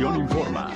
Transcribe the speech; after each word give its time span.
Región 0.00 0.18
Informa. 0.18 0.72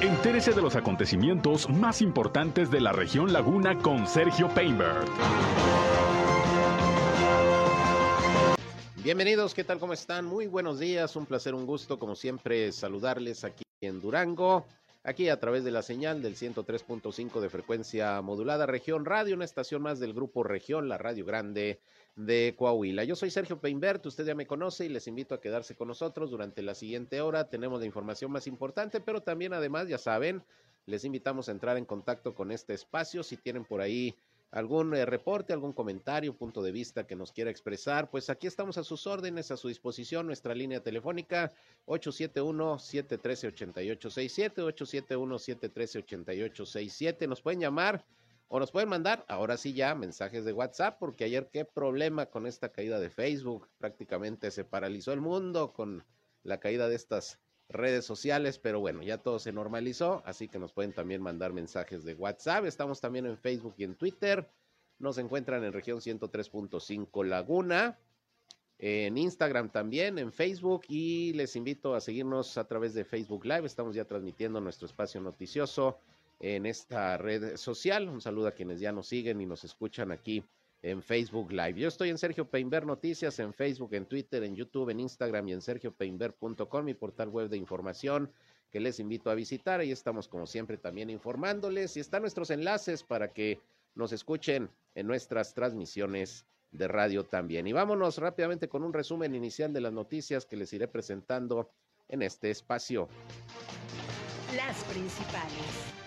Entérese 0.00 0.52
de 0.52 0.62
los 0.62 0.76
acontecimientos 0.76 1.68
más 1.68 2.00
importantes 2.00 2.70
de 2.70 2.80
la 2.80 2.92
región 2.92 3.32
Laguna 3.32 3.76
con 3.76 4.06
Sergio 4.06 4.48
Painberg. 4.54 5.04
Bienvenidos, 9.02 9.54
¿qué 9.54 9.64
tal? 9.64 9.80
¿Cómo 9.80 9.92
están? 9.92 10.24
Muy 10.24 10.46
buenos 10.46 10.78
días, 10.78 11.16
un 11.16 11.26
placer, 11.26 11.56
un 11.56 11.66
gusto, 11.66 11.98
como 11.98 12.14
siempre, 12.14 12.70
saludarles 12.70 13.42
aquí 13.42 13.64
en 13.80 14.00
Durango, 14.00 14.64
aquí 15.02 15.28
a 15.28 15.40
través 15.40 15.64
de 15.64 15.72
la 15.72 15.82
señal 15.82 16.22
del 16.22 16.36
103.5 16.36 17.40
de 17.40 17.50
frecuencia 17.50 18.22
modulada, 18.22 18.66
Región 18.66 19.04
Radio, 19.04 19.34
una 19.34 19.44
estación 19.44 19.82
más 19.82 19.98
del 19.98 20.14
grupo 20.14 20.44
Región, 20.44 20.88
la 20.88 20.96
Radio 20.96 21.24
Grande 21.24 21.80
de 22.16 22.54
Coahuila. 22.56 23.04
Yo 23.04 23.16
soy 23.16 23.30
Sergio 23.30 23.60
Peinbert, 23.60 24.06
usted 24.06 24.24
ya 24.24 24.34
me 24.34 24.46
conoce 24.46 24.86
y 24.86 24.88
les 24.88 25.06
invito 25.08 25.34
a 25.34 25.40
quedarse 25.40 25.74
con 25.74 25.88
nosotros 25.88 26.30
durante 26.30 26.62
la 26.62 26.74
siguiente 26.74 27.20
hora. 27.20 27.48
Tenemos 27.48 27.80
la 27.80 27.86
información 27.86 28.30
más 28.30 28.46
importante, 28.46 29.00
pero 29.00 29.22
también 29.22 29.52
además, 29.52 29.88
ya 29.88 29.98
saben, 29.98 30.42
les 30.86 31.04
invitamos 31.04 31.48
a 31.48 31.52
entrar 31.52 31.76
en 31.76 31.84
contacto 31.84 32.34
con 32.34 32.52
este 32.52 32.74
espacio. 32.74 33.22
Si 33.22 33.36
tienen 33.36 33.64
por 33.64 33.80
ahí 33.80 34.14
algún 34.52 34.94
eh, 34.94 35.04
reporte, 35.04 35.52
algún 35.52 35.72
comentario, 35.72 36.36
punto 36.36 36.62
de 36.62 36.70
vista 36.70 37.06
que 37.06 37.16
nos 37.16 37.32
quiera 37.32 37.50
expresar, 37.50 38.08
pues 38.08 38.30
aquí 38.30 38.46
estamos 38.46 38.78
a 38.78 38.84
sus 38.84 39.08
órdenes, 39.08 39.50
a 39.50 39.56
su 39.56 39.66
disposición, 39.66 40.28
nuestra 40.28 40.54
línea 40.54 40.80
telefónica 40.80 41.50
871-713-8867, 41.86 44.62
871-713-8867. 44.62 47.26
Nos 47.26 47.42
pueden 47.42 47.60
llamar 47.60 48.04
o 48.48 48.58
nos 48.60 48.70
pueden 48.70 48.88
mandar, 48.88 49.24
ahora 49.28 49.56
sí 49.56 49.72
ya, 49.72 49.94
mensajes 49.94 50.44
de 50.44 50.52
WhatsApp, 50.52 50.98
porque 50.98 51.24
ayer 51.24 51.48
qué 51.52 51.64
problema 51.64 52.26
con 52.26 52.46
esta 52.46 52.70
caída 52.70 53.00
de 53.00 53.10
Facebook. 53.10 53.68
Prácticamente 53.78 54.50
se 54.50 54.64
paralizó 54.64 55.12
el 55.12 55.20
mundo 55.20 55.72
con 55.72 56.04
la 56.42 56.60
caída 56.60 56.88
de 56.88 56.94
estas 56.94 57.40
redes 57.68 58.04
sociales, 58.04 58.58
pero 58.58 58.80
bueno, 58.80 59.02
ya 59.02 59.18
todo 59.18 59.38
se 59.38 59.52
normalizó, 59.52 60.22
así 60.26 60.48
que 60.48 60.58
nos 60.58 60.72
pueden 60.72 60.92
también 60.92 61.22
mandar 61.22 61.52
mensajes 61.52 62.04
de 62.04 62.14
WhatsApp. 62.14 62.66
Estamos 62.66 63.00
también 63.00 63.26
en 63.26 63.38
Facebook 63.38 63.74
y 63.78 63.84
en 63.84 63.94
Twitter. 63.94 64.48
Nos 64.98 65.18
encuentran 65.18 65.64
en 65.64 65.72
región 65.72 65.98
103.5 65.98 67.24
Laguna, 67.24 67.98
en 68.78 69.16
Instagram 69.16 69.70
también, 69.70 70.18
en 70.18 70.32
Facebook 70.32 70.82
y 70.88 71.32
les 71.32 71.56
invito 71.56 71.94
a 71.94 72.00
seguirnos 72.00 72.58
a 72.58 72.66
través 72.66 72.92
de 72.94 73.04
Facebook 73.04 73.44
Live. 73.44 73.66
Estamos 73.66 73.94
ya 73.94 74.04
transmitiendo 74.04 74.60
nuestro 74.60 74.86
espacio 74.86 75.20
noticioso 75.20 75.98
en 76.40 76.66
esta 76.66 77.16
red 77.16 77.56
social. 77.56 78.08
Un 78.08 78.20
saludo 78.20 78.48
a 78.48 78.52
quienes 78.52 78.80
ya 78.80 78.92
nos 78.92 79.08
siguen 79.08 79.40
y 79.40 79.46
nos 79.46 79.64
escuchan 79.64 80.12
aquí 80.12 80.44
en 80.82 81.02
Facebook 81.02 81.50
Live. 81.50 81.80
Yo 81.80 81.88
estoy 81.88 82.10
en 82.10 82.18
Sergio 82.18 82.48
Peinber 82.48 82.84
Noticias, 82.84 83.38
en 83.38 83.54
Facebook, 83.54 83.94
en 83.94 84.04
Twitter, 84.04 84.42
en 84.42 84.54
YouTube, 84.54 84.90
en 84.90 85.00
Instagram 85.00 85.48
y 85.48 85.52
en 85.54 85.62
sergiopeinber.com, 85.62 86.84
mi 86.84 86.94
portal 86.94 87.30
web 87.30 87.48
de 87.48 87.56
información 87.56 88.30
que 88.70 88.80
les 88.80 89.00
invito 89.00 89.30
a 89.30 89.34
visitar. 89.34 89.80
Ahí 89.80 89.92
estamos 89.92 90.28
como 90.28 90.46
siempre 90.46 90.76
también 90.76 91.08
informándoles 91.08 91.96
y 91.96 92.00
están 92.00 92.22
nuestros 92.22 92.50
enlaces 92.50 93.02
para 93.02 93.32
que 93.32 93.60
nos 93.94 94.12
escuchen 94.12 94.68
en 94.94 95.06
nuestras 95.06 95.54
transmisiones 95.54 96.44
de 96.70 96.88
radio 96.88 97.24
también. 97.24 97.66
Y 97.66 97.72
vámonos 97.72 98.18
rápidamente 98.18 98.68
con 98.68 98.82
un 98.82 98.92
resumen 98.92 99.34
inicial 99.34 99.72
de 99.72 99.80
las 99.80 99.92
noticias 99.92 100.44
que 100.44 100.56
les 100.56 100.72
iré 100.72 100.88
presentando 100.88 101.70
en 102.08 102.22
este 102.22 102.50
espacio. 102.50 103.08
Las 104.54 104.84
principales. 104.84 106.03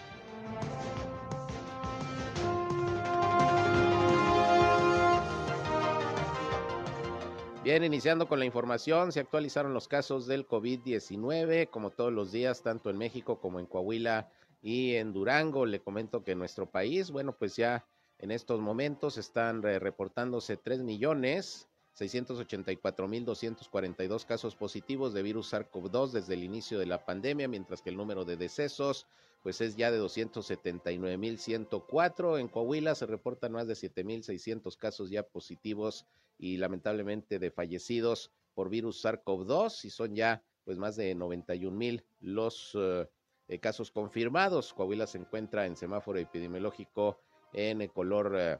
Bien, 7.67 7.83
iniciando 7.83 8.29
con 8.29 8.39
la 8.39 8.45
información, 8.45 9.11
se 9.11 9.19
actualizaron 9.19 9.73
los 9.73 9.89
casos 9.89 10.25
del 10.25 10.47
COVID-19, 10.47 11.69
como 11.69 11.89
todos 11.89 12.13
los 12.13 12.31
días, 12.31 12.63
tanto 12.63 12.89
en 12.89 12.97
México 12.97 13.41
como 13.41 13.59
en 13.59 13.65
Coahuila 13.65 14.31
y 14.61 14.95
en 14.95 15.11
Durango. 15.11 15.65
Le 15.65 15.81
comento 15.81 16.23
que 16.23 16.31
en 16.31 16.39
nuestro 16.39 16.71
país, 16.71 17.11
bueno, 17.11 17.33
pues 17.33 17.57
ya 17.57 17.85
en 18.19 18.31
estos 18.31 18.61
momentos 18.61 19.17
están 19.17 19.63
reportándose 19.63 20.55
3 20.55 20.83
millones 20.83 21.67
684.242 21.99 24.25
casos 24.25 24.55
positivos 24.55 25.13
de 25.13 25.23
virus 25.23 25.51
SARS-CoV-2 25.51 26.11
desde 26.11 26.35
el 26.35 26.45
inicio 26.45 26.79
de 26.79 26.85
la 26.85 27.03
pandemia, 27.03 27.49
mientras 27.49 27.81
que 27.81 27.89
el 27.89 27.97
número 27.97 28.23
de 28.23 28.37
decesos 28.37 29.07
pues 29.41 29.59
es 29.61 29.75
ya 29.75 29.89
de 29.91 29.99
279.104. 30.01 32.39
En 32.39 32.47
Coahuila 32.47 32.95
se 32.95 33.05
reportan 33.05 33.51
más 33.53 33.67
de 33.67 33.75
7.600 33.75 34.75
casos 34.77 35.09
ya 35.09 35.23
positivos 35.23 36.05
y 36.37 36.57
lamentablemente 36.57 37.39
de 37.39 37.51
fallecidos 37.51 38.31
por 38.53 38.69
virus 38.69 39.03
SARS-CoV-2 39.03 39.85
y 39.85 39.89
son 39.89 40.15
ya 40.15 40.43
pues 40.65 40.77
más 40.77 40.95
de 40.95 41.15
91.000 41.15 42.03
los 42.21 42.71
eh, 42.75 43.09
eh, 43.47 43.59
casos 43.59 43.91
confirmados. 43.91 44.73
Coahuila 44.73 45.07
se 45.07 45.19
encuentra 45.19 45.65
en 45.65 45.77
semáforo 45.77 46.19
epidemiológico 46.19 47.19
en 47.53 47.87
color 47.87 48.35
eh, 48.37 48.59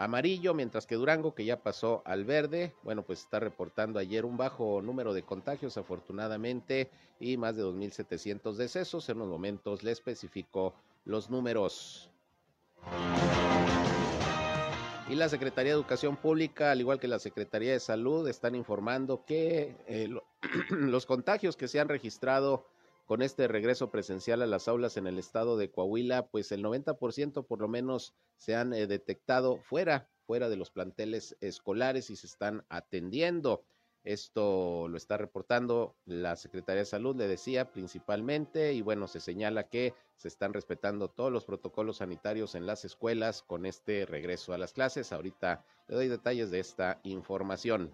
amarillo, 0.00 0.54
mientras 0.54 0.86
que 0.86 0.94
Durango, 0.94 1.34
que 1.34 1.44
ya 1.44 1.62
pasó 1.62 2.02
al 2.06 2.24
verde, 2.24 2.72
bueno, 2.82 3.02
pues 3.02 3.20
está 3.20 3.38
reportando 3.38 3.98
ayer 3.98 4.24
un 4.24 4.38
bajo 4.38 4.80
número 4.80 5.12
de 5.12 5.22
contagios, 5.22 5.76
afortunadamente, 5.76 6.90
y 7.20 7.36
más 7.36 7.56
de 7.56 7.64
2.700 7.64 8.54
decesos. 8.54 9.08
En 9.10 9.18
unos 9.18 9.28
momentos 9.28 9.82
le 9.82 9.92
especificó 9.92 10.74
los 11.04 11.28
números. 11.28 12.08
Y 15.10 15.16
la 15.16 15.28
Secretaría 15.28 15.72
de 15.72 15.78
Educación 15.78 16.16
Pública, 16.16 16.70
al 16.70 16.80
igual 16.80 16.98
que 16.98 17.08
la 17.08 17.18
Secretaría 17.18 17.72
de 17.72 17.80
Salud, 17.80 18.26
están 18.26 18.54
informando 18.54 19.26
que 19.26 19.76
eh, 19.86 20.08
los 20.70 21.04
contagios 21.04 21.56
que 21.56 21.68
se 21.68 21.78
han 21.78 21.88
registrado 21.88 22.64
con 23.10 23.22
este 23.22 23.48
regreso 23.48 23.90
presencial 23.90 24.40
a 24.40 24.46
las 24.46 24.68
aulas 24.68 24.96
en 24.96 25.08
el 25.08 25.18
estado 25.18 25.56
de 25.56 25.68
Coahuila, 25.68 26.28
pues 26.28 26.52
el 26.52 26.62
90% 26.62 27.44
por 27.44 27.60
lo 27.60 27.66
menos 27.66 28.14
se 28.36 28.54
han 28.54 28.72
eh, 28.72 28.86
detectado 28.86 29.58
fuera, 29.62 30.08
fuera 30.28 30.48
de 30.48 30.54
los 30.54 30.70
planteles 30.70 31.36
escolares 31.40 32.10
y 32.10 32.14
se 32.14 32.28
están 32.28 32.64
atendiendo. 32.68 33.64
Esto 34.04 34.86
lo 34.86 34.96
está 34.96 35.16
reportando 35.16 35.96
la 36.04 36.36
Secretaría 36.36 36.82
de 36.82 36.86
Salud, 36.86 37.16
le 37.16 37.26
decía 37.26 37.72
principalmente, 37.72 38.74
y 38.74 38.80
bueno, 38.80 39.08
se 39.08 39.18
señala 39.18 39.64
que 39.64 39.92
se 40.14 40.28
están 40.28 40.52
respetando 40.52 41.08
todos 41.08 41.32
los 41.32 41.44
protocolos 41.44 41.96
sanitarios 41.96 42.54
en 42.54 42.64
las 42.64 42.84
escuelas 42.84 43.42
con 43.42 43.66
este 43.66 44.06
regreso 44.06 44.52
a 44.52 44.58
las 44.58 44.72
clases. 44.72 45.10
Ahorita 45.10 45.64
le 45.88 45.96
doy 45.96 46.06
detalles 46.06 46.52
de 46.52 46.60
esta 46.60 47.00
información. 47.02 47.90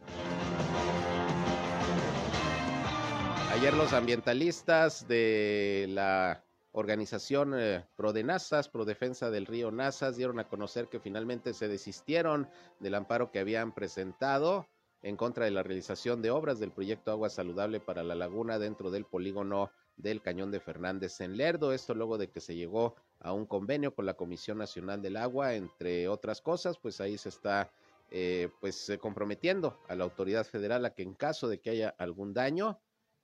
Ayer 3.56 3.72
los 3.72 3.94
ambientalistas 3.94 5.08
de 5.08 5.86
la 5.88 6.44
organización 6.72 7.54
eh, 7.58 7.86
Pro 7.96 8.12
de 8.12 8.22
Nazas, 8.22 8.68
Pro 8.68 8.84
Defensa 8.84 9.30
del 9.30 9.46
Río 9.46 9.70
Nazas, 9.70 10.18
dieron 10.18 10.38
a 10.38 10.46
conocer 10.46 10.88
que 10.88 11.00
finalmente 11.00 11.54
se 11.54 11.66
desistieron 11.66 12.50
del 12.80 12.94
amparo 12.94 13.30
que 13.30 13.38
habían 13.38 13.72
presentado 13.72 14.66
en 15.00 15.16
contra 15.16 15.46
de 15.46 15.52
la 15.52 15.62
realización 15.62 16.20
de 16.20 16.30
obras 16.30 16.58
del 16.58 16.70
proyecto 16.70 17.10
Agua 17.10 17.30
Saludable 17.30 17.80
para 17.80 18.02
la 18.02 18.14
Laguna 18.14 18.58
dentro 18.58 18.90
del 18.90 19.06
polígono 19.06 19.70
del 19.96 20.20
Cañón 20.20 20.50
de 20.50 20.60
Fernández 20.60 21.18
en 21.22 21.38
Lerdo. 21.38 21.72
Esto 21.72 21.94
luego 21.94 22.18
de 22.18 22.28
que 22.28 22.42
se 22.42 22.56
llegó 22.56 22.94
a 23.20 23.32
un 23.32 23.46
convenio 23.46 23.94
con 23.94 24.04
la 24.04 24.18
Comisión 24.18 24.58
Nacional 24.58 25.00
del 25.00 25.16
Agua, 25.16 25.54
entre 25.54 26.08
otras 26.08 26.42
cosas, 26.42 26.76
pues 26.76 27.00
ahí 27.00 27.16
se 27.16 27.30
está 27.30 27.70
eh, 28.10 28.50
pues 28.60 28.90
eh, 28.90 28.98
comprometiendo 28.98 29.80
a 29.88 29.94
la 29.94 30.04
autoridad 30.04 30.44
federal 30.44 30.84
a 30.84 30.92
que 30.92 31.02
en 31.02 31.14
caso 31.14 31.48
de 31.48 31.58
que 31.58 31.70
haya 31.70 31.94
algún 31.96 32.34
daño, 32.34 32.78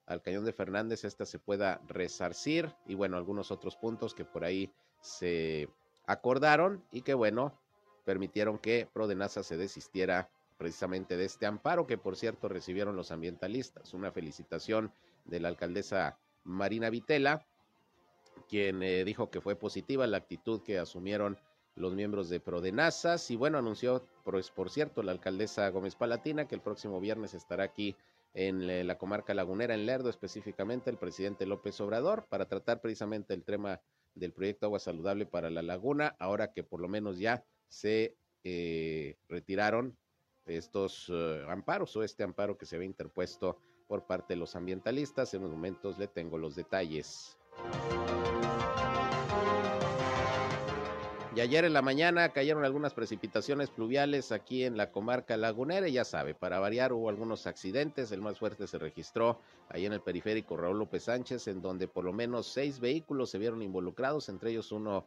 al 0.07 0.23
cañón 0.23 0.45
de 0.45 0.53
Fernández 0.53 1.05
esta 1.05 1.27
se 1.27 1.39
pueda 1.39 1.81
resarcir 1.87 2.75
y 2.87 2.95
bueno, 2.95 3.17
algunos 3.17 3.51
otros 3.51 3.77
puntos 3.77 4.15
que 4.15 4.25
por 4.25 4.45
ahí 4.45 4.73
se 5.01 5.69
acordaron 6.07 6.85
y 6.91 7.03
que 7.03 7.15
bueno, 7.15 7.59
permitieron 8.05 8.59
que 8.59 8.89
Prodenasa 8.93 9.43
se 9.43 9.57
desistiera 9.57 10.29
precisamente 10.59 11.17
de 11.17 11.25
este 11.25 11.47
amparo 11.47 11.87
que 11.87 11.99
por 11.99 12.17
cierto 12.17 12.49
recibieron 12.49 12.97
los 12.97 13.11
ambientalistas. 13.11 13.95
Una 13.95 14.13
felicitación 14.13 14.93
de 15.25 15.41
la 15.41 15.49
alcaldesa 15.49 16.19
Marina 16.45 16.91
Vitela, 16.91 17.47
quien 18.49 18.83
eh, 18.83 19.05
dijo 19.05 19.31
que 19.31 19.41
fue 19.41 19.57
positiva 19.57 20.07
la 20.07 20.19
actitud 20.19 20.63
que 20.63 20.79
asumieron 20.79 21.39
los 21.75 21.95
miembros 21.95 22.29
de 22.29 22.41
Prodenazas 22.41 23.31
y 23.31 23.37
bueno, 23.37 23.59
anunció, 23.59 24.05
pues, 24.25 24.51
por 24.51 24.71
cierto, 24.71 25.03
la 25.03 25.13
alcaldesa 25.13 25.69
Gómez 25.71 25.97
Palatina 25.97 26.47
que 26.47 26.55
el 26.55 26.61
próximo 26.61 27.01
viernes 27.01 27.35
estará 27.35 27.65
aquí 27.65 27.97
en 28.35 28.87
la 28.87 28.99
comarca 28.99 29.35
lagunera, 29.35 29.75
en 29.75 29.87
Lerdo 29.87 30.09
específicamente, 30.09 30.91
el 30.91 30.99
presidente 30.99 31.47
López 31.47 31.81
Obrador, 31.81 32.27
para 32.29 32.49
tratar 32.49 32.81
precisamente 32.81 33.35
el 33.35 33.45
tema 33.45 33.81
del 34.15 34.33
proyecto 34.33 34.67
Agua 34.67 34.79
Saludable 34.79 35.27
para 35.27 35.51
la 35.51 35.63
Laguna, 35.63 36.17
ahora 36.19 36.53
que 36.53 36.63
por 36.63 36.81
lo 36.81 36.89
menos 36.89 37.19
ya 37.19 37.45
se 37.69 38.17
eh, 38.45 39.17
retiraron 39.29 39.97
estos 40.47 41.11
eh, 41.13 41.45
amparos 41.49 41.97
o 41.97 42.03
este 42.03 42.23
amparo 42.23 42.59
que 42.59 42.67
se 42.67 42.77
había 42.77 42.87
interpuesto 42.87 43.59
por 43.87 44.07
parte 44.07 44.35
de 44.35 44.41
los 44.41 44.57
ambientalistas. 44.57 45.35
En 45.35 45.41
unos 45.41 45.53
momentos 45.53 45.99
le 45.99 46.09
tengo 46.09 46.39
los 46.39 46.57
detalles. 46.57 47.39
Y 51.35 51.41
ayer 51.41 51.65
en 51.65 51.73
la 51.73 51.81
mañana 51.81 52.29
cayeron 52.29 52.63
algunas 52.63 52.93
precipitaciones 52.93 53.71
pluviales 53.71 54.33
aquí 54.33 54.65
en 54.65 54.77
la 54.77 54.93
comarca 54.93 55.39
lagunera 55.39 55.89
y 55.89 55.93
ya 55.93 56.05
sabe, 56.05 56.35
para 56.35 56.59
variar 56.59 56.93
hubo 56.93 57.09
algunos 57.09 57.47
accidentes, 57.47 58.13
el 58.13 58.21
más 58.21 58.39
fuerte 58.39 58.67
se 58.67 58.79
registró 58.79 59.41
ahí 59.71 59.87
en 59.87 59.95
el 59.95 60.03
periférico 60.03 60.59
Raúl 60.59 60.79
López 60.79 61.05
Sánchez, 61.05 61.49
en 61.49 61.63
donde 61.63 61.89
por 61.89 62.05
lo 62.05 62.13
menos 62.13 62.49
seis 62.49 62.81
vehículos 62.81 63.31
se 63.31 63.39
vieron 63.39 63.63
involucrados, 63.63 64.29
entre 64.29 64.51
ellos 64.51 64.73
uno 64.73 65.07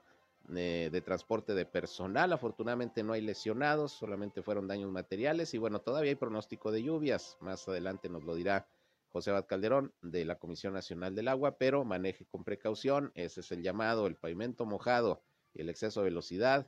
eh, 0.55 0.89
de 0.91 1.01
transporte 1.01 1.53
de 1.53 1.67
personal, 1.67 2.33
afortunadamente 2.33 3.03
no 3.03 3.13
hay 3.13 3.21
lesionados, 3.21 3.91
solamente 3.91 4.41
fueron 4.41 4.67
daños 4.67 4.91
materiales 4.91 5.53
y 5.53 5.59
bueno, 5.59 5.81
todavía 5.81 6.09
hay 6.09 6.15
pronóstico 6.15 6.71
de 6.71 6.81
lluvias, 6.81 7.37
más 7.39 7.67
adelante 7.67 8.09
nos 8.09 8.23
lo 8.23 8.33
dirá 8.33 8.67
José 9.11 9.29
Abad 9.29 9.45
Calderón 9.45 9.93
de 10.01 10.25
la 10.25 10.39
Comisión 10.39 10.73
Nacional 10.73 11.13
del 11.13 11.27
Agua, 11.27 11.59
pero 11.59 11.85
maneje 11.85 12.25
con 12.25 12.43
precaución, 12.43 13.11
ese 13.13 13.41
es 13.41 13.51
el 13.51 13.61
llamado, 13.61 14.07
el 14.07 14.15
pavimento 14.15 14.65
mojado 14.65 15.21
y 15.55 15.61
el 15.61 15.69
exceso 15.69 16.01
de 16.01 16.05
velocidad, 16.05 16.67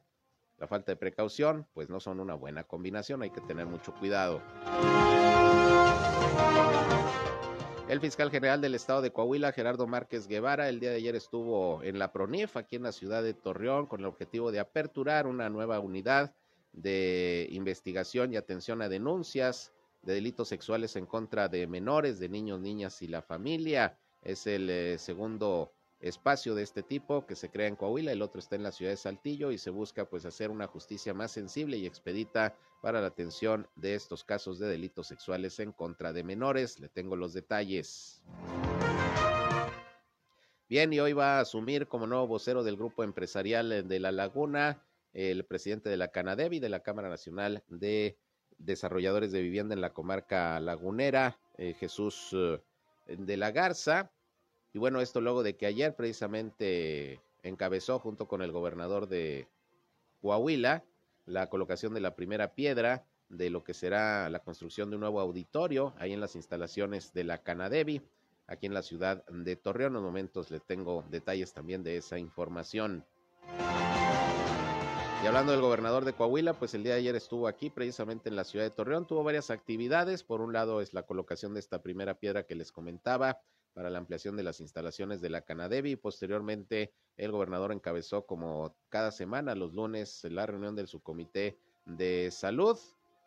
la 0.57 0.67
falta 0.67 0.91
de 0.91 0.95
precaución, 0.95 1.67
pues 1.73 1.89
no 1.89 1.99
son 1.99 2.19
una 2.19 2.33
buena 2.33 2.63
combinación, 2.63 3.21
hay 3.21 3.29
que 3.29 3.41
tener 3.41 3.67
mucho 3.67 3.93
cuidado. 3.93 4.41
El 7.87 8.01
fiscal 8.01 8.31
general 8.31 8.59
del 8.59 8.75
estado 8.75 9.01
de 9.01 9.11
Coahuila, 9.11 9.53
Gerardo 9.53 9.87
Márquez 9.87 10.27
Guevara, 10.27 10.67
el 10.67 10.79
día 10.79 10.89
de 10.89 10.97
ayer 10.97 11.15
estuvo 11.15 11.81
en 11.83 11.99
la 11.99 12.11
PRONIF, 12.11 12.57
aquí 12.57 12.75
en 12.75 12.83
la 12.83 12.91
ciudad 12.91 13.23
de 13.23 13.33
Torreón, 13.33 13.85
con 13.85 14.01
el 14.01 14.07
objetivo 14.07 14.51
de 14.51 14.59
aperturar 14.59 15.25
una 15.25 15.49
nueva 15.49 15.79
unidad 15.79 16.33
de 16.73 17.47
investigación 17.51 18.33
y 18.33 18.37
atención 18.37 18.81
a 18.81 18.89
denuncias 18.89 19.73
de 20.01 20.15
delitos 20.15 20.49
sexuales 20.49 20.95
en 20.95 21.05
contra 21.05 21.47
de 21.47 21.65
menores, 21.65 22.19
de 22.19 22.29
niños, 22.29 22.59
niñas 22.59 23.01
y 23.01 23.07
la 23.07 23.21
familia. 23.21 23.97
Es 24.21 24.47
el 24.47 24.69
eh, 24.69 24.97
segundo 24.97 25.73
espacio 25.99 26.55
de 26.55 26.63
este 26.63 26.83
tipo 26.83 27.25
que 27.25 27.35
se 27.35 27.49
crea 27.49 27.67
en 27.67 27.75
Coahuila, 27.75 28.11
el 28.11 28.21
otro 28.21 28.39
está 28.39 28.55
en 28.55 28.63
la 28.63 28.71
ciudad 28.71 28.91
de 28.91 28.97
Saltillo 28.97 29.51
y 29.51 29.57
se 29.57 29.69
busca 29.69 30.05
pues 30.05 30.25
hacer 30.25 30.51
una 30.51 30.67
justicia 30.67 31.13
más 31.13 31.31
sensible 31.31 31.77
y 31.77 31.85
expedita 31.85 32.55
para 32.81 33.01
la 33.01 33.07
atención 33.07 33.67
de 33.75 33.95
estos 33.95 34.23
casos 34.23 34.59
de 34.59 34.67
delitos 34.67 35.07
sexuales 35.07 35.59
en 35.59 35.71
contra 35.71 36.13
de 36.13 36.23
menores. 36.23 36.79
Le 36.79 36.89
tengo 36.89 37.15
los 37.15 37.33
detalles. 37.33 38.21
Bien, 40.69 40.91
y 40.91 40.99
hoy 40.99 41.13
va 41.13 41.37
a 41.37 41.41
asumir 41.41 41.87
como 41.87 42.07
nuevo 42.07 42.27
vocero 42.27 42.63
del 42.63 42.75
grupo 42.75 43.03
empresarial 43.03 43.87
de 43.87 43.99
La 43.99 44.11
Laguna 44.11 44.83
el 45.17 45.45
presidente 45.45 45.89
de 45.89 45.97
la 45.97 46.09
Canadevi, 46.09 46.59
de 46.59 46.69
la 46.69 46.81
Cámara 46.81 47.09
Nacional 47.09 47.63
de 47.69 48.17
Desarrolladores 48.59 49.31
de 49.31 49.41
Vivienda 49.41 49.73
en 49.73 49.81
la 49.81 49.93
comarca 49.93 50.59
lagunera, 50.59 51.39
eh, 51.57 51.73
Jesús 51.73 52.29
eh, 52.33 52.61
de 53.07 53.37
la 53.37 53.51
Garza. 53.51 54.11
Y 54.73 54.79
bueno, 54.79 55.01
esto 55.01 55.21
luego 55.21 55.43
de 55.43 55.55
que 55.55 55.65
ayer 55.65 55.95
precisamente 55.95 57.21
encabezó 57.43 57.99
junto 57.99 58.27
con 58.27 58.41
el 58.41 58.51
gobernador 58.51 59.07
de 59.07 59.47
Coahuila 60.21 60.83
la 61.25 61.49
colocación 61.49 61.93
de 61.93 62.01
la 62.01 62.15
primera 62.15 62.53
piedra 62.53 63.05
de 63.29 63.49
lo 63.49 63.63
que 63.63 63.73
será 63.73 64.29
la 64.29 64.39
construcción 64.39 64.89
de 64.89 64.95
un 64.95 65.01
nuevo 65.01 65.19
auditorio 65.19 65.93
ahí 65.97 66.13
en 66.13 66.21
las 66.21 66.35
instalaciones 66.35 67.13
de 67.13 67.23
la 67.25 67.39
Canadevi, 67.39 68.01
aquí 68.47 68.65
en 68.65 68.73
la 68.73 68.81
ciudad 68.81 69.25
de 69.25 69.55
Torreón. 69.55 69.95
En 69.95 70.03
momentos 70.03 70.49
le 70.51 70.59
tengo 70.59 71.03
detalles 71.09 71.53
también 71.53 71.83
de 71.83 71.97
esa 71.97 72.17
información. 72.17 73.05
Y 75.23 75.25
hablando 75.25 75.51
del 75.51 75.61
gobernador 75.61 76.05
de 76.05 76.13
Coahuila, 76.13 76.53
pues 76.53 76.73
el 76.75 76.83
día 76.83 76.93
de 76.93 76.99
ayer 76.99 77.15
estuvo 77.15 77.47
aquí 77.47 77.69
precisamente 77.69 78.29
en 78.29 78.35
la 78.35 78.43
ciudad 78.43 78.65
de 78.65 78.71
Torreón, 78.71 79.07
tuvo 79.07 79.23
varias 79.23 79.49
actividades. 79.49 80.23
Por 80.23 80.41
un 80.41 80.53
lado 80.53 80.79
es 80.79 80.93
la 80.93 81.03
colocación 81.03 81.53
de 81.53 81.59
esta 81.59 81.81
primera 81.81 82.19
piedra 82.19 82.43
que 82.43 82.55
les 82.55 82.71
comentaba, 82.71 83.41
para 83.77 83.91
la 83.91 83.99
ampliación 83.99 84.35
de 84.35 84.41
las 84.41 84.59
instalaciones 84.59 85.21
de 85.21 85.29
la 85.29 85.41
Canadevi. 85.41 85.97
Posteriormente, 85.97 86.91
el 87.15 87.31
gobernador 87.31 87.71
encabezó 87.71 88.25
como 88.25 88.75
cada 88.89 89.11
semana, 89.11 89.53
los 89.53 89.75
lunes, 89.75 90.23
la 90.31 90.47
reunión 90.47 90.75
del 90.75 90.87
subcomité 90.87 91.59
de 91.85 92.31
salud 92.31 92.75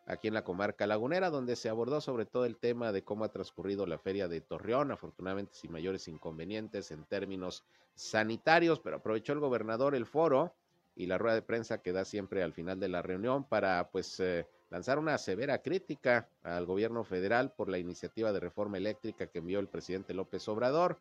aquí 0.07 0.27
en 0.27 0.33
la 0.33 0.43
comarca 0.43 0.85
lagunera, 0.85 1.29
donde 1.29 1.55
se 1.55 1.69
abordó 1.69 2.01
sobre 2.01 2.25
todo 2.25 2.43
el 2.43 2.57
tema 2.57 2.91
de 2.91 3.01
cómo 3.01 3.23
ha 3.23 3.31
transcurrido 3.31 3.85
la 3.85 3.97
feria 3.97 4.27
de 4.27 4.41
Torreón, 4.41 4.91
afortunadamente 4.91 5.53
sin 5.53 5.71
mayores 5.71 6.09
inconvenientes 6.09 6.91
en 6.91 7.05
términos 7.05 7.63
sanitarios, 7.95 8.81
pero 8.81 8.97
aprovechó 8.97 9.31
el 9.31 9.39
gobernador 9.39 9.95
el 9.95 10.05
foro 10.05 10.53
y 10.97 11.05
la 11.05 11.17
rueda 11.17 11.35
de 11.35 11.43
prensa 11.43 11.81
que 11.81 11.93
da 11.93 12.03
siempre 12.03 12.43
al 12.43 12.51
final 12.51 12.77
de 12.77 12.89
la 12.89 13.01
reunión 13.01 13.45
para 13.45 13.89
pues 13.89 14.19
eh, 14.19 14.45
lanzar 14.71 14.97
una 14.97 15.17
severa 15.17 15.61
crítica 15.61 16.29
al 16.41 16.65
gobierno 16.65 17.03
federal 17.03 17.51
por 17.51 17.69
la 17.69 17.77
iniciativa 17.77 18.31
de 18.31 18.39
reforma 18.39 18.77
eléctrica 18.77 19.27
que 19.27 19.39
envió 19.39 19.59
el 19.59 19.67
presidente 19.67 20.13
López 20.13 20.47
Obrador 20.47 20.97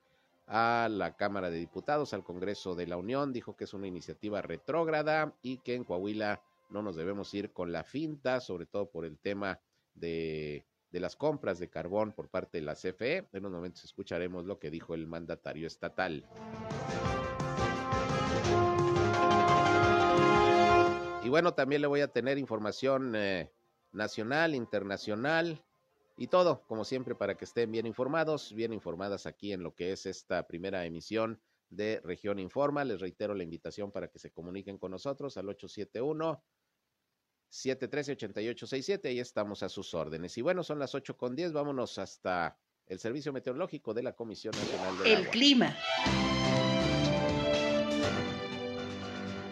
a 0.48 0.88
la 0.90 1.16
Cámara 1.16 1.48
de 1.48 1.58
Diputados, 1.58 2.12
al 2.12 2.24
Congreso 2.24 2.74
de 2.74 2.88
la 2.88 2.96
Unión. 2.96 3.32
Dijo 3.32 3.56
que 3.56 3.64
es 3.64 3.72
una 3.72 3.86
iniciativa 3.86 4.42
retrógrada 4.42 5.32
y 5.40 5.58
que 5.58 5.76
en 5.76 5.84
Coahuila 5.84 6.42
no 6.68 6.82
nos 6.82 6.96
debemos 6.96 7.32
ir 7.34 7.52
con 7.52 7.70
la 7.70 7.84
finta, 7.84 8.40
sobre 8.40 8.66
todo 8.66 8.90
por 8.90 9.04
el 9.04 9.18
tema 9.18 9.60
de, 9.94 10.64
las 10.90 11.14
compras 11.14 11.60
de 11.60 11.68
carbón 11.68 12.12
por 12.12 12.28
parte 12.28 12.58
de 12.58 12.64
la 12.64 12.74
CFE. 12.74 13.28
En 13.32 13.46
unos 13.46 13.52
momentos 13.52 13.84
escucharemos 13.84 14.44
lo 14.44 14.58
que 14.58 14.70
dijo 14.70 14.94
el 14.94 15.06
mandatario 15.06 15.68
estatal. 15.68 16.26
Y 21.22 21.28
bueno, 21.28 21.54
también 21.54 21.82
le 21.82 21.86
voy 21.86 22.00
a 22.00 22.08
tener 22.08 22.38
información 22.38 23.14
eh, 23.14 23.50
nacional, 23.92 24.54
internacional 24.54 25.64
y 26.16 26.26
todo, 26.26 26.62
como 26.66 26.84
siempre, 26.84 27.14
para 27.14 27.36
que 27.36 27.44
estén 27.44 27.70
bien 27.72 27.86
informados, 27.86 28.52
bien 28.54 28.72
informadas 28.72 29.26
aquí 29.26 29.52
en 29.52 29.62
lo 29.62 29.74
que 29.74 29.92
es 29.92 30.06
esta 30.06 30.46
primera 30.46 30.84
emisión 30.84 31.40
de 31.70 32.00
Región 32.04 32.38
Informa. 32.38 32.84
Les 32.84 33.00
reitero 33.00 33.34
la 33.34 33.42
invitación 33.42 33.90
para 33.90 34.08
que 34.08 34.18
se 34.18 34.30
comuniquen 34.30 34.78
con 34.78 34.90
nosotros 34.90 35.36
al 35.36 35.48
871 35.48 36.42
713-8867. 37.50 39.06
Ahí 39.06 39.18
estamos 39.18 39.62
a 39.62 39.68
sus 39.68 39.92
órdenes. 39.94 40.36
Y 40.38 40.42
bueno, 40.42 40.62
son 40.62 40.78
las 40.78 40.94
8 40.94 41.16
con 41.16 41.34
10. 41.34 41.52
Vámonos 41.52 41.98
hasta 41.98 42.56
el 42.86 42.98
Servicio 42.98 43.32
Meteorológico 43.32 43.92
de 43.94 44.02
la 44.02 44.14
Comisión 44.14 44.54
Nacional 44.56 44.98
de 44.98 45.12
El 45.12 45.28
clima. 45.28 45.76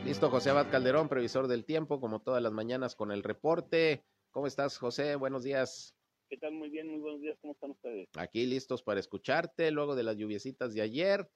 Listo, 0.04 0.30
José 0.30 0.50
Abad 0.50 0.70
Calderón, 0.70 1.08
previsor 1.08 1.48
del 1.48 1.64
tiempo, 1.64 2.00
como 2.00 2.20
todas 2.20 2.42
las 2.42 2.52
mañanas 2.52 2.94
con 2.94 3.12
el 3.12 3.22
reporte. 3.22 4.04
¿Cómo 4.38 4.46
estás, 4.46 4.78
José? 4.78 5.16
Buenos 5.16 5.42
días. 5.42 5.96
¿Qué 6.30 6.36
tal? 6.36 6.52
Muy 6.52 6.70
bien, 6.70 6.86
muy 6.86 7.00
buenos 7.00 7.20
días. 7.20 7.36
¿Cómo 7.40 7.54
están 7.54 7.72
ustedes? 7.72 8.06
Aquí 8.16 8.46
listos 8.46 8.84
para 8.84 9.00
escucharte 9.00 9.72
luego 9.72 9.96
de 9.96 10.04
las 10.04 10.16
lluviecitas 10.16 10.74
de 10.74 10.80
ayer. 10.80 11.28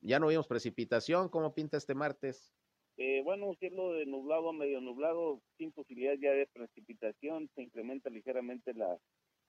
Ya 0.00 0.18
no 0.18 0.26
vimos 0.26 0.48
precipitación. 0.48 1.28
¿Cómo 1.28 1.54
pinta 1.54 1.76
este 1.76 1.94
martes? 1.94 2.52
Eh, 2.96 3.22
bueno, 3.22 3.46
un 3.46 3.56
cielo 3.58 3.92
de 3.92 4.06
nublado, 4.06 4.52
medio 4.52 4.80
nublado, 4.80 5.40
sin 5.56 5.70
posibilidad 5.70 6.14
ya 6.20 6.32
de 6.32 6.48
precipitación. 6.48 7.48
Se 7.54 7.62
incrementa 7.62 8.10
ligeramente 8.10 8.74
la, 8.74 8.98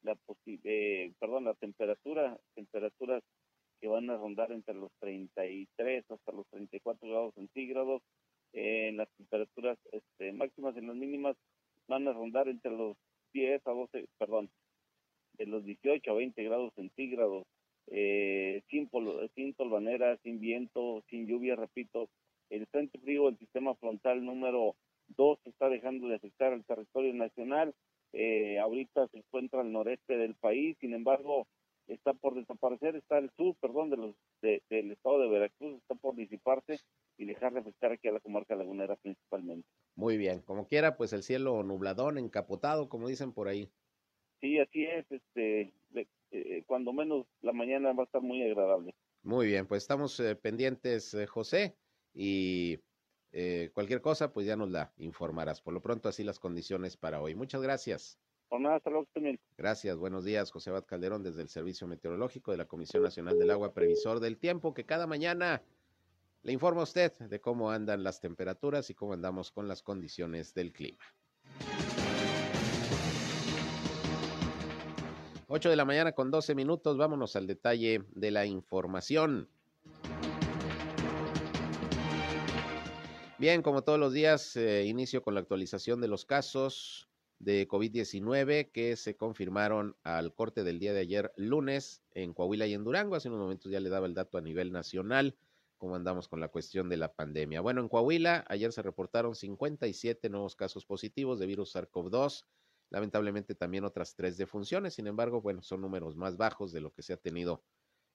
la 0.04 0.16
eh, 0.46 1.14
perdón, 1.20 1.46
la 1.46 1.56
temperatura, 1.56 2.38
temperaturas 2.54 3.24
que 3.82 3.88
van 3.88 4.08
a 4.12 4.18
rondar 4.18 4.52
entre 4.52 4.76
los 4.76 4.92
33 5.00 6.06
hasta 6.12 6.32
los 6.32 6.46
34 6.52 7.10
grados 7.10 7.34
centígrados. 7.34 8.04
Eh, 8.54 8.92
las 8.94 9.10
temperaturas 9.18 9.80
este, 9.92 10.32
máximas 10.32 10.78
y 10.78 10.82
las 10.82 10.96
mínimas 10.96 11.36
van 11.88 12.08
a 12.08 12.14
rondar 12.14 12.48
entre 12.48 12.72
los 12.72 12.98
10 13.34 13.62
a 13.66 13.72
12, 13.72 14.06
perdón, 14.18 14.50
de 15.34 15.46
los 15.46 15.64
18 15.66 16.12
a 16.12 16.14
20 16.14 16.44
grados 16.44 16.74
centígrados, 16.76 17.46
eh, 17.88 18.62
sin, 18.70 18.90
sin 19.36 19.54
tolvanera, 19.56 20.18
sin 20.18 20.40
viento, 20.40 21.04
sin 21.10 21.28
lluvia, 21.28 21.56
repito, 21.56 22.10
el 22.50 22.68
frente 22.68 23.00
frío 23.00 23.26
del 23.26 23.38
sistema 23.38 23.76
frontal 23.76 24.24
número 24.24 24.76
2 25.18 25.40
está 25.46 25.70
dejando 25.70 26.08
de 26.08 26.16
afectar 26.16 26.54
al 26.54 26.66
territorio 26.66 27.14
nacional, 27.14 27.74
eh, 28.14 28.60
ahorita 28.60 29.08
se 29.08 29.18
encuentra 29.18 29.62
al 29.62 29.72
noreste 29.72 30.18
del 30.18 30.36
país, 30.36 30.78
sin 30.80 30.94
embargo, 30.94 31.48
está 31.88 32.14
por 32.14 32.36
desaparecer, 32.36 32.96
está 32.96 33.18
el 33.18 33.32
sur, 33.32 33.56
perdón, 33.60 33.90
de 33.90 33.98
los, 33.98 34.16
del 34.42 34.92
estado 34.92 35.20
de 35.20 35.30
Veracruz, 35.30 35.78
está 35.78 35.96
por 35.96 36.16
disiparse 36.16 36.80
y 37.18 37.26
dejar 37.26 37.54
de 37.54 37.62
afectar 37.62 37.92
aquí 37.92 38.08
a 38.08 38.14
la 38.14 38.20
comarca 38.20 38.56
lagunera 38.56 38.96
principalmente. 38.98 39.68
Muy 39.96 40.18
bien, 40.18 40.42
como 40.42 40.68
quiera, 40.68 40.98
pues 40.98 41.14
el 41.14 41.24
cielo 41.24 41.62
nubladón, 41.64 42.18
encapotado, 42.18 42.90
como 42.90 43.08
dicen 43.08 43.32
por 43.32 43.48
ahí. 43.48 43.70
Sí, 44.42 44.60
así 44.60 44.84
es, 44.84 45.06
este, 45.10 45.74
eh, 46.32 46.64
cuando 46.66 46.92
menos 46.94 47.28
la 47.42 47.54
mañana 47.54 47.94
va 47.94 48.04
a 48.04 48.06
estar 48.06 48.22
muy 48.22 48.42
agradable. 48.42 48.96
Muy 49.22 49.46
bien, 49.46 49.68
pues 49.68 49.84
estamos 49.84 50.20
eh, 50.20 50.36
pendientes, 50.36 51.14
eh, 51.14 51.28
José, 51.28 51.76
y 52.14 52.80
cualquier 53.74 54.02
cosa, 54.02 54.34
pues 54.34 54.46
ya 54.46 54.56
nos 54.56 54.70
la 54.70 54.92
informarás. 54.98 55.62
Por 55.62 55.74
lo 55.74 55.82
pronto, 55.82 56.10
así 56.10 56.24
las 56.24 56.40
condiciones 56.40 56.98
para 56.98 57.22
hoy. 57.22 57.36
Muchas 57.36 57.62
gracias. 57.62 58.20
Por 58.50 58.62
nada, 58.62 58.76
hasta 58.76 58.90
luego 58.90 59.08
también. 59.14 59.40
Gracias, 59.58 59.98
buenos 59.98 60.24
días, 60.24 60.52
José 60.52 60.72
Abad 60.72 60.86
Calderón, 60.86 61.24
desde 61.24 61.42
el 61.42 61.50
Servicio 61.50 61.88
Meteorológico 61.88 62.52
de 62.52 62.58
la 62.58 62.66
Comisión 62.66 63.02
Nacional 63.02 63.40
del 63.40 63.52
Agua, 63.52 63.74
previsor 63.74 64.20
del 64.20 64.38
tiempo, 64.38 64.74
que 64.74 64.86
cada 64.86 65.08
mañana 65.08 65.64
le 66.44 66.52
informa 66.52 66.82
a 66.82 66.84
usted 66.84 67.14
de 67.14 67.40
cómo 67.40 67.72
andan 67.72 68.04
las 68.04 68.20
temperaturas 68.20 68.90
y 68.90 68.94
cómo 68.94 69.14
andamos 69.14 69.52
con 69.52 69.68
las 69.68 69.82
condiciones 69.82 70.54
del 70.54 70.74
clima. 70.74 71.04
8 75.48 75.70
de 75.70 75.76
la 75.76 75.86
mañana 75.86 76.12
con 76.12 76.32
12 76.32 76.54
minutos, 76.56 76.98
vámonos 76.98 77.36
al 77.36 77.48
detalle 77.48 78.04
de 78.12 78.32
la 78.32 78.46
información. 78.46 79.48
Bien, 83.38 83.62
como 83.62 83.84
todos 83.84 84.00
los 84.00 84.14
días, 84.14 84.56
eh, 84.56 84.86
inicio 84.86 85.22
con 85.22 85.36
la 85.36 85.42
actualización 85.42 86.02
de 86.02 86.08
los 86.08 86.26
casos 86.26 87.08
de 87.40 87.68
COVID-19 87.68 88.72
que 88.72 88.96
se 88.96 89.16
confirmaron 89.16 89.96
al 90.04 90.34
corte 90.34 90.64
del 90.64 90.80
día 90.80 90.94
de 90.94 91.02
ayer 91.02 91.32
lunes 91.36 92.02
en 92.14 92.34
Coahuila 92.34 92.68
y 92.68 92.74
en 92.74 92.84
Durango. 92.84 93.16
Hace 93.16 93.30
unos 93.30 93.42
momentos 93.42 93.72
ya 93.72 93.80
le 93.80 93.90
daba 93.90 94.08
el 94.08 94.14
dato 94.14 94.38
a 94.38 94.42
nivel 94.42 94.72
nacional, 94.72 95.36
cómo 95.84 95.98
andamos 95.98 96.30
con 96.30 96.40
la 96.40 96.48
cuestión 96.48 96.88
de 96.88 96.96
la 96.96 97.12
pandemia. 97.12 97.60
Bueno, 97.60 97.82
en 97.82 97.90
Coahuila 97.90 98.46
ayer 98.48 98.72
se 98.72 98.82
reportaron 98.82 99.36
57 99.36 100.30
nuevos 100.30 100.56
casos 100.56 100.86
positivos 100.86 101.40
de 101.40 101.46
virus 101.46 101.76
SARS-CoV-2, 101.76 102.46
lamentablemente 102.90 103.54
también 103.54 103.84
otras 103.84 104.16
tres 104.16 104.38
defunciones, 104.38 104.94
sin 104.94 105.08
embargo, 105.08 105.42
bueno, 105.42 105.62
son 105.62 105.82
números 105.82 106.16
más 106.16 106.38
bajos 106.38 106.72
de 106.72 106.80
lo 106.80 106.94
que 106.94 107.02
se 107.02 107.12
ha 107.12 107.18
tenido 107.18 107.66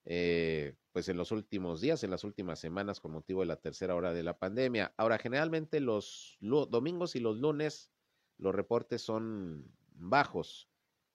eh, 0.07 0.77
pues 0.93 1.11
en 1.11 1.19
los 1.19 1.31
últimos 1.31 1.83
días, 1.83 2.03
en 2.05 2.11
las 2.11 2.25
últimas 2.25 2.59
semanas 2.59 3.01
con 3.01 3.13
motivo 3.13 3.41
de 3.41 3.49
la 3.49 3.57
tercera 3.57 3.95
hora 3.95 4.15
de 4.15 4.23
la 4.23 4.39
pandemia. 4.39 4.95
Ahora, 4.97 5.19
generalmente 5.19 5.81
los 5.81 6.39
domingos 6.41 7.17
y 7.17 7.21
los 7.21 7.37
lunes 7.37 7.91
los 8.39 8.55
reportes 8.55 9.03
son 9.03 9.71
bajos 9.91 10.71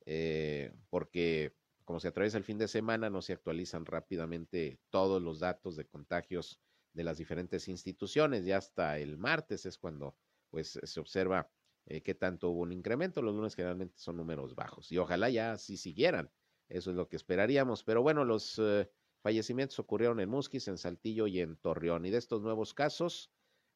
eh, 0.06 0.72
porque 0.92 1.56
como 1.84 2.00
se 2.00 2.08
atraviesa 2.08 2.38
el 2.38 2.44
fin 2.44 2.58
de 2.58 2.68
semana 2.68 3.10
no 3.10 3.22
se 3.22 3.34
actualizan 3.34 3.86
rápidamente 3.86 4.80
todos 4.90 5.22
los 5.22 5.40
datos 5.40 5.76
de 5.76 5.86
contagios 5.86 6.60
de 6.94 7.04
las 7.04 7.18
diferentes 7.18 7.68
instituciones. 7.68 8.46
Ya 8.46 8.58
hasta 8.58 9.00
el 9.00 9.18
martes 9.18 9.66
es 9.66 9.78
cuando 9.78 10.16
pues 10.50 10.80
se 10.84 11.00
observa 11.00 11.50
eh, 11.86 12.02
qué 12.02 12.16
tanto 12.16 12.50
hubo 12.50 12.62
un 12.62 12.72
incremento. 12.72 13.22
Los 13.22 13.36
lunes 13.36 13.56
generalmente 13.56 13.98
son 13.98 14.18
números 14.18 14.56
bajos 14.56 14.92
y 14.92 14.98
ojalá 14.98 15.30
ya 15.30 15.54
así 15.54 15.78
siguieran. 15.78 16.32
Eso 16.70 16.92
es 16.92 16.96
lo 16.96 17.08
que 17.10 17.16
esperaríamos. 17.16 17.84
Pero 17.84 18.02
bueno, 18.02 18.24
los 18.24 18.60
eh, 18.60 18.90
fallecimientos 19.22 19.80
ocurrieron 19.80 20.20
en 20.20 20.30
Musquis, 20.30 20.68
en 20.68 20.78
Saltillo 20.78 21.28
y 21.28 21.40
en 21.40 21.58
Torreón. 21.58 22.06
Y 22.06 22.12
de 22.12 22.18
estos 22.18 22.42
nuevos 22.42 22.74
casos, 22.74 23.32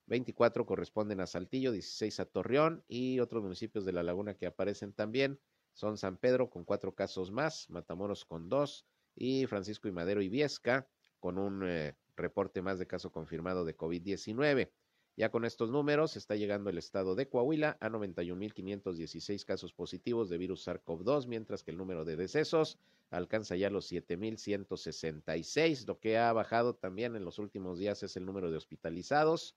24 0.06 0.66
corresponden 0.66 1.20
a 1.20 1.28
Saltillo, 1.28 1.72
16 1.72 2.20
a 2.22 2.26
Torreón 2.26 2.84
y 2.88 3.20
otros 3.20 3.44
municipios 3.44 3.86
de 3.86 3.92
la 3.92 4.04
laguna 4.04 4.36
que 4.36 4.46
aparecen 4.46 4.94
también 4.94 5.40
son 5.78 5.96
San 5.96 6.18
Pedro 6.18 6.50
con 6.50 6.64
cuatro 6.64 6.96
casos 6.96 7.30
más, 7.32 7.70
Matamoros 7.70 8.26
con 8.26 8.50
dos 8.50 8.88
y 9.16 9.46
Francisco 9.46 9.88
y 9.88 9.92
Madero 9.92 10.24
y 10.24 10.30
Viesca 10.30 10.88
con 11.20 11.38
un 11.38 11.62
eh, 11.68 11.96
reporte 12.16 12.64
más 12.64 12.80
de 12.80 12.88
caso 12.88 13.12
confirmado 13.12 13.64
de 13.64 13.78
COVID-19. 13.78 14.72
Ya 15.18 15.30
con 15.30 15.46
estos 15.46 15.70
números 15.70 16.18
está 16.18 16.36
llegando 16.36 16.72
el 16.72 16.80
estado 16.80 17.14
de 17.14 17.30
Coahuila 17.30 17.78
a 17.80 17.90
91.516 17.90 19.46
casos 19.46 19.72
positivos 19.72 20.30
de 20.30 20.40
virus 20.40 20.68
SARS-CoV-2, 20.68 21.28
mientras 21.28 21.62
que 21.64 21.70
el 21.70 21.78
número 21.78 22.06
de 22.06 22.16
decesos 22.16 22.80
alcanza 23.12 23.56
ya 23.56 23.70
los 23.70 23.92
7.166. 23.92 25.86
Lo 25.86 26.00
que 26.00 26.18
ha 26.18 26.34
bajado 26.34 26.74
también 26.74 27.16
en 27.16 27.24
los 27.24 27.38
últimos 27.38 27.78
días 27.78 28.02
es 28.02 28.18
el 28.18 28.26
número 28.26 28.50
de 28.50 28.58
hospitalizados. 28.58 29.56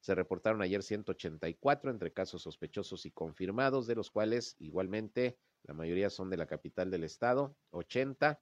Se 0.00 0.14
reportaron 0.14 0.60
ayer 0.60 0.82
184 0.82 1.90
entre 1.90 2.12
casos 2.12 2.42
sospechosos 2.42 3.06
y 3.06 3.10
confirmados, 3.10 3.86
de 3.86 3.94
los 3.94 4.10
cuales 4.10 4.56
igualmente 4.58 5.38
la 5.64 5.74
mayoría 5.74 6.10
son 6.10 6.30
de 6.30 6.36
la 6.36 6.46
capital 6.46 6.90
del 6.90 7.04
estado, 7.04 7.56
80. 7.70 8.40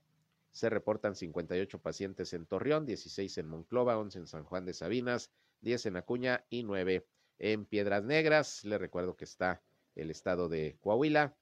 Se 0.50 0.68
reportan 0.68 1.14
58 1.14 1.80
pacientes 1.80 2.32
en 2.32 2.46
Torreón, 2.46 2.84
16 2.84 3.38
en 3.38 3.48
Monclova, 3.48 3.98
11 3.98 4.18
en 4.18 4.26
San 4.26 4.44
Juan 4.44 4.66
de 4.66 4.74
Sabinas, 4.74 5.30
10 5.60 5.86
en 5.86 5.96
Acuña 5.96 6.44
y 6.50 6.64
9 6.64 7.06
en 7.38 7.64
Piedras 7.64 8.04
Negras. 8.04 8.64
Le 8.64 8.76
recuerdo 8.76 9.16
que 9.16 9.24
está 9.24 9.62
el 9.94 10.10
estado 10.10 10.48
de 10.48 10.76
Coahuila 10.80 11.36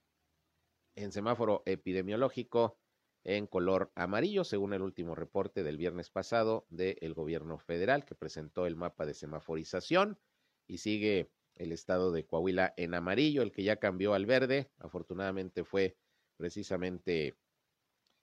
en 0.97 1.13
semáforo 1.13 1.63
epidemiológico 1.65 2.79
en 3.25 3.47
color 3.47 3.91
amarillo, 3.95 4.45
según 4.45 4.73
el 4.75 4.83
último 4.83 5.15
reporte 5.15 5.63
del 5.63 5.77
viernes 5.77 6.11
pasado 6.11 6.67
del 6.69 7.15
gobierno 7.15 7.59
federal 7.59 8.05
que 8.05 8.15
presentó 8.15 8.67
el 8.67 8.77
mapa 8.77 9.07
de 9.07 9.15
semaforización 9.15 10.19
y 10.67 10.79
sigue 10.79 11.31
el 11.61 11.73
estado 11.73 12.11
de 12.11 12.25
Coahuila 12.25 12.73
en 12.79 12.95
amarillo, 12.95 13.43
el 13.43 13.52
que 13.52 13.62
ya 13.62 13.76
cambió 13.76 14.14
al 14.14 14.25
verde, 14.25 14.71
afortunadamente 14.79 15.62
fue 15.62 15.99
precisamente 16.38 17.37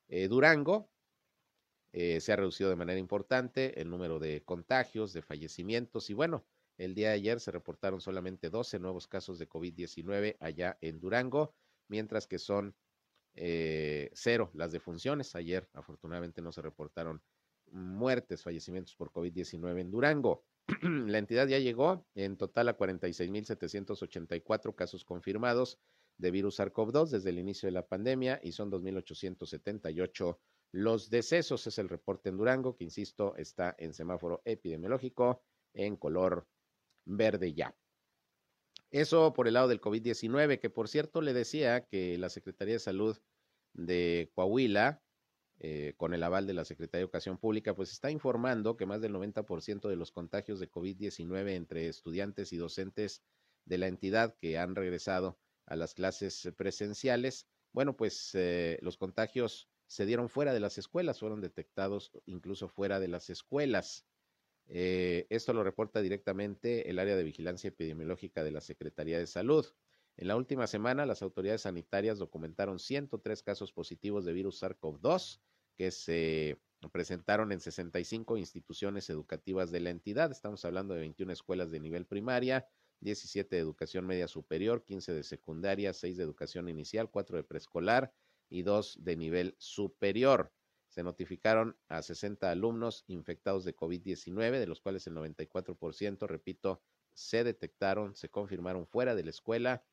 eh, 0.07 0.27
Durango, 0.27 0.89
eh, 1.93 2.19
se 2.19 2.33
ha 2.33 2.35
reducido 2.35 2.71
de 2.71 2.75
manera 2.75 2.99
importante 2.99 3.79
el 3.79 3.91
número 3.91 4.17
de 4.17 4.43
contagios, 4.43 5.13
de 5.13 5.21
fallecimientos 5.21 6.09
y 6.09 6.15
bueno, 6.15 6.45
el 6.79 6.95
día 6.95 7.09
de 7.09 7.15
ayer 7.15 7.39
se 7.39 7.51
reportaron 7.51 8.01
solamente 8.01 8.49
12 8.49 8.79
nuevos 8.79 9.07
casos 9.07 9.37
de 9.37 9.47
COVID-19 9.47 10.37
allá 10.39 10.77
en 10.81 10.99
Durango, 10.99 11.53
mientras 11.87 12.25
que 12.25 12.39
son 12.39 12.75
eh, 13.35 14.09
cero 14.13 14.49
las 14.53 14.71
defunciones. 14.71 15.35
Ayer 15.35 15.69
afortunadamente 15.73 16.41
no 16.41 16.51
se 16.51 16.63
reportaron 16.63 17.21
muertes, 17.71 18.41
fallecimientos 18.41 18.95
por 18.95 19.11
COVID-19 19.11 19.79
en 19.79 19.91
Durango. 19.91 20.43
La 20.81 21.17
entidad 21.17 21.47
ya 21.47 21.59
llegó 21.59 22.05
en 22.15 22.37
total 22.37 22.69
a 22.69 22.77
46.784 22.77 24.75
casos 24.75 25.05
confirmados 25.05 25.79
de 26.17 26.31
virus 26.31 26.59
SARS-CoV-2 26.59 27.09
desde 27.09 27.29
el 27.29 27.39
inicio 27.39 27.67
de 27.67 27.73
la 27.73 27.87
pandemia 27.87 28.39
y 28.43 28.51
son 28.51 28.71
2.878 28.71 30.37
los 30.71 31.09
decesos 31.09 31.65
es 31.67 31.77
el 31.77 31.89
reporte 31.89 32.29
en 32.29 32.37
Durango, 32.37 32.75
que 32.75 32.83
insisto, 32.83 33.35
está 33.37 33.75
en 33.77 33.93
semáforo 33.93 34.41
epidemiológico 34.45 35.43
en 35.73 35.95
color 35.95 36.47
verde 37.05 37.53
ya. 37.53 37.75
Eso 38.91 39.33
por 39.33 39.47
el 39.47 39.53
lado 39.53 39.69
del 39.69 39.81
COVID-19, 39.81 40.59
que 40.59 40.69
por 40.69 40.87
cierto 40.87 41.21
le 41.21 41.33
decía 41.33 41.85
que 41.85 42.17
la 42.17 42.29
Secretaría 42.29 42.75
de 42.75 42.79
Salud 42.79 43.17
de 43.73 44.31
Coahuila, 44.33 45.01
eh, 45.59 45.93
con 45.97 46.13
el 46.13 46.23
aval 46.23 46.45
de 46.45 46.53
la 46.53 46.65
Secretaría 46.65 46.99
de 46.99 47.05
Educación 47.05 47.37
Pública, 47.37 47.75
pues 47.75 47.91
está 47.91 48.11
informando 48.11 48.77
que 48.77 48.85
más 48.85 49.01
del 49.01 49.13
90% 49.13 49.89
de 49.89 49.95
los 49.95 50.11
contagios 50.11 50.59
de 50.59 50.69
COVID-19 50.69 51.55
entre 51.55 51.87
estudiantes 51.87 52.53
y 52.53 52.57
docentes 52.57 53.23
de 53.65 53.77
la 53.77 53.87
entidad 53.87 54.35
que 54.35 54.57
han 54.57 54.75
regresado 54.75 55.39
a 55.65 55.75
las 55.75 55.93
clases 55.93 56.49
presenciales, 56.55 57.47
bueno, 57.73 57.97
pues 57.97 58.31
eh, 58.33 58.79
los 58.81 58.97
contagios 58.97 59.69
se 59.87 60.05
dieron 60.05 60.29
fuera 60.29 60.53
de 60.53 60.59
las 60.59 60.77
escuelas, 60.77 61.19
fueron 61.19 61.41
detectados 61.41 62.11
incluso 62.25 62.67
fuera 62.67 62.99
de 62.99 63.07
las 63.07 63.29
escuelas. 63.29 64.05
Eh, 64.67 65.27
esto 65.29 65.53
lo 65.53 65.63
reporta 65.63 66.01
directamente 66.01 66.89
el 66.89 66.99
área 66.99 67.15
de 67.15 67.23
vigilancia 67.23 67.69
epidemiológica 67.69 68.43
de 68.43 68.51
la 68.51 68.61
Secretaría 68.61 69.17
de 69.17 69.27
Salud. 69.27 69.65
En 70.17 70.27
la 70.27 70.35
última 70.35 70.65
semana, 70.65 71.05
las 71.05 71.21
autoridades 71.21 71.61
sanitarias 71.61 72.17
documentaron 72.17 72.79
103 72.79 73.43
casos 73.43 73.71
positivos 73.71 74.25
de 74.25 74.33
virus 74.33 74.63
SARS-CoV-2 74.63 75.39
que 75.75 75.91
se 75.91 76.57
presentaron 76.91 77.51
en 77.51 77.59
65 77.59 78.35
instituciones 78.37 79.11
educativas 79.11 79.69
de 79.69 79.79
la 79.79 79.91
entidad. 79.91 80.31
Estamos 80.31 80.65
hablando 80.65 80.95
de 80.95 81.01
21 81.01 81.33
escuelas 81.33 81.69
de 81.69 81.79
nivel 81.79 82.07
primaria, 82.07 82.67
17 83.01 83.55
de 83.55 83.61
educación 83.61 84.07
media 84.07 84.27
superior, 84.27 84.83
15 84.83 85.13
de 85.13 85.23
secundaria, 85.23 85.93
6 85.93 86.17
de 86.17 86.23
educación 86.23 86.67
inicial, 86.67 87.11
4 87.11 87.37
de 87.37 87.43
preescolar, 87.43 88.11
y 88.49 88.63
dos 88.63 88.97
de 89.03 89.17
nivel 89.17 89.55
superior. 89.59 90.51
Se 90.87 91.03
notificaron 91.03 91.77
a 91.89 92.01
60 92.01 92.49
alumnos 92.49 93.03
infectados 93.07 93.65
de 93.65 93.75
COVID-19, 93.75 94.59
de 94.59 94.67
los 94.67 94.81
cuales 94.81 95.05
el 95.05 95.15
94%, 95.15 96.27
repito, 96.27 96.81
se 97.13 97.43
detectaron, 97.43 98.15
se 98.15 98.29
confirmaron 98.29 98.87
fuera 98.87 99.13
de 99.13 99.23
la 99.23 99.29
escuela 99.29 99.83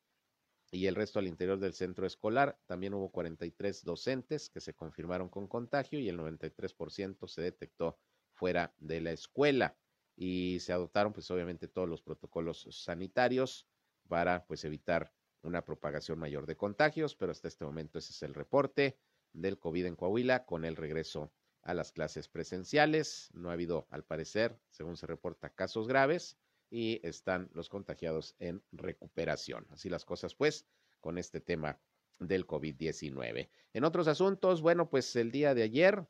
y 0.70 0.86
el 0.86 0.94
resto 0.94 1.18
al 1.18 1.28
interior 1.28 1.58
del 1.58 1.74
centro 1.74 2.06
escolar. 2.06 2.60
También 2.66 2.94
hubo 2.94 3.10
43 3.10 3.84
docentes 3.84 4.50
que 4.50 4.60
se 4.60 4.74
confirmaron 4.74 5.28
con 5.28 5.46
contagio 5.46 5.98
y 6.00 6.08
el 6.08 6.18
93% 6.18 7.28
se 7.28 7.42
detectó 7.42 7.98
fuera 8.32 8.74
de 8.78 9.00
la 9.00 9.12
escuela. 9.12 9.78
Y 10.16 10.58
se 10.60 10.72
adoptaron, 10.72 11.12
pues 11.12 11.30
obviamente, 11.30 11.68
todos 11.68 11.88
los 11.88 12.02
protocolos 12.02 12.68
sanitarios 12.70 13.68
para, 14.08 14.46
pues, 14.46 14.64
evitar 14.64 15.12
una 15.42 15.64
propagación 15.64 16.18
mayor 16.18 16.46
de 16.46 16.56
contagios, 16.56 17.14
pero 17.16 17.32
hasta 17.32 17.48
este 17.48 17.64
momento 17.64 17.98
ese 17.98 18.12
es 18.12 18.22
el 18.22 18.34
reporte 18.34 18.98
del 19.32 19.58
COVID 19.58 19.86
en 19.86 19.96
Coahuila 19.96 20.46
con 20.46 20.64
el 20.64 20.76
regreso 20.76 21.32
a 21.62 21.74
las 21.74 21.92
clases 21.92 22.28
presenciales. 22.28 23.30
No 23.34 23.50
ha 23.50 23.54
habido, 23.54 23.86
al 23.90 24.04
parecer, 24.04 24.60
según 24.70 24.96
se 24.96 25.06
reporta, 25.06 25.50
casos 25.50 25.88
graves 25.88 26.38
y 26.74 26.98
están 27.04 27.48
los 27.52 27.68
contagiados 27.68 28.34
en 28.40 28.60
recuperación. 28.72 29.64
Así 29.70 29.88
las 29.88 30.04
cosas, 30.04 30.34
pues, 30.34 30.66
con 31.00 31.18
este 31.18 31.40
tema 31.40 31.80
del 32.18 32.48
COVID-19. 32.48 33.48
En 33.74 33.84
otros 33.84 34.08
asuntos, 34.08 34.60
bueno, 34.60 34.90
pues 34.90 35.14
el 35.14 35.30
día 35.30 35.54
de 35.54 35.62
ayer, 35.62 36.04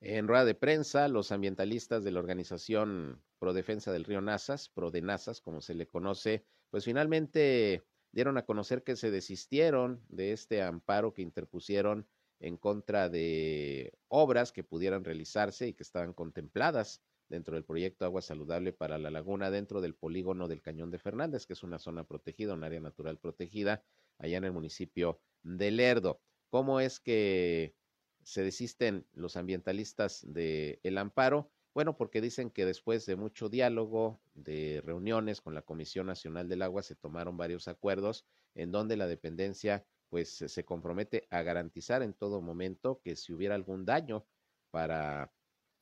en 0.00 0.26
rueda 0.26 0.46
de 0.46 0.54
prensa, 0.54 1.06
los 1.08 1.32
ambientalistas 1.32 2.02
de 2.02 2.12
la 2.12 2.18
organización 2.18 3.22
Pro 3.38 3.52
Defensa 3.52 3.92
del 3.92 4.04
Río 4.04 4.22
Nazas, 4.22 4.70
Pro 4.70 4.90
de 4.90 5.02
Nazas, 5.02 5.42
como 5.42 5.60
se 5.60 5.74
le 5.74 5.86
conoce, 5.86 6.46
pues 6.70 6.86
finalmente 6.86 7.84
dieron 8.12 8.38
a 8.38 8.46
conocer 8.46 8.82
que 8.82 8.96
se 8.96 9.10
desistieron 9.10 10.02
de 10.08 10.32
este 10.32 10.62
amparo 10.62 11.12
que 11.12 11.20
interpusieron 11.20 12.08
en 12.38 12.56
contra 12.56 13.10
de 13.10 13.92
obras 14.08 14.50
que 14.50 14.64
pudieran 14.64 15.04
realizarse 15.04 15.68
y 15.68 15.74
que 15.74 15.82
estaban 15.82 16.14
contempladas 16.14 17.02
dentro 17.30 17.54
del 17.54 17.64
proyecto 17.64 18.04
Agua 18.04 18.20
Saludable 18.20 18.72
para 18.72 18.98
la 18.98 19.10
Laguna, 19.10 19.50
dentro 19.50 19.80
del 19.80 19.94
polígono 19.94 20.48
del 20.48 20.60
Cañón 20.60 20.90
de 20.90 20.98
Fernández, 20.98 21.46
que 21.46 21.54
es 21.54 21.62
una 21.62 21.78
zona 21.78 22.04
protegida, 22.04 22.52
un 22.52 22.64
área 22.64 22.80
natural 22.80 23.18
protegida, 23.18 23.82
allá 24.18 24.36
en 24.36 24.44
el 24.44 24.52
municipio 24.52 25.20
de 25.42 25.70
Lerdo. 25.70 26.20
¿Cómo 26.50 26.80
es 26.80 27.00
que 27.00 27.74
se 28.24 28.42
desisten 28.42 29.06
los 29.12 29.36
ambientalistas 29.36 30.20
del 30.26 30.80
el 30.82 30.98
amparo? 30.98 31.50
Bueno, 31.72 31.96
porque 31.96 32.20
dicen 32.20 32.50
que 32.50 32.66
después 32.66 33.06
de 33.06 33.14
mucho 33.14 33.48
diálogo, 33.48 34.20
de 34.34 34.82
reuniones 34.84 35.40
con 35.40 35.54
la 35.54 35.62
Comisión 35.62 36.06
Nacional 36.06 36.48
del 36.48 36.62
Agua, 36.62 36.82
se 36.82 36.96
tomaron 36.96 37.36
varios 37.36 37.68
acuerdos 37.68 38.26
en 38.54 38.72
donde 38.72 38.96
la 38.96 39.06
dependencia 39.06 39.86
pues 40.08 40.30
se 40.30 40.64
compromete 40.64 41.28
a 41.30 41.42
garantizar 41.42 42.02
en 42.02 42.12
todo 42.12 42.42
momento 42.42 43.00
que 43.04 43.14
si 43.14 43.32
hubiera 43.32 43.54
algún 43.54 43.84
daño 43.84 44.26
para 44.72 45.32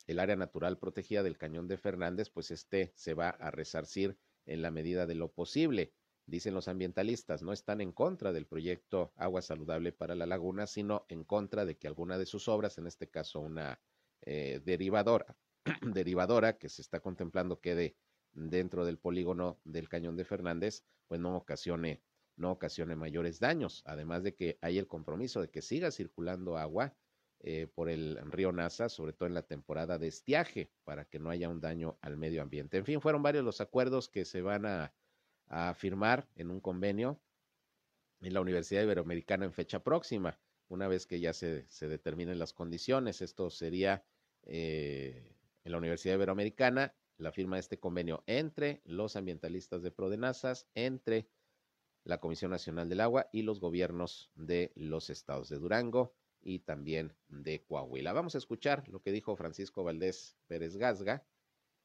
el 0.08 0.18
área 0.18 0.36
natural 0.36 0.78
protegida 0.78 1.22
del 1.22 1.38
Cañón 1.38 1.68
de 1.68 1.76
Fernández, 1.76 2.30
pues 2.30 2.50
este 2.50 2.92
se 2.96 3.14
va 3.14 3.28
a 3.28 3.50
resarcir 3.50 4.18
en 4.46 4.62
la 4.62 4.70
medida 4.70 5.06
de 5.06 5.14
lo 5.14 5.30
posible. 5.30 5.92
Dicen 6.26 6.54
los 6.54 6.66
ambientalistas, 6.66 7.42
no 7.42 7.52
están 7.52 7.80
en 7.82 7.92
contra 7.92 8.32
del 8.32 8.46
proyecto 8.46 9.12
Agua 9.16 9.42
Saludable 9.42 9.92
para 9.92 10.14
la 10.14 10.26
Laguna, 10.26 10.66
sino 10.66 11.04
en 11.08 11.24
contra 11.24 11.66
de 11.66 11.76
que 11.76 11.86
alguna 11.86 12.18
de 12.18 12.26
sus 12.26 12.48
obras, 12.48 12.78
en 12.78 12.86
este 12.86 13.08
caso 13.08 13.40
una 13.40 13.80
eh, 14.22 14.60
derivadora, 14.64 15.36
derivadora 15.82 16.58
que 16.58 16.70
se 16.70 16.80
está 16.82 17.00
contemplando 17.00 17.60
quede 17.60 17.96
dentro 18.32 18.86
del 18.86 18.98
polígono 18.98 19.60
del 19.64 19.90
Cañón 19.90 20.16
de 20.16 20.24
Fernández, 20.24 20.84
pues 21.06 21.20
no 21.20 21.36
ocasione 21.36 22.02
no 22.38 22.52
ocasione 22.52 22.94
mayores 22.94 23.40
daños, 23.40 23.82
además 23.84 24.22
de 24.22 24.34
que 24.34 24.58
hay 24.62 24.78
el 24.78 24.86
compromiso 24.86 25.40
de 25.40 25.50
que 25.50 25.60
siga 25.60 25.90
circulando 25.90 26.56
agua 26.56 26.94
eh, 27.40 27.68
por 27.72 27.88
el 27.88 28.18
río 28.32 28.50
Nasa, 28.50 28.88
sobre 28.88 29.12
todo 29.12 29.28
en 29.28 29.34
la 29.34 29.46
temporada 29.46 29.96
de 29.96 30.08
estiaje, 30.08 30.72
para 30.82 31.04
que 31.04 31.20
no 31.20 31.30
haya 31.30 31.48
un 31.48 31.60
daño 31.60 31.96
al 32.00 32.16
medio 32.16 32.42
ambiente. 32.42 32.78
En 32.78 32.84
fin, 32.84 33.00
fueron 33.00 33.22
varios 33.22 33.44
los 33.44 33.60
acuerdos 33.60 34.08
que 34.08 34.24
se 34.24 34.42
van 34.42 34.66
a, 34.66 34.92
firmar 35.76 36.28
en 36.34 36.50
un 36.50 36.60
convenio 36.60 37.18
en 38.20 38.34
la 38.34 38.42
Universidad 38.42 38.82
Iberoamericana 38.82 39.46
en 39.46 39.52
fecha 39.54 39.82
próxima, 39.82 40.38
una 40.68 40.88
vez 40.88 41.06
que 41.06 41.20
ya 41.20 41.32
se, 41.32 41.64
determinen 41.80 42.38
las 42.38 42.52
condiciones. 42.52 43.22
Esto 43.22 43.48
sería 43.48 44.04
eh, 44.42 45.34
en 45.64 45.72
la 45.72 45.78
Universidad 45.78 46.16
Iberoamericana 46.16 46.94
la 47.16 47.32
firma 47.32 47.56
de 47.56 47.60
este 47.60 47.78
convenio 47.78 48.24
entre 48.26 48.82
los 48.84 49.16
ambientalistas 49.16 49.82
de 49.82 49.90
Prodenazas, 49.90 50.68
entre 50.74 51.30
la 52.04 52.20
Comisión 52.20 52.50
Nacional 52.50 52.90
del 52.90 53.00
Agua 53.00 53.30
y 53.32 53.40
los 53.40 53.58
gobiernos 53.58 54.30
de 54.34 54.72
los 54.74 55.08
estados 55.08 55.48
de 55.48 55.58
Durango 55.58 56.14
y 56.48 56.60
también 56.60 57.14
de 57.28 57.62
Coahuila. 57.62 58.14
Vamos 58.14 58.34
a 58.34 58.38
escuchar 58.38 58.88
lo 58.88 59.02
que 59.02 59.12
dijo 59.12 59.36
Francisco 59.36 59.84
Valdés 59.84 60.34
Pérez 60.46 60.76
Gasga, 60.76 61.26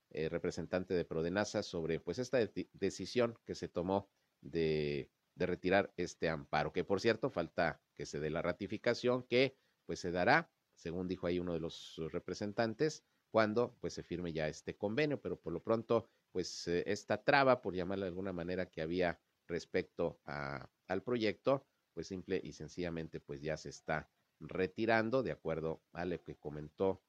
eh, 0.10 0.30
representante 0.30 0.94
de 0.94 1.04
Prodenasa, 1.04 1.64
sobre 1.64 2.00
pues 2.00 2.18
esta 2.18 2.40
decisión 2.72 3.38
que 3.46 3.56
se 3.56 3.68
tomó 3.68 4.10
de, 4.42 5.12
retirar 5.36 5.92
este 5.98 6.30
amparo, 6.30 6.72
que 6.72 6.84
por 6.84 7.02
cierto 7.02 7.30
falta 7.30 7.82
que 7.96 8.06
se 8.06 8.20
dé 8.20 8.30
la 8.30 8.42
ratificación, 8.42 9.24
que 9.24 9.58
pues 9.86 10.00
se 10.00 10.12
dará, 10.12 10.50
según 10.76 11.08
dijo 11.08 11.28
ahí 11.28 11.40
uno 11.40 11.54
de 11.54 11.60
los 11.60 12.00
representantes, 12.12 13.04
cuando 13.32 13.76
pues 13.82 13.94
se 13.94 14.04
firme 14.04 14.32
ya 14.32 14.48
este 14.48 14.78
convenio, 14.78 15.20
pero 15.20 15.38
por 15.38 15.52
lo 15.52 15.62
pronto 15.62 16.08
pues 16.32 16.68
eh, 16.68 16.84
esta 16.86 17.22
traba, 17.22 17.62
por 17.62 17.76
llamarla 17.76 18.06
de 18.06 18.10
alguna 18.10 18.32
manera, 18.32 18.70
que 18.70 18.82
había 18.82 19.20
respecto 19.48 20.22
al 20.24 21.04
proyecto, 21.04 21.66
pues 21.94 22.08
simple 22.08 22.40
y 22.42 22.54
sencillamente 22.54 23.20
pues 23.20 23.42
ya 23.42 23.58
se 23.58 23.70
está 23.70 24.10
retirando 24.40 25.24
de 25.24 25.32
acuerdo 25.32 25.82
a 25.94 26.06
lo 26.06 26.22
que 26.24 26.36
comentó 26.36 27.02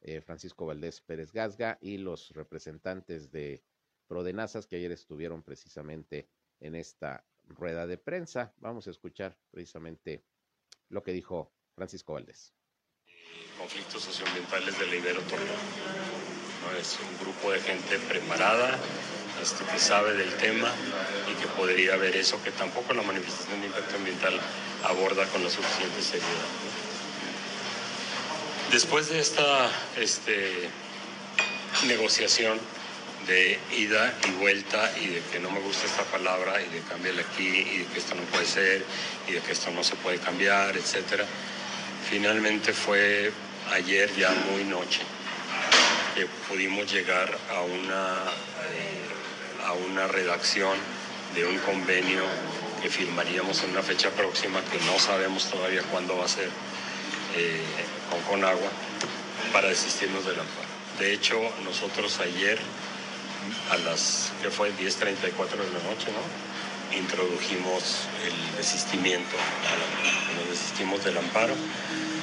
eh, 0.00 0.20
Francisco 0.20 0.66
Valdés 0.66 1.00
Pérez 1.00 1.32
Gasga 1.32 1.78
y 1.80 1.98
los 1.98 2.30
representantes 2.30 3.30
de 3.30 3.64
Prodenazas 4.06 4.66
que 4.66 4.76
ayer 4.76 4.92
estuvieron 4.92 5.42
precisamente 5.42 6.28
en 6.60 6.74
esta 6.74 7.24
rueda 7.44 7.86
de 7.86 7.96
prensa. 7.96 8.52
Vamos 8.58 8.86
a 8.86 8.90
escuchar 8.90 9.38
precisamente 9.50 10.24
lo 10.90 11.02
que 11.02 11.12
dijo 11.12 11.52
Francisco 11.74 12.12
Valdés. 12.12 12.54
Conflictos 13.58 14.02
socioambientales 14.02 14.78
de. 14.78 14.84
Es 16.78 16.98
un 17.00 17.18
grupo 17.18 17.52
de 17.52 17.60
gente 17.60 17.98
preparada, 18.08 18.78
este, 19.44 19.62
que 19.66 19.78
sabe 19.78 20.14
del 20.14 20.32
tema 20.36 20.72
y 21.30 21.34
que 21.38 21.46
podría 21.48 21.96
ver 21.96 22.16
eso 22.16 22.42
que 22.42 22.50
tampoco 22.50 22.94
la 22.94 23.02
manifestación 23.02 23.60
de 23.60 23.66
impacto 23.66 23.96
ambiental 23.96 24.40
aborda 24.84 25.26
con 25.26 25.44
la 25.44 25.50
suficiente 25.50 26.00
seriedad. 26.00 26.48
Después 28.72 29.10
de 29.10 29.20
esta 29.20 29.70
este, 29.98 30.70
negociación 31.86 32.58
de 33.26 33.58
ida 33.76 34.14
y 34.26 34.30
vuelta 34.32 34.90
y 34.98 35.08
de 35.08 35.20
que 35.30 35.38
no 35.40 35.50
me 35.50 35.60
gusta 35.60 35.84
esta 35.84 36.04
palabra 36.04 36.62
y 36.62 36.68
de 36.70 36.80
cambiarla 36.80 37.20
aquí 37.20 37.46
y 37.46 37.78
de 37.80 37.84
que 37.84 37.98
esto 37.98 38.14
no 38.14 38.22
puede 38.22 38.46
ser 38.46 38.82
y 39.28 39.32
de 39.32 39.40
que 39.40 39.52
esto 39.52 39.70
no 39.72 39.84
se 39.84 39.94
puede 39.96 40.18
cambiar, 40.20 40.74
etcétera, 40.74 41.26
finalmente 42.08 42.72
fue 42.72 43.30
ayer 43.72 44.10
ya 44.16 44.30
muy 44.50 44.64
noche 44.64 45.02
que 46.14 46.26
pudimos 46.48 46.90
llegar 46.90 47.36
a 47.50 47.60
una 47.60 48.14
eh, 48.72 49.13
a 49.64 49.72
una 49.72 50.06
redacción 50.06 50.76
de 51.34 51.46
un 51.46 51.58
convenio 51.58 52.22
que 52.82 52.88
firmaríamos 52.88 53.62
en 53.62 53.70
una 53.70 53.82
fecha 53.82 54.10
próxima 54.10 54.60
que 54.70 54.78
no 54.84 54.98
sabemos 54.98 55.50
todavía 55.50 55.82
cuándo 55.90 56.16
va 56.16 56.26
a 56.26 56.28
ser 56.28 56.48
eh, 57.36 57.62
con 58.10 58.20
Conagua 58.22 58.70
para 59.52 59.68
desistirnos 59.68 60.24
del 60.26 60.38
amparo. 60.38 60.68
De 60.98 61.12
hecho, 61.12 61.40
nosotros 61.64 62.20
ayer 62.20 62.58
a 63.70 63.76
las 63.78 64.32
que 64.42 64.50
fue 64.50 64.70
10.34 64.70 65.50
de 65.50 65.72
la 65.72 65.90
noche, 65.90 66.12
¿no? 66.12 66.54
introdujimos 66.96 68.06
el 68.24 68.56
desistimiento, 68.56 69.36
nos 70.36 70.48
desistimos 70.50 71.04
del 71.04 71.18
amparo. 71.18 71.54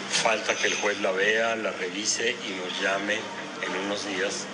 Falta 0.09 0.55
que 0.55 0.67
el 0.67 0.75
juez 0.75 0.99
la 1.01 1.11
vea, 1.11 1.55
la 1.55 1.71
revise 1.71 2.35
y 2.47 2.51
nos 2.53 2.81
llame 2.81 3.15
en 3.15 3.85
unos 3.85 4.05
días 4.07 4.45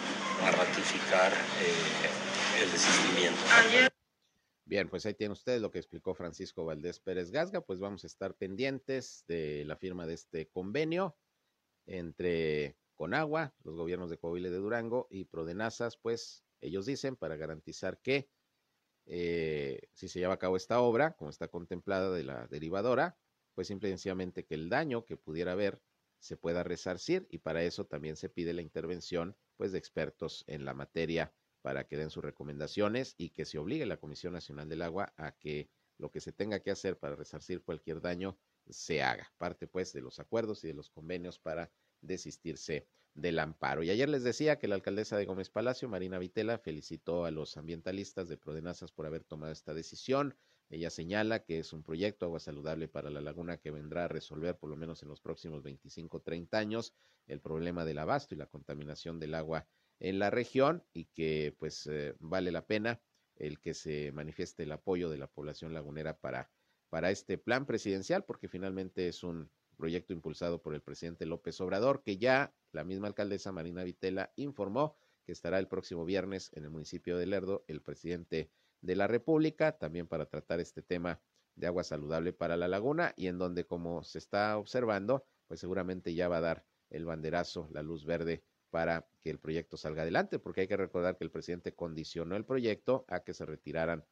a 0.46 0.52
ratificar 0.52 1.32
eh, 1.34 2.27
el 2.62 2.72
desistimiento. 2.72 3.40
Bien, 4.66 4.90
pues 4.90 5.06
ahí 5.06 5.14
tiene 5.14 5.32
usted 5.32 5.62
lo 5.62 5.72
que 5.72 5.80
explicó 5.80 6.14
Francisco 6.14 6.66
Valdés 6.66 7.00
Pérez 7.00 7.32
Gasga, 7.32 7.62
pues 7.62 7.80
vamos 7.80 8.04
a 8.04 8.08
estar 8.08 8.36
pendientes 8.36 9.24
de 9.28 9.64
la 9.66 9.78
firma 9.78 10.06
de 10.06 10.16
este 10.16 10.50
convenio 10.50 11.16
entre 11.86 12.78
Conagua, 12.96 13.54
los 13.64 13.78
gobiernos 13.78 14.10
de 14.10 14.18
Coahuila 14.18 14.50
y 14.50 14.52
de 14.52 14.58
Durango 14.58 15.08
y 15.10 15.26
Prodenazas, 15.26 15.96
pues 15.96 16.44
ellos 16.60 16.86
dicen 16.86 17.16
para 17.16 17.38
garantizar 17.38 18.02
que 18.02 18.30
eh, 19.06 19.80
si 19.94 20.10
se 20.10 20.20
lleva 20.20 20.34
a 20.34 20.40
cabo 20.40 20.58
esta 20.58 20.82
obra, 20.82 21.16
como 21.16 21.30
está 21.30 21.48
contemplada 21.48 22.12
de 22.12 22.24
la 22.24 22.48
derivadora, 22.48 23.18
pues 23.56 23.68
simplemente 23.68 24.46
que 24.46 24.56
el 24.56 24.68
daño 24.68 25.06
que 25.06 25.16
pudiera 25.16 25.54
haber 25.54 25.82
se 26.20 26.36
pueda 26.36 26.64
resarcir 26.64 27.26
y 27.32 27.38
para 27.38 27.64
eso 27.64 27.86
también 27.86 28.18
se 28.18 28.28
pide 28.28 28.52
la 28.54 28.62
intervención 28.62 29.38
pues 29.56 29.72
de 29.72 29.78
expertos 29.78 30.44
en 30.48 30.66
la 30.66 30.74
materia 30.74 31.34
para 31.68 31.86
que 31.86 31.98
den 31.98 32.10
sus 32.10 32.24
recomendaciones 32.24 33.14
y 33.18 33.32
que 33.32 33.44
se 33.44 33.58
obligue 33.58 33.86
la 33.86 33.98
Comisión 33.98 34.32
Nacional 34.32 34.70
del 34.70 34.84
Agua 34.84 35.12
a 35.18 35.34
que 35.34 35.70
lo 35.98 36.10
que 36.10 36.22
se 36.22 36.32
tenga 36.32 36.62
que 36.62 36.72
hacer 36.72 36.98
para 36.98 37.18
resarcir 37.18 37.62
cualquier 37.62 38.00
daño 38.00 38.38
se 38.70 39.04
haga. 39.04 39.34
Parte 39.38 39.68
pues 39.68 39.92
de 39.92 40.00
los 40.00 40.18
acuerdos 40.18 40.64
y 40.64 40.68
de 40.68 40.74
los 40.74 40.90
convenios 40.90 41.40
para 41.40 41.70
desistirse 42.00 42.88
del 43.14 43.38
amparo. 43.40 43.84
Y 43.84 43.90
ayer 43.90 44.08
les 44.08 44.24
decía 44.24 44.60
que 44.60 44.70
la 44.70 44.76
alcaldesa 44.76 45.18
de 45.18 45.26
Gómez 45.26 45.50
Palacio, 45.50 45.90
Marina 45.90 46.20
Vitela, 46.20 46.58
felicitó 46.58 47.26
a 47.26 47.32
los 47.32 47.58
ambientalistas 47.58 48.30
de 48.30 48.38
Prodenazas 48.38 48.94
por 48.94 49.06
haber 49.06 49.26
tomado 49.26 49.52
esta 49.52 49.74
decisión. 49.74 50.38
Ella 50.70 50.90
señala 50.90 51.44
que 51.44 51.60
es 51.60 51.74
un 51.74 51.84
proyecto 51.84 52.28
agua 52.28 52.40
saludable 52.40 52.88
para 52.88 53.10
la 53.10 53.20
laguna 53.20 53.58
que 53.58 53.72
vendrá 53.72 54.06
a 54.06 54.08
resolver 54.08 54.56
por 54.56 54.70
lo 54.70 54.78
menos 54.78 55.04
en 55.04 55.10
los 55.10 55.20
próximos 55.20 55.64
25 55.64 56.22
30 56.22 56.58
años 56.58 56.94
el 57.26 57.42
problema 57.42 57.84
del 57.84 57.98
abasto 57.98 58.36
y 58.36 58.38
la 58.38 58.48
contaminación 58.48 59.20
del 59.20 59.36
agua 59.36 59.68
en 60.00 60.20
la 60.20 60.30
región 60.30 60.84
y 60.94 61.06
que 61.06 61.56
pues 61.60 61.88
eh, 61.88 62.16
vale 62.20 62.52
la 62.52 62.66
pena 62.66 63.02
el 63.36 63.60
que 63.60 63.74
se 63.74 64.12
manifieste 64.12 64.64
el 64.64 64.72
apoyo 64.72 65.10
de 65.10 65.18
la 65.18 65.28
población 65.28 65.74
lagunera 65.74 66.18
para, 66.18 66.50
para 66.90 67.12
este 67.12 67.38
plan 67.38 67.66
presidencial, 67.66 68.26
porque 68.26 68.48
finalmente 68.48 69.08
es 69.08 69.24
un 69.24 69.50
proyecto 69.78 70.14
impulsado 70.14 70.62
por 70.62 70.74
el 70.74 70.82
presidente 70.82 71.26
López 71.26 71.62
Obrador, 71.62 72.02
que 72.04 72.18
ya 72.18 72.54
la 72.72 72.84
misma 72.84 73.08
alcaldesa 73.08 73.52
Marina 73.52 73.84
Vitela 73.84 74.32
informó 74.36 74.98
que 75.24 75.32
estará 75.32 75.60
el 75.60 75.68
próximo 75.68 76.06
viernes 76.06 76.52
en 76.54 76.64
el 76.64 76.72
municipio 76.72 77.18
de 77.18 77.28
Lerdo 77.28 77.64
el 77.68 77.82
presidente 77.82 78.50
de 78.82 78.96
la 78.96 79.08
República, 79.08 79.78
también 79.78 80.08
para 80.08 80.26
tratar 80.26 80.60
este 80.60 80.82
tema 80.82 81.22
de 81.56 81.68
agua 81.68 81.84
saludable 81.84 82.34
para 82.34 82.58
la 82.58 82.68
laguna 82.68 83.14
y 83.16 83.28
en 83.28 83.38
donde, 83.38 83.66
como 83.66 84.04
se 84.04 84.20
está 84.20 84.58
observando, 84.58 85.26
pues 85.48 85.60
seguramente 85.60 86.14
ya 86.14 86.28
va 86.28 86.38
a 86.38 86.42
dar 86.42 86.66
el 86.90 87.06
banderazo, 87.06 87.68
la 87.72 87.82
luz 87.82 88.06
verde 88.06 88.44
para 88.70 89.08
que 89.22 89.30
el 89.30 89.40
proyecto 89.40 89.78
salga 89.78 90.02
adelante, 90.02 90.40
porque 90.40 90.62
hay 90.62 90.68
que 90.68 90.78
recordar 90.78 91.18
que 91.18 91.24
el 91.24 91.32
presidente 91.32 91.74
condicionó 91.74 92.36
el 92.36 92.46
proyecto 92.46 93.06
a 93.08 93.22
que 93.22 93.34
se 93.34 93.46
retiraran 93.46 94.06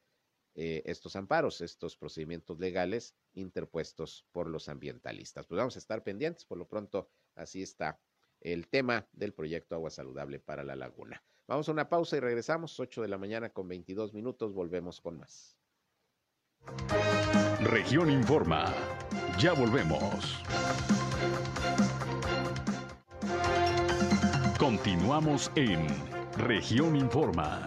eh, 0.54 0.82
estos 0.86 1.16
amparos, 1.16 1.60
estos 1.60 1.96
procedimientos 1.96 2.58
legales 2.58 3.14
interpuestos 3.34 4.26
por 4.32 4.48
los 4.48 4.68
ambientalistas. 4.68 5.46
Pues 5.46 5.58
vamos 5.58 5.76
a 5.76 5.78
estar 5.78 6.02
pendientes, 6.02 6.46
por 6.46 6.56
lo 6.56 6.66
pronto 6.66 7.10
así 7.34 7.62
está 7.62 8.00
el 8.40 8.68
tema 8.68 9.06
del 9.12 9.34
proyecto 9.34 9.74
Agua 9.74 9.90
Saludable 9.90 10.38
para 10.38 10.64
la 10.64 10.76
Laguna. 10.76 11.22
Vamos 11.46 11.68
a 11.68 11.72
una 11.72 11.88
pausa 11.88 12.16
y 12.16 12.20
regresamos, 12.20 12.80
8 12.80 13.02
de 13.02 13.08
la 13.08 13.18
mañana 13.18 13.50
con 13.50 13.68
22 13.68 14.14
minutos, 14.14 14.52
volvemos 14.52 15.00
con 15.00 15.18
más. 15.18 15.58
Región 17.60 18.10
Informa, 18.10 18.74
ya 19.38 19.52
volvemos. 19.52 20.42
Continuamos 24.66 25.52
en 25.54 25.86
región 26.36 26.96
Informa. 26.96 27.64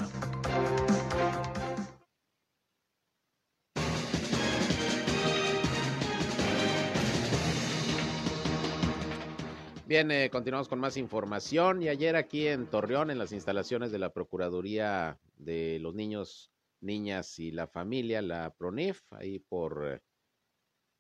Bien, 9.88 10.12
eh, 10.12 10.30
continuamos 10.30 10.68
con 10.68 10.82
más 10.82 10.98
información. 10.98 11.82
Y 11.82 11.88
ayer 11.88 12.18
aquí 12.18 12.48
en 12.48 12.68
Torreón, 12.68 13.12
en 13.12 13.18
las 13.18 13.32
instalaciones 13.32 13.94
de 13.94 14.00
la 14.00 14.12
Procuraduría 14.12 15.18
de 15.38 15.80
los 15.80 15.96
Niños, 15.96 16.52
Niñas 16.82 17.40
y 17.40 17.52
la 17.52 17.68
Familia, 17.68 18.22
la 18.22 18.54
PRONIF, 18.58 19.04
ahí 19.14 19.40
por 19.40 19.88
eh, 19.88 20.02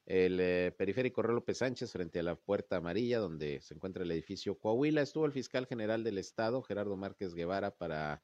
el 0.09 0.39
eh, 0.41 0.75
periférico 0.77 1.23
López 1.23 1.59
Sánchez, 1.59 1.93
frente 1.93 2.19
a 2.19 2.23
la 2.23 2.35
Puerta 2.35 2.75
Amarilla, 2.75 3.19
donde 3.19 3.61
se 3.61 3.73
encuentra 3.73 4.03
el 4.03 4.11
edificio 4.11 4.59
Coahuila, 4.59 5.01
estuvo 5.01 5.25
el 5.25 5.31
fiscal 5.31 5.65
general 5.65 6.03
del 6.03 6.17
Estado, 6.17 6.61
Gerardo 6.61 6.97
Márquez 6.97 7.33
Guevara, 7.33 7.71
para 7.77 8.21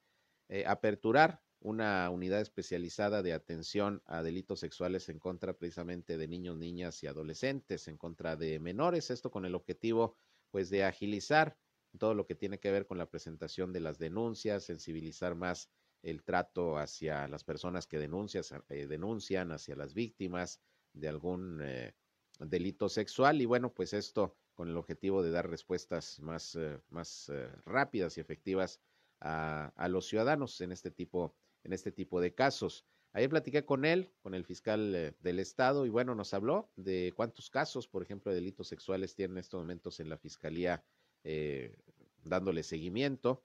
aperturar 0.67 1.41
una 1.65 2.09
unidad 2.11 2.41
especializada 2.41 3.23
de 3.23 3.33
atención 3.33 4.03
a 4.05 4.21
delitos 4.21 4.59
sexuales 4.59 5.09
en 5.09 5.17
contra 5.17 5.57
precisamente 5.57 6.17
de 6.17 6.27
niños, 6.27 6.57
niñas 6.57 7.01
y 7.01 7.07
adolescentes, 7.07 7.87
en 7.87 7.97
contra 7.97 8.35
de 8.35 8.59
menores, 8.59 9.09
esto 9.09 9.31
con 9.31 9.45
el 9.45 9.55
objetivo 9.55 10.15
pues 10.51 10.69
de 10.69 10.83
agilizar 10.83 11.57
todo 11.97 12.13
lo 12.13 12.27
que 12.27 12.35
tiene 12.35 12.59
que 12.59 12.71
ver 12.71 12.85
con 12.85 12.97
la 12.97 13.09
presentación 13.09 13.73
de 13.73 13.79
las 13.79 13.97
denuncias, 13.97 14.63
sensibilizar 14.63 15.35
más 15.35 15.71
el 16.03 16.23
trato 16.23 16.77
hacia 16.77 17.27
las 17.27 17.43
personas 17.43 17.87
que 17.87 17.97
eh, 17.97 18.87
denuncian, 18.87 19.51
hacia 19.51 19.75
las 19.75 19.93
víctimas 19.93 20.61
de 20.95 21.07
algún 21.07 21.59
eh, 21.61 21.93
delito 22.39 22.89
sexual 22.89 23.41
y 23.41 23.45
bueno, 23.45 23.73
pues 23.73 23.93
esto 23.93 24.35
con 24.53 24.69
el 24.69 24.77
objetivo 24.77 25.21
de 25.21 25.31
dar 25.31 25.49
respuestas 25.49 26.19
más, 26.19 26.55
eh, 26.55 26.79
más 26.89 27.31
rápidas 27.65 28.17
y 28.17 28.21
efectivas 28.21 28.79
a, 29.19 29.73
a, 29.75 29.87
los 29.89 30.07
ciudadanos 30.07 30.59
en 30.61 30.71
este 30.71 30.91
tipo, 30.91 31.35
en 31.63 31.73
este 31.73 31.91
tipo 31.91 32.21
de 32.21 32.33
casos. 32.33 32.85
Ayer 33.15 33.29
platiqué 33.29 33.63
con 33.63 33.85
él, 33.85 34.11
con 34.21 34.33
el 34.35 34.43
fiscal 34.43 34.93
eh, 34.93 35.13
del 35.21 35.39
estado, 35.39 35.85
y 35.85 35.89
bueno, 35.89 36.15
nos 36.15 36.33
habló 36.33 36.69
de 36.75 37.13
cuántos 37.15 37.49
casos, 37.49 37.87
por 37.87 38.03
ejemplo, 38.03 38.29
de 38.29 38.35
delitos 38.35 38.67
sexuales 38.67 39.15
tiene 39.15 39.35
en 39.35 39.37
estos 39.37 39.61
momentos 39.61 40.01
en 40.01 40.09
la 40.09 40.17
fiscalía 40.17 40.83
eh, 41.23 41.77
dándole 42.25 42.61
seguimiento. 42.61 43.41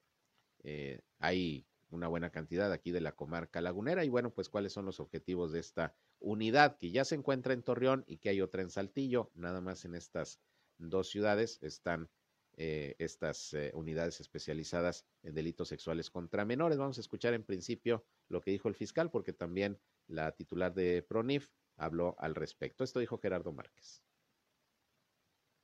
Eh, 0.65 1.03
hay 1.21 1.69
una 1.91 2.09
buena 2.09 2.31
cantidad 2.31 2.73
aquí 2.73 2.91
de 2.91 3.01
la 3.01 3.13
comarca 3.13 3.61
lagunera 3.61 4.05
y 4.05 4.09
bueno, 4.09 4.31
pues 4.35 4.49
cuáles 4.49 4.73
son 4.73 4.87
los 4.87 4.99
objetivos 4.99 5.53
de 5.53 5.61
esta 5.61 5.95
unidad 6.21 6.77
que 6.77 6.91
ya 6.91 7.05
se 7.05 7.15
encuentra 7.15 7.53
en 7.53 7.63
Torreón 7.63 8.05
y 8.07 8.19
que 8.19 8.29
hay 8.29 8.41
otra 8.41 8.63
en 8.63 8.71
Saltillo, 8.71 9.31
nada 9.35 9.61
más 9.61 9.85
en 9.85 9.95
estas 9.95 10.41
dos 10.79 11.09
ciudades 11.09 11.59
están 11.63 12.09
eh, 12.57 12.95
estas 12.99 13.55
eh, 13.55 13.71
unidades 13.75 14.21
especializadas 14.21 15.07
en 15.23 15.35
delitos 15.35 15.69
sexuales 15.69 16.11
contra 16.11 16.45
menores. 16.45 16.79
Vamos 16.79 16.99
a 16.99 17.01
escuchar 17.01 17.33
en 17.33 17.43
principio 17.43 18.05
lo 18.29 18.41
que 18.41 18.51
dijo 18.51 18.69
el 18.69 18.75
fiscal, 18.75 19.11
porque 19.11 19.33
también 19.33 19.79
la 20.09 20.33
titular 20.33 20.75
de 20.75 21.03
PRONIF 21.03 21.49
habló 21.77 22.15
al 22.19 22.35
respecto. 22.35 22.85
Esto 22.85 23.01
dijo 23.01 23.19
Gerardo 23.19 23.53
Márquez. 23.53 24.03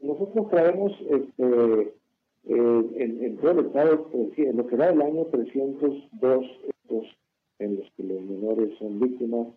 Nosotros 0.01 0.49
traemos 0.51 0.93
este, 1.11 1.95
en, 2.45 3.37
todo 3.39 3.51
el 3.51 3.67
estado, 3.67 4.11
en 4.37 4.57
lo 4.57 4.67
que 4.67 4.77
va 4.77 4.87
del 4.87 5.03
año, 5.03 5.27
302 5.27 6.45
estos 6.69 7.05
en 7.59 7.77
los 7.77 7.91
que 7.93 8.03
los 8.05 8.21
menores 8.23 8.79
son 8.79 9.01
víctimas, 9.01 9.49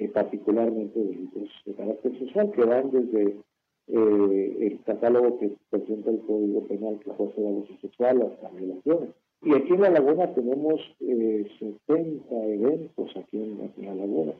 eh, 0.00 0.08
particularmente 0.08 0.98
de 0.98 1.08
delitos 1.08 1.50
de 1.66 1.74
carácter 1.74 2.18
sexual, 2.18 2.50
que 2.52 2.64
van 2.64 2.90
desde 2.90 3.36
eh, 3.88 4.56
el 4.60 4.80
catálogo 4.84 5.38
que 5.38 5.52
presenta 5.68 6.10
el 6.10 6.20
Código 6.20 6.66
Penal 6.66 6.98
que 7.00 7.10
puede 7.10 7.34
ser 7.34 7.46
abuso 7.46 7.72
sexual 7.80 8.22
hasta 8.22 8.48
violaciones. 8.50 9.10
Y 9.42 9.54
aquí 9.54 9.72
en 9.72 9.80
La 9.82 9.90
Laguna 9.90 10.32
tenemos 10.32 10.80
eh, 11.00 11.46
70 11.58 12.34
eventos 12.46 13.16
aquí 13.16 13.36
en, 13.36 13.72
La 13.84 13.94
Laguna. 13.94 14.32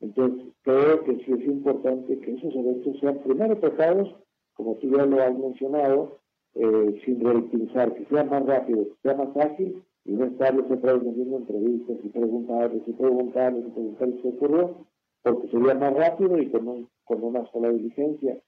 Entonces, 0.00 0.46
creo 0.62 1.04
que 1.04 1.16
sí 1.24 1.32
es 1.32 1.44
importante 1.46 2.18
que 2.18 2.34
esos 2.34 2.54
eventos 2.54 2.98
sean 3.00 3.18
primero 3.18 3.56
tratados, 3.58 4.14
como 4.54 4.74
tú 4.76 4.90
ya 4.94 5.06
lo 5.06 5.22
has 5.22 5.38
mencionado, 5.38 6.18
eh, 6.54 7.00
sin 7.04 7.20
reutilizar, 7.20 7.94
que 7.94 8.04
sea 8.06 8.24
más 8.24 8.44
rápido, 8.44 8.84
que 8.84 8.94
sea 9.02 9.14
más 9.14 9.36
ágil 9.36 9.82
y 10.04 10.12
no 10.12 10.24
estarles 10.24 10.70
otra 10.70 10.94
vez 10.94 11.02
haciendo 11.02 11.36
entrevistas 11.36 11.96
y 12.02 12.08
preguntarles 12.08 12.82
y 12.86 12.92
preguntarles 12.92 13.64
y 13.66 13.70
preguntarles 13.70 14.20
qué 14.22 14.28
ocurrió, 14.28 14.87
porque 15.22 15.48
sería 15.48 15.74
más 15.74 15.94
rápido 15.94 16.38
y 16.38 16.50
con, 16.50 16.88
con 17.04 17.24
una 17.24 17.50
sola 17.50 17.70
diligencia 17.70 18.38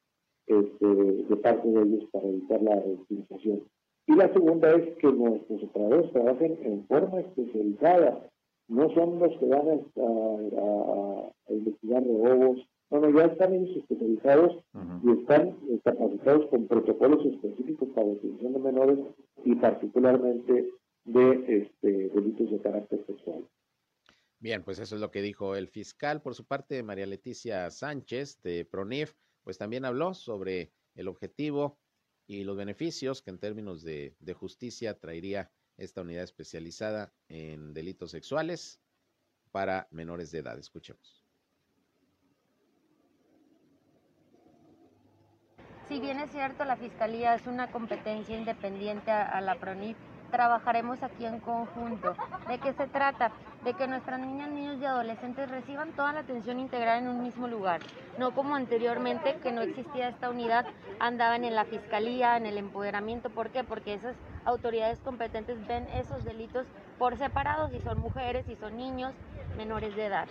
este, 0.46 0.86
de 0.86 1.36
parte 1.36 1.68
de 1.68 1.82
ellos 1.82 2.08
para 2.10 2.26
evitar 2.26 2.62
la 2.62 2.74
reutilización. 2.80 3.62
Y 4.06 4.14
la 4.16 4.32
segunda 4.32 4.72
es 4.74 4.96
que 4.96 5.12
nuestros 5.12 5.62
operadores 5.62 6.12
trabajen 6.12 6.58
en 6.64 6.84
forma 6.88 7.20
especializada. 7.20 8.28
No 8.66 8.92
son 8.94 9.20
los 9.20 9.36
que 9.38 9.46
van 9.46 9.68
a, 9.68 11.30
investigar 11.48 12.04
robos. 12.04 12.58
No, 12.90 13.00
no, 13.00 13.10
ya 13.10 13.26
están 13.26 13.54
ellos 13.54 13.76
especializados 13.76 14.56
y 15.04 15.10
están 15.12 15.56
capacitados 15.84 16.46
con 16.46 16.66
protocolos 16.66 17.24
específicos 17.24 17.88
para 17.90 18.08
la 18.08 18.14
detección 18.14 18.52
de 18.52 18.58
menores 18.58 18.98
y 19.44 19.54
particularmente 19.54 20.72
de 21.04 21.62
este, 21.62 22.08
delitos 22.08 22.50
de 22.50 22.58
carácter 22.58 23.04
sexual. 23.06 23.44
Bien, 24.40 24.64
pues 24.64 24.78
eso 24.78 24.94
es 24.94 25.00
lo 25.00 25.10
que 25.10 25.20
dijo 25.20 25.54
el 25.54 25.68
fiscal. 25.68 26.22
Por 26.22 26.34
su 26.34 26.46
parte, 26.46 26.82
María 26.82 27.06
Leticia 27.06 27.70
Sánchez 27.70 28.40
de 28.42 28.64
PRONIF 28.64 29.14
pues 29.44 29.58
también 29.58 29.84
habló 29.84 30.14
sobre 30.14 30.72
el 30.94 31.08
objetivo 31.08 31.78
y 32.26 32.44
los 32.44 32.56
beneficios 32.56 33.22
que 33.22 33.30
en 33.30 33.38
términos 33.38 33.82
de, 33.82 34.14
justicia 34.34 34.98
traería 34.98 35.50
esta 35.76 36.02
unidad 36.02 36.24
especializada 36.24 37.12
en 37.28 37.74
delitos 37.74 38.12
sexuales 38.12 38.80
para 39.50 39.88
menores 39.90 40.30
de 40.30 40.38
edad. 40.38 40.58
Escuchemos. 40.58 41.24
Si 45.88 45.98
bien 45.98 46.20
es 46.20 46.30
cierto, 46.30 46.64
la 46.64 46.76
Fiscalía 46.76 47.34
es 47.34 47.46
una 47.46 47.72
competencia 47.72 48.38
independiente 48.38 49.10
a, 49.10 49.40
la 49.40 49.58
PRONIF, 49.58 49.96
trabajaremos 50.30 51.02
aquí 51.02 51.26
en 51.26 51.40
conjunto. 51.40 52.14
¿De 52.48 52.58
qué 52.58 52.72
se 52.72 52.86
trata? 52.86 53.32
De 53.64 53.74
que 53.74 53.86
nuestras 53.86 54.18
niñas, 54.18 54.50
niños 54.50 54.78
y 54.80 54.84
adolescentes 54.84 55.50
reciban 55.50 55.92
toda 55.92 56.12
la 56.12 56.20
atención 56.20 56.58
integral 56.58 57.02
en 57.02 57.08
un 57.08 57.22
mismo 57.22 57.46
lugar, 57.46 57.80
no 58.18 58.32
como 58.32 58.54
anteriormente 58.54 59.36
que 59.42 59.52
no 59.52 59.60
existía 59.60 60.08
esta 60.08 60.30
unidad, 60.30 60.66
andaban 60.98 61.44
en 61.44 61.54
la 61.54 61.64
fiscalía, 61.64 62.36
en 62.36 62.46
el 62.46 62.56
empoderamiento. 62.58 63.30
¿Por 63.30 63.50
qué? 63.50 63.64
Porque 63.64 63.94
esas 63.94 64.16
autoridades 64.44 64.98
competentes 65.00 65.66
ven 65.66 65.86
esos 65.94 66.24
delitos 66.24 66.66
por 66.98 67.16
separado, 67.18 67.68
si 67.68 67.80
son 67.80 68.00
mujeres, 68.00 68.46
si 68.46 68.56
son 68.56 68.76
niños 68.76 69.12
menores 69.56 69.94
de 69.96 70.06
edad. 70.06 70.28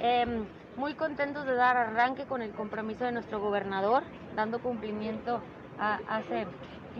Em, 0.00 0.46
muy 0.76 0.94
contentos 0.94 1.44
de 1.44 1.54
dar 1.54 1.76
arranque 1.76 2.24
con 2.24 2.40
el 2.40 2.52
compromiso 2.52 3.04
de 3.04 3.12
nuestro 3.12 3.40
gobernador, 3.40 4.02
dando 4.34 4.60
cumplimiento 4.60 5.40
a 5.78 5.98
hace 6.08 6.46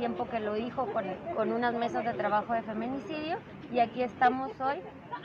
tiempo 0.00 0.26
que 0.30 0.40
lo 0.40 0.54
dijo 0.54 0.88
con, 1.36 1.52
unas 1.52 1.74
mesas 1.74 2.06
de 2.06 2.14
trabajo 2.14 2.54
de 2.54 2.62
feminicidio 2.62 3.36
y 3.70 3.80
aquí 3.80 4.02
estamos 4.02 4.50
hoy 4.58 4.80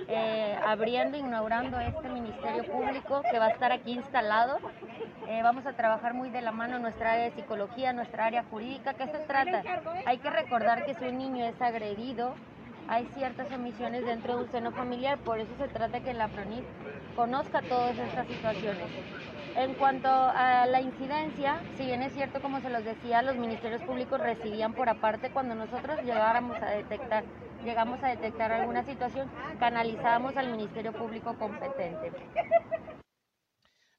eh, 0.09 0.59
abriendo, 0.65 1.17
inaugurando 1.17 1.79
este 1.79 2.09
Ministerio 2.09 2.69
Público 2.69 3.21
que 3.31 3.39
va 3.39 3.45
a 3.45 3.49
estar 3.51 3.71
aquí 3.71 3.93
instalado. 3.93 4.57
Eh, 5.29 5.39
vamos 5.43 5.65
a 5.65 5.71
trabajar 5.71 6.13
muy 6.13 6.29
de 6.29 6.41
la 6.41 6.51
mano 6.51 6.77
nuestra 6.77 7.13
área 7.13 7.23
de 7.23 7.31
psicología, 7.31 7.93
nuestra 7.93 8.25
área 8.25 8.43
jurídica. 8.51 8.95
¿Qué 8.95 9.07
se 9.07 9.19
trata? 9.19 9.63
Hay 10.05 10.17
que 10.17 10.29
recordar 10.29 10.85
que 10.85 10.93
si 10.95 11.05
un 11.05 11.19
niño 11.19 11.45
es 11.45 11.61
agredido, 11.61 12.35
hay 12.89 13.07
ciertas 13.15 13.49
omisiones 13.53 14.05
dentro 14.05 14.35
de 14.35 14.43
un 14.43 14.51
seno 14.51 14.73
familiar, 14.73 15.17
por 15.19 15.39
eso 15.39 15.51
se 15.57 15.69
trata 15.69 16.01
que 16.01 16.13
la 16.13 16.27
PRONIF 16.27 16.65
conozca 17.15 17.61
todas 17.61 17.97
estas 17.97 18.27
situaciones. 18.27 18.87
En 19.55 19.73
cuanto 19.75 20.09
a 20.09 20.65
la 20.67 20.81
incidencia, 20.81 21.63
si 21.77 21.85
bien 21.85 22.01
es 22.01 22.11
cierto, 22.13 22.41
como 22.41 22.59
se 22.59 22.69
los 22.69 22.83
decía, 22.83 23.21
los 23.21 23.37
ministerios 23.37 23.81
públicos 23.83 24.19
recibían 24.19 24.75
por 24.75 24.89
aparte 24.89 25.31
cuando 25.31 25.55
nosotros 25.55 25.97
llegáramos 26.01 26.61
a 26.61 26.71
detectar, 26.71 27.23
llegamos 27.63 28.03
a 28.03 28.09
detectar 28.09 28.51
alguna 28.51 28.83
situación, 28.83 29.31
canalizábamos 29.57 30.35
al 30.35 30.51
Ministerio 30.51 30.91
Público 30.91 31.39
competente. 31.39 32.11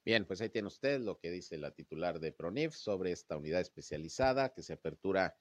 Bien, 0.05 0.25
pues 0.25 0.39
ahí 0.41 0.49
tiene 0.49 0.67
usted 0.67 0.99
lo 1.01 1.17
que 1.17 1.31
dice 1.31 1.57
la 1.57 1.71
titular 1.71 2.19
de 2.19 2.31
PRONIF 2.31 2.75
sobre 2.75 3.11
esta 3.11 3.35
unidad 3.35 3.61
especializada 3.61 4.53
que 4.53 4.61
se 4.61 4.73
apertura 4.73 5.35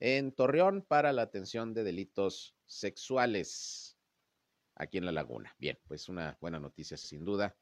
en 0.00 0.32
Torreón 0.32 0.82
para 0.82 1.14
la 1.14 1.22
atención 1.22 1.72
de 1.72 1.82
delitos 1.82 2.54
sexuales 2.66 3.98
aquí 4.74 4.98
en 4.98 5.06
La 5.06 5.12
Laguna. 5.12 5.56
Bien, 5.58 5.78
pues 5.88 6.10
una 6.10 6.36
buena 6.42 6.60
noticia 6.60 6.98
sin 6.98 7.24
duda 7.24 7.56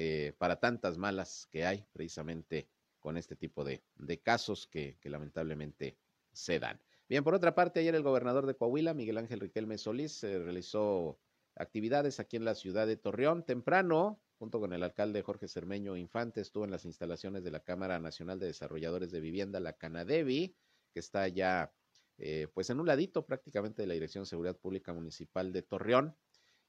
eh, 0.00 0.32
para 0.38 0.60
tantas 0.60 0.96
malas 0.96 1.48
que 1.50 1.66
hay 1.66 1.84
precisamente 1.92 2.68
con 3.00 3.16
este 3.16 3.34
tipo 3.34 3.64
de, 3.64 3.82
casos 4.22 4.68
que, 4.68 4.96
lamentablemente 5.02 5.98
se 6.30 6.60
dan. 6.60 6.80
Bien, 7.08 7.24
por 7.24 7.34
otra 7.34 7.56
parte, 7.56 7.80
ayer 7.80 7.96
el 7.96 8.04
gobernador 8.04 8.46
de 8.46 8.54
Coahuila, 8.54 8.94
Miguel 8.94 9.18
Ángel 9.18 9.40
Riquelme 9.40 9.76
Solís, 9.76 10.22
realizó 10.22 11.18
actividades 11.56 12.20
aquí 12.20 12.36
en 12.36 12.44
la 12.44 12.54
ciudad 12.54 12.86
de 12.86 12.96
Torreón. 12.96 13.44
Temprano, 13.44 14.22
junto 14.38 14.60
con 14.60 14.72
el 14.72 14.84
alcalde 14.84 15.22
Jorge 15.22 15.48
Cermeño 15.48 15.96
Infante, 15.96 16.42
estuvo 16.42 16.64
en 16.64 16.70
las 16.70 16.84
instalaciones 16.84 17.42
de 17.42 17.50
la 17.50 17.64
Cámara 17.64 17.98
Nacional 17.98 18.38
de 18.38 18.46
Desarrolladores 18.46 19.10
de 19.10 19.18
Vivienda, 19.18 19.58
la 19.58 19.72
Canadevi, 19.72 20.54
que 20.92 21.00
está 21.00 21.26
ya 21.26 21.72
eh, 22.18 22.46
pues 22.54 22.70
en 22.70 22.78
un 22.78 22.86
ladito 22.86 23.26
prácticamente 23.26 23.82
de 23.82 23.88
la 23.88 23.94
Dirección 23.94 24.22
de 24.22 24.30
Seguridad 24.30 24.56
Pública 24.56 24.92
Municipal 24.92 25.52
de 25.52 25.62
Torreón. 25.62 26.14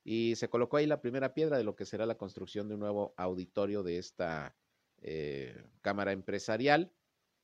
Y 0.03 0.35
se 0.35 0.49
colocó 0.49 0.77
ahí 0.77 0.85
la 0.85 1.01
primera 1.01 1.33
piedra 1.33 1.57
de 1.57 1.63
lo 1.63 1.75
que 1.75 1.85
será 1.85 2.05
la 2.05 2.17
construcción 2.17 2.67
de 2.67 2.75
un 2.75 2.79
nuevo 2.79 3.13
auditorio 3.17 3.83
de 3.83 3.97
esta 3.97 4.55
eh, 5.01 5.63
Cámara 5.81 6.11
Empresarial, 6.11 6.91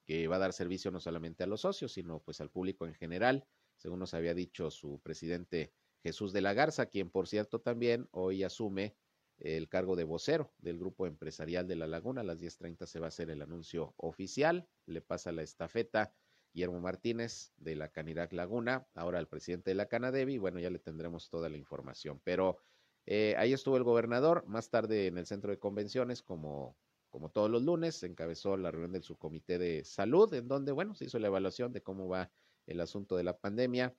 que 0.06 0.28
va 0.28 0.38
a 0.38 0.40
dar 0.40 0.54
servicio 0.54 0.92
no 0.92 1.00
solamente 1.00 1.44
a 1.44 1.48
los 1.48 1.62
socios, 1.62 1.94
sino 1.94 2.20
pues 2.20 2.42
al 2.42 2.52
público 2.52 2.86
en 2.86 2.94
general, 2.94 3.46
según 3.76 4.00
nos 4.00 4.14
había 4.14 4.34
dicho 4.34 4.70
su 4.72 5.00
presidente 5.02 5.74
Jesús 6.04 6.32
de 6.34 6.42
la 6.42 6.54
Garza, 6.54 6.86
quien 6.86 7.10
por 7.10 7.28
cierto 7.28 7.60
también 7.60 8.08
hoy 8.12 8.44
asume 8.44 8.96
el 9.40 9.68
cargo 9.68 9.96
de 9.96 10.04
vocero 10.04 10.54
del 10.60 10.78
grupo 10.78 11.08
empresarial 11.08 11.68
de 11.68 11.76
La 11.76 11.88
Laguna. 11.88 12.22
A 12.22 12.24
las 12.24 12.40
10.30 12.42 12.86
se 12.86 13.00
va 13.00 13.08
a 13.08 13.10
hacer 13.10 13.30
el 13.30 13.42
anuncio 13.42 13.94
oficial. 13.98 14.68
Le 14.86 15.02
pasa 15.02 15.32
la 15.32 15.44
estafeta 15.44 16.14
Guillermo 16.56 16.80
Martínez 16.80 17.52
de 17.58 17.76
la 17.76 17.90
Canirac 17.90 18.32
Laguna, 18.32 18.88
ahora 18.96 19.20
el 19.20 19.28
presidente 19.28 19.72
de 19.72 19.76
la 19.76 19.88
Canadevi. 19.88 20.38
Bueno, 20.38 20.58
ya 20.58 20.70
le 20.70 20.80
tendremos 20.80 21.30
toda 21.30 21.50
la 21.50 21.58
información. 21.58 22.22
Pero 22.24 22.60
eh, 23.06 23.36
ahí 23.38 23.52
estuvo 23.52 23.76
el 23.76 23.84
gobernador. 23.84 24.46
Más 24.48 24.70
tarde 24.70 25.08
en 25.08 25.18
el 25.18 25.26
centro 25.26 25.52
de 25.52 25.60
convenciones, 25.60 26.24
como, 26.24 26.78
como 27.10 27.30
todos 27.30 27.52
los 27.52 27.62
lunes, 27.62 28.02
encabezó 28.04 28.56
la 28.56 28.72
reunión 28.72 28.94
del 28.94 29.04
subcomité 29.04 29.58
de 29.58 29.84
salud, 29.84 30.34
en 30.34 30.48
donde, 30.48 30.72
bueno, 30.72 30.96
se 30.96 31.04
hizo 31.04 31.20
la 31.20 31.28
evaluación 31.28 31.74
de 31.74 31.84
cómo 31.84 32.08
va 32.08 32.32
el 32.68 32.80
asunto 32.80 33.18
de 33.18 33.26
la 33.26 33.38
pandemia 33.38 33.94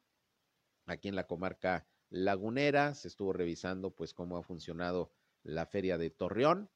aquí 0.86 1.08
en 1.08 1.14
la 1.14 1.26
comarca 1.26 1.86
lagunera. 2.08 2.94
Se 2.94 3.08
estuvo 3.08 3.34
revisando, 3.34 3.90
pues, 3.90 4.14
cómo 4.14 4.38
ha 4.38 4.42
funcionado 4.42 5.12
la 5.42 5.66
feria 5.66 5.98
de 5.98 6.08
Torreón. 6.08 6.70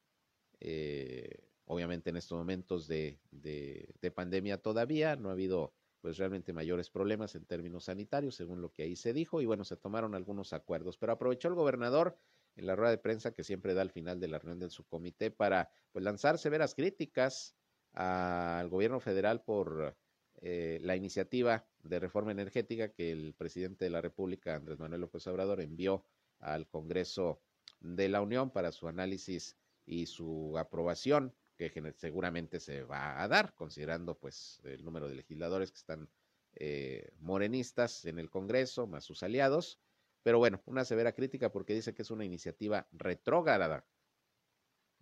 Eh, 0.59 1.50
obviamente 1.71 2.09
en 2.09 2.17
estos 2.17 2.37
momentos 2.37 2.85
de, 2.85 3.17
de, 3.31 4.11
pandemia 4.13 4.61
todavía 4.61 5.15
no 5.15 5.29
ha 5.29 5.31
habido 5.31 5.73
pues 6.01 6.17
realmente 6.17 6.51
mayores 6.51 6.89
problemas 6.89 7.33
en 7.35 7.45
términos 7.45 7.85
sanitarios, 7.85 8.35
según 8.35 8.61
lo 8.61 8.73
que 8.73 8.83
ahí 8.83 8.97
se 8.97 9.13
dijo, 9.13 9.39
y 9.39 9.45
bueno, 9.45 9.63
se 9.63 9.77
tomaron 9.77 10.13
algunos 10.13 10.51
acuerdos, 10.51 10.97
pero 10.97 11.13
aprovechó 11.13 11.47
el 11.47 11.53
gobernador 11.53 12.17
en 12.57 12.65
la 12.65 12.75
rueda 12.75 12.91
de 12.91 12.97
prensa 12.97 13.33
que 13.33 13.45
siempre 13.45 13.73
da 13.73 13.83
al 13.83 13.91
final 13.91 14.19
de 14.19 14.27
la 14.27 14.39
reunión 14.39 14.59
del 14.59 14.71
subcomité 14.71 15.31
para 15.31 15.69
pues 15.93 16.03
lanzar 16.03 16.37
severas 16.37 16.75
críticas 16.75 17.55
al 17.93 18.67
gobierno 18.67 18.99
federal 18.99 19.41
por 19.41 19.95
eh, 20.41 20.79
la 20.81 20.97
iniciativa 20.97 21.65
de 21.83 21.99
reforma 22.01 22.33
energética 22.33 22.91
que 22.91 23.13
el 23.13 23.33
presidente 23.33 23.85
de 23.85 23.91
la 23.91 24.01
República, 24.01 24.55
Andrés 24.55 24.77
Manuel 24.77 25.01
López 25.01 25.25
Obrador, 25.27 25.61
envió 25.61 26.03
al 26.39 26.67
Congreso 26.67 27.41
de 27.79 28.09
la 28.09 28.21
Unión 28.21 28.51
para 28.51 28.73
su 28.73 28.89
análisis 28.89 29.55
y 29.85 30.07
su 30.07 30.57
aprobación, 30.57 31.33
que 31.69 31.93
seguramente 31.97 32.59
se 32.59 32.83
va 32.83 33.21
a 33.21 33.27
dar, 33.27 33.53
considerando 33.53 34.17
pues 34.17 34.61
el 34.63 34.83
número 34.83 35.07
de 35.07 35.15
legisladores 35.15 35.71
que 35.71 35.77
están 35.77 36.09
eh, 36.55 37.11
morenistas 37.19 38.05
en 38.05 38.17
el 38.19 38.29
Congreso, 38.29 38.87
más 38.87 39.03
sus 39.03 39.21
aliados. 39.21 39.79
Pero 40.23 40.39
bueno, 40.39 40.61
una 40.65 40.85
severa 40.85 41.13
crítica 41.13 41.51
porque 41.51 41.73
dice 41.73 41.93
que 41.93 42.01
es 42.01 42.11
una 42.11 42.25
iniciativa 42.25 42.87
retrógrada, 42.91 43.85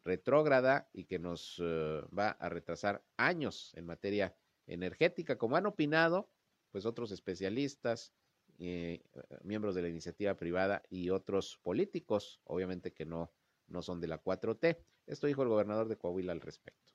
retrógrada 0.04 0.89
y 0.93 1.06
que 1.06 1.19
nos 1.19 1.62
eh, 1.62 2.02
va 2.17 2.32
a 2.32 2.50
retrasar 2.50 3.04
años 3.17 3.72
en 3.76 3.86
materia 3.86 4.36
energética, 4.67 5.38
como 5.38 5.56
han 5.56 5.65
opinado 5.65 6.30
pues 6.72 6.86
otros 6.86 7.12
especialistas, 7.12 8.13
eh, 8.60 9.02
miembros 9.43 9.74
de 9.76 9.82
la 9.82 9.89
iniciativa 9.89 10.36
privada 10.36 10.84
y 10.89 11.10
otros 11.10 11.58
políticos, 11.63 12.41
obviamente 12.43 12.93
que 12.93 13.06
no, 13.06 13.32
no 13.67 13.82
son 13.82 14.00
de 14.00 14.08
la 14.08 14.22
4T. 14.22 14.78
Esto 15.10 15.26
dijo 15.26 15.41
el 15.41 15.50
gobernador 15.50 15.88
de 15.88 15.98
Coahuila 15.98 16.32
al 16.32 16.41
respecto. 16.41 16.93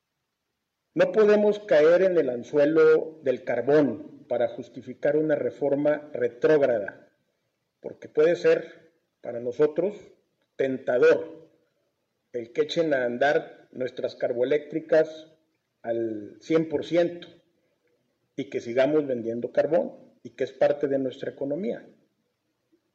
No 0.95 1.11
podemos 1.11 1.59
caer 1.59 2.03
en 2.03 2.17
el 2.17 2.31
anzuelo 2.31 3.19
del 3.25 3.43
carbón 3.43 4.25
para 4.29 4.49
justificar 4.49 5.17
una 5.17 5.35
reforma 5.35 6.09
retrógrada, 6.13 7.09
porque 7.81 8.09
puede 8.09 8.37
ser 8.37 8.93
para 9.21 9.41
nosotros 9.41 9.97
tentador 10.55 11.49
el 12.33 12.53
que 12.53 12.63
echen 12.63 12.95
a 12.95 13.05
andar 13.05 13.69
nuestras 13.73 14.15
carboeléctricas 14.15 15.27
al 15.83 16.39
100% 16.39 17.27
y 18.37 18.49
que 18.49 18.61
sigamos 18.61 19.07
vendiendo 19.09 19.51
carbón 19.51 19.93
y 20.23 20.31
que 20.31 20.45
es 20.45 20.53
parte 20.53 20.87
de 20.87 20.99
nuestra 20.99 21.33
economía. 21.33 21.85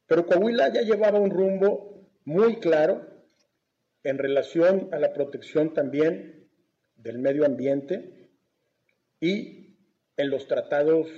Pero 0.06 0.24
Coahuila 0.24 0.72
ya 0.72 0.80
llevaba 0.80 1.20
un 1.20 1.30
rumbo 1.30 2.08
muy 2.24 2.58
claro 2.58 3.19
en 4.02 4.18
relación 4.18 4.88
a 4.92 4.98
la 4.98 5.12
protección 5.12 5.74
también 5.74 6.48
del 6.96 7.18
medio 7.18 7.44
ambiente 7.44 8.30
y 9.20 9.76
en 10.16 10.30
los 10.30 10.46
tratados 10.46 11.08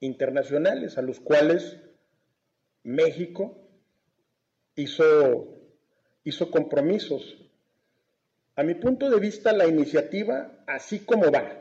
internacionales 0.00 0.98
a 0.98 1.02
los 1.02 1.20
cuales 1.20 1.78
México 2.82 3.68
hizo, 4.74 5.60
hizo 6.24 6.50
compromisos. 6.50 7.36
A 8.56 8.62
mi 8.62 8.74
punto 8.74 9.10
de 9.10 9.20
vista, 9.20 9.52
la 9.52 9.66
iniciativa, 9.66 10.64
así 10.66 11.00
como 11.00 11.30
va, 11.30 11.60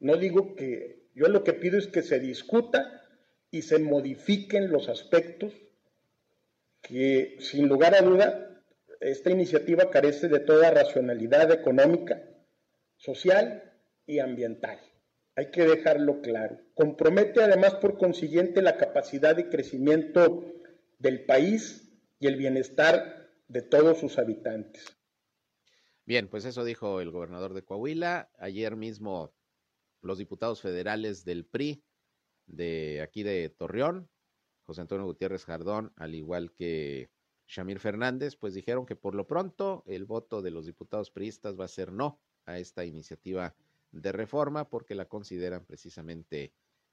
no 0.00 0.16
digo 0.16 0.54
que 0.54 1.08
yo 1.14 1.28
lo 1.28 1.42
que 1.42 1.52
pido 1.52 1.78
es 1.78 1.88
que 1.88 2.02
se 2.02 2.20
discuta 2.20 3.02
y 3.50 3.62
se 3.62 3.78
modifiquen 3.78 4.70
los 4.70 4.88
aspectos 4.88 5.52
que, 6.82 7.36
sin 7.40 7.68
lugar 7.68 7.94
a 7.94 8.02
duda, 8.02 8.47
esta 9.00 9.30
iniciativa 9.30 9.90
carece 9.90 10.28
de 10.28 10.40
toda 10.40 10.70
racionalidad 10.70 11.50
económica, 11.52 12.22
social 12.96 13.72
y 14.06 14.18
ambiental. 14.18 14.78
Hay 15.36 15.50
que 15.50 15.64
dejarlo 15.64 16.20
claro. 16.20 16.58
Compromete 16.74 17.42
además 17.42 17.76
por 17.76 17.96
consiguiente 17.96 18.60
la 18.60 18.76
capacidad 18.76 19.36
de 19.36 19.48
crecimiento 19.48 20.52
del 20.98 21.24
país 21.26 21.88
y 22.18 22.26
el 22.26 22.36
bienestar 22.36 23.30
de 23.46 23.62
todos 23.62 23.98
sus 23.98 24.18
habitantes. 24.18 24.84
Bien, 26.04 26.28
pues 26.28 26.44
eso 26.44 26.64
dijo 26.64 27.00
el 27.00 27.10
gobernador 27.10 27.54
de 27.54 27.62
Coahuila. 27.62 28.30
Ayer 28.38 28.76
mismo 28.76 29.32
los 30.00 30.18
diputados 30.18 30.60
federales 30.60 31.24
del 31.24 31.44
PRI 31.44 31.84
de 32.46 33.02
aquí 33.02 33.22
de 33.22 33.50
Torreón, 33.50 34.08
José 34.62 34.80
Antonio 34.80 35.06
Gutiérrez 35.06 35.44
Jardón, 35.44 35.92
al 35.96 36.14
igual 36.14 36.52
que 36.52 37.10
Shamir 37.48 37.80
Fernández, 37.80 38.36
pues 38.36 38.52
dijeron 38.52 38.84
que 38.84 38.94
por 38.94 39.14
lo 39.14 39.26
pronto 39.26 39.82
el 39.86 40.04
voto 40.04 40.42
de 40.42 40.50
los 40.50 40.66
diputados 40.66 41.10
priistas 41.10 41.58
va 41.58 41.64
a 41.64 41.68
ser 41.68 41.92
no 41.92 42.20
a 42.44 42.58
esta 42.58 42.84
iniciativa 42.84 43.54
de 43.90 44.12
reforma 44.12 44.68
porque 44.68 44.94
la 44.94 45.06
consideran 45.06 45.64
precisamente, 45.64 46.52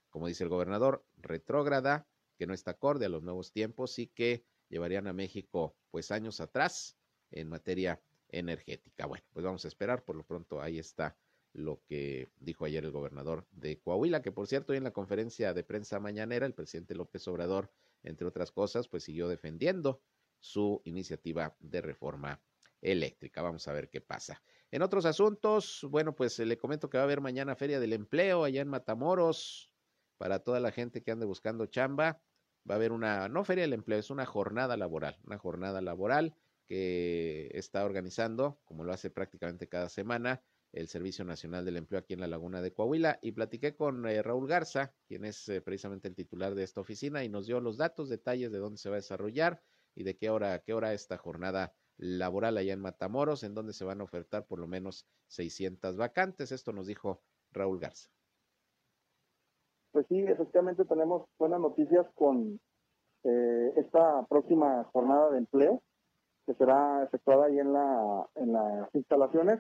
como 0.10 0.28
dice 0.28 0.46
el 0.46 0.50
gobernador, 0.50 1.06
retrógrada, 1.18 2.08
que 2.38 2.48
no 2.48 2.54
está 2.54 2.72
acorde 2.72 3.06
a 3.06 3.10
los 3.10 3.22
nuevos 3.22 3.52
tiempos 3.52 4.00
y 4.00 4.08
que 4.08 4.46
llevarían 4.70 5.08
a 5.08 5.14
México 5.14 5.76
pues 5.92 6.10
años 6.12 6.40
atrás 6.40 6.98
en 7.32 7.50
materia 7.50 8.02
energética. 8.30 9.06
Bueno, 9.08 9.26
pues 9.34 9.46
vamos 9.46 9.66
a 9.66 9.68
esperar, 9.68 10.06
por 10.06 10.16
lo 10.16 10.24
pronto 10.24 10.62
ahí 10.62 10.80
está 10.80 11.18
lo 11.52 11.82
que 11.86 12.30
dijo 12.40 12.66
ayer 12.66 12.84
el 12.84 12.92
gobernador 12.92 13.46
de 13.52 13.80
Coahuila, 13.80 14.22
que 14.22 14.32
por 14.32 14.48
cierto, 14.48 14.74
en 14.74 14.84
la 14.84 14.92
conferencia 14.92 15.54
de 15.54 15.64
prensa 15.64 16.00
mañanera, 16.00 16.46
el 16.46 16.54
presidente 16.54 16.96
López 16.96 17.28
Obrador, 17.28 17.72
entre 18.04 18.28
otras 18.28 18.52
cosas, 18.52 18.88
pues 18.88 19.04
siguió 19.04 19.28
defendiendo 19.28 20.02
su 20.46 20.82
iniciativa 20.86 21.56
de 21.60 21.82
reforma 21.82 22.40
eléctrica. 22.82 23.42
Vamos 23.42 23.68
a 23.68 23.74
ver 23.74 23.90
qué 23.90 24.00
pasa. 24.00 24.42
En 24.72 24.82
otros 24.82 25.06
asuntos, 25.06 25.86
bueno, 25.90 26.16
pues 26.16 26.38
le 26.40 26.58
comento 26.58 26.90
que 26.90 26.98
va 26.98 27.04
a 27.04 27.06
haber 27.06 27.22
mañana 27.22 27.56
Feria 27.56 27.80
del 27.80 27.94
Empleo 27.94 28.44
allá 28.44 28.62
en 28.62 28.68
Matamoros 28.68 29.72
para 30.18 30.40
toda 30.40 30.60
la 30.60 30.72
gente 30.72 31.02
que 31.02 31.12
ande 31.12 31.26
buscando 31.26 31.66
chamba. 31.66 32.22
Va 32.70 32.76
a 32.76 32.78
haber 32.78 32.92
una, 32.92 33.28
no 33.28 33.44
Feria 33.44 33.64
del 33.64 33.74
Empleo, 33.74 34.00
es 34.00 34.10
una 34.10 34.26
jornada 34.26 34.78
laboral, 34.78 35.18
una 35.24 35.38
jornada 35.38 35.82
laboral 35.82 36.36
que 36.68 37.50
está 37.54 37.86
organizando, 37.86 38.60
como 38.66 38.84
lo 38.84 38.92
hace 38.92 39.10
prácticamente 39.10 39.68
cada 39.68 39.90
semana, 39.90 40.42
el 40.74 40.88
Servicio 40.88 41.24
Nacional 41.26 41.64
del 41.64 41.78
Empleo 41.78 42.00
aquí 42.00 42.14
en 42.14 42.20
la 42.20 42.28
Laguna 42.28 42.62
de 42.62 42.74
Coahuila 42.74 43.20
y 43.22 43.32
platiqué 43.32 43.76
con 43.76 44.06
eh, 44.08 44.22
Raúl 44.22 44.48
Garza, 44.48 44.94
quien 45.08 45.26
es 45.26 45.48
eh, 45.48 45.62
precisamente 45.62 46.08
el 46.08 46.16
titular 46.16 46.54
de 46.54 46.64
esta 46.64 46.82
oficina 46.82 47.24
y 47.24 47.30
nos 47.30 47.48
dio 47.48 47.62
los 47.62 47.78
datos, 47.78 48.10
detalles 48.10 48.52
de 48.52 48.60
dónde 48.60 48.78
se 48.78 48.90
va 48.90 48.96
a 48.96 48.98
desarrollar 48.98 49.62
y 49.96 50.04
de 50.04 50.18
qué 50.18 50.30
hora, 50.30 50.60
qué 50.60 50.74
hora 50.74 50.94
esta 50.94 51.18
jornada 51.18 51.74
laboral 51.98 52.58
allá 52.58 52.74
en 52.74 52.82
Matamoros, 52.82 53.44
en 53.44 53.54
donde 53.54 53.74
se 53.74 53.86
van 53.86 54.02
a 54.02 54.04
ofertar 54.04 54.46
por 54.46 54.60
lo 54.60 54.68
menos 54.68 55.08
600 55.28 55.98
vacantes. 55.98 56.52
Esto 56.52 56.74
nos 56.74 56.88
dijo 56.88 57.22
Raúl 57.52 57.80
Garza. 57.80 58.10
Pues 59.92 60.06
sí, 60.10 60.20
efectivamente 60.20 60.84
tenemos 60.84 61.26
buenas 61.40 61.62
noticias 61.62 62.06
con 62.16 62.60
eh, 63.24 63.74
esta 63.78 64.26
próxima 64.28 64.84
jornada 64.92 65.32
de 65.32 65.38
empleo 65.38 65.82
que 66.46 66.54
será 66.54 67.04
efectuada 67.04 67.46
ahí 67.46 67.60
en, 67.60 67.74
la, 67.74 68.30
las 68.36 68.94
instalaciones 68.94 69.60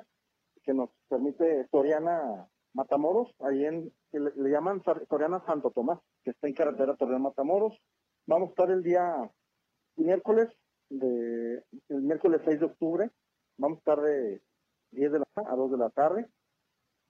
que 0.63 0.73
nos 0.73 0.89
permite 1.07 1.67
Soriana 1.69 2.47
Matamoros, 2.73 3.33
ahí 3.39 3.65
en, 3.65 3.91
que 4.11 4.19
le, 4.19 4.49
llaman 4.49 4.83
Soriana 5.09 5.43
Santo 5.45 5.71
Tomás, 5.71 5.99
que 6.23 6.31
está 6.31 6.47
en 6.47 6.53
carretera 6.53 6.95
Torreón 6.95 7.21
Matamoros. 7.23 7.79
Vamos 8.27 8.49
a 8.49 8.51
estar 8.51 8.71
el 8.71 8.83
día 8.83 9.31
miércoles, 9.97 10.49
de, 10.89 11.63
el 11.89 12.01
miércoles 12.01 12.41
6 12.45 12.59
de 12.59 12.65
octubre, 12.65 13.11
vamos 13.57 13.77
a 13.77 13.79
estar 13.79 14.01
de 14.01 14.41
10 14.91 15.11
de 15.11 15.19
la 15.19 15.25
a 15.35 15.55
2 15.55 15.71
de 15.71 15.77
la 15.77 15.89
tarde. 15.89 16.27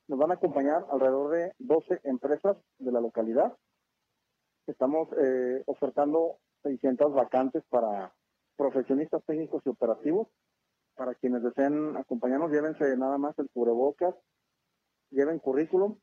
Nos 0.08 0.20
van 0.20 0.32
a 0.32 0.36
acompañar 0.36 0.86
alrededor 0.92 1.32
de 1.32 1.54
12 1.60 2.02
empresas 2.04 2.58
de 2.80 2.92
la 2.92 3.02
localidad. 3.02 3.58
estamos 4.68 5.10
eh, 5.18 5.64
ofertando 5.68 6.38
600 6.64 7.14
vacantes 7.14 7.64
para 7.70 8.14
profesionistas 8.56 9.24
técnicos 9.26 9.62
y 9.66 9.70
operativos. 9.70 10.28
Para 10.96 11.14
quienes 11.16 11.44
deseen 11.44 11.98
acompañarnos, 11.98 12.52
llévense 12.52 12.96
nada 12.98 13.18
más 13.18 13.38
el 13.38 13.50
cubrebocas, 13.50 14.16
lleven 15.12 15.40
currículum, 15.40 15.98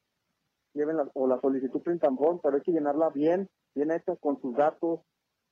lleven 0.75 0.99
la, 0.99 1.11
o 1.15 1.27
la 1.27 1.41
solicitud 1.41 1.83
print 1.83 2.05
and 2.05 2.19
pero 2.43 2.57
hay 2.57 2.63
que 2.63 2.73
llenarla 2.73 3.09
bien, 3.11 3.49
bien 3.75 3.91
hecha 3.91 4.17
con 4.17 4.41
sus 4.41 4.55
datos, 4.55 5.01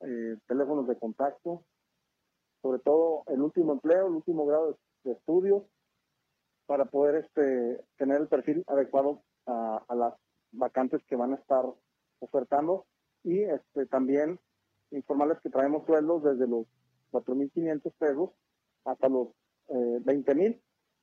eh, 0.01 0.37
teléfonos 0.47 0.87
de 0.87 0.99
contacto, 0.99 1.65
sobre 2.63 2.79
todo 2.81 3.23
el 3.27 3.41
último 3.41 3.73
empleo, 3.73 4.07
el 4.07 4.15
último 4.15 4.47
grado 4.47 4.79
de, 5.05 5.13
estudios, 5.13 5.65
para 6.67 6.85
poder 6.85 7.25
este, 7.25 7.85
tener 7.97 8.21
el 8.21 8.29
perfil 8.29 8.65
adecuado 8.67 9.23
a, 9.47 9.83
las 9.95 10.15
vacantes 10.53 11.03
que 11.07 11.17
van 11.17 11.33
a 11.33 11.37
estar 11.37 11.65
ofertando 12.21 12.87
y 13.25 13.43
este, 13.43 13.87
también 13.87 14.39
informarles 14.91 15.41
que 15.41 15.51
traemos 15.51 15.87
sueldos 15.87 16.23
desde 16.23 16.47
los 16.47 16.67
4.500 17.13 17.93
pesos 17.99 18.31
hasta 18.85 19.09
los 19.09 19.29
eh, 19.69 20.01
20.000 20.05 20.61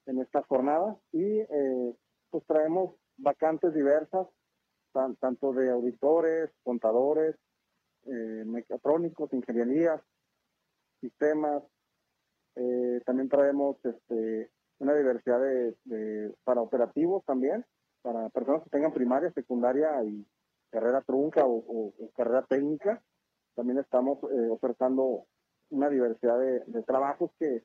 en 0.08 0.20
esta 0.20 0.42
jornada 0.44 0.98
y 1.12 1.40
eh, 1.40 1.96
pues 2.30 2.46
traemos 2.46 2.96
vacantes 3.18 3.74
diversas, 3.74 4.28
tanto 5.20 5.54
de 5.54 5.70
auditores, 5.70 6.50
contadores, 6.64 7.36
eh, 8.08 8.44
mecatrónicos, 8.46 9.34
ingenierías, 9.34 10.02
sistemas. 11.02 11.64
Eh, 12.56 13.02
también 13.06 13.30
traemos 13.30 13.78
este, 13.84 14.50
una 14.80 14.96
diversidad 14.96 15.40
de, 15.40 16.34
para 16.44 16.62
operativos 16.62 17.24
también, 17.26 17.66
para 18.02 18.30
personas 18.30 18.64
que 18.64 18.70
tengan 18.70 18.94
primaria, 18.94 19.32
secundaria 19.32 20.04
y 20.04 20.26
carrera 20.72 21.02
trunca 21.02 21.44
o, 21.46 21.94
carrera 22.16 22.44
técnica. 22.44 23.02
También 23.56 23.80
estamos 23.80 24.20
eh, 24.24 24.50
ofertando 24.50 25.26
una 25.70 25.90
diversidad 25.90 26.40
de, 26.40 26.84
trabajos 26.84 27.32
que, 27.40 27.64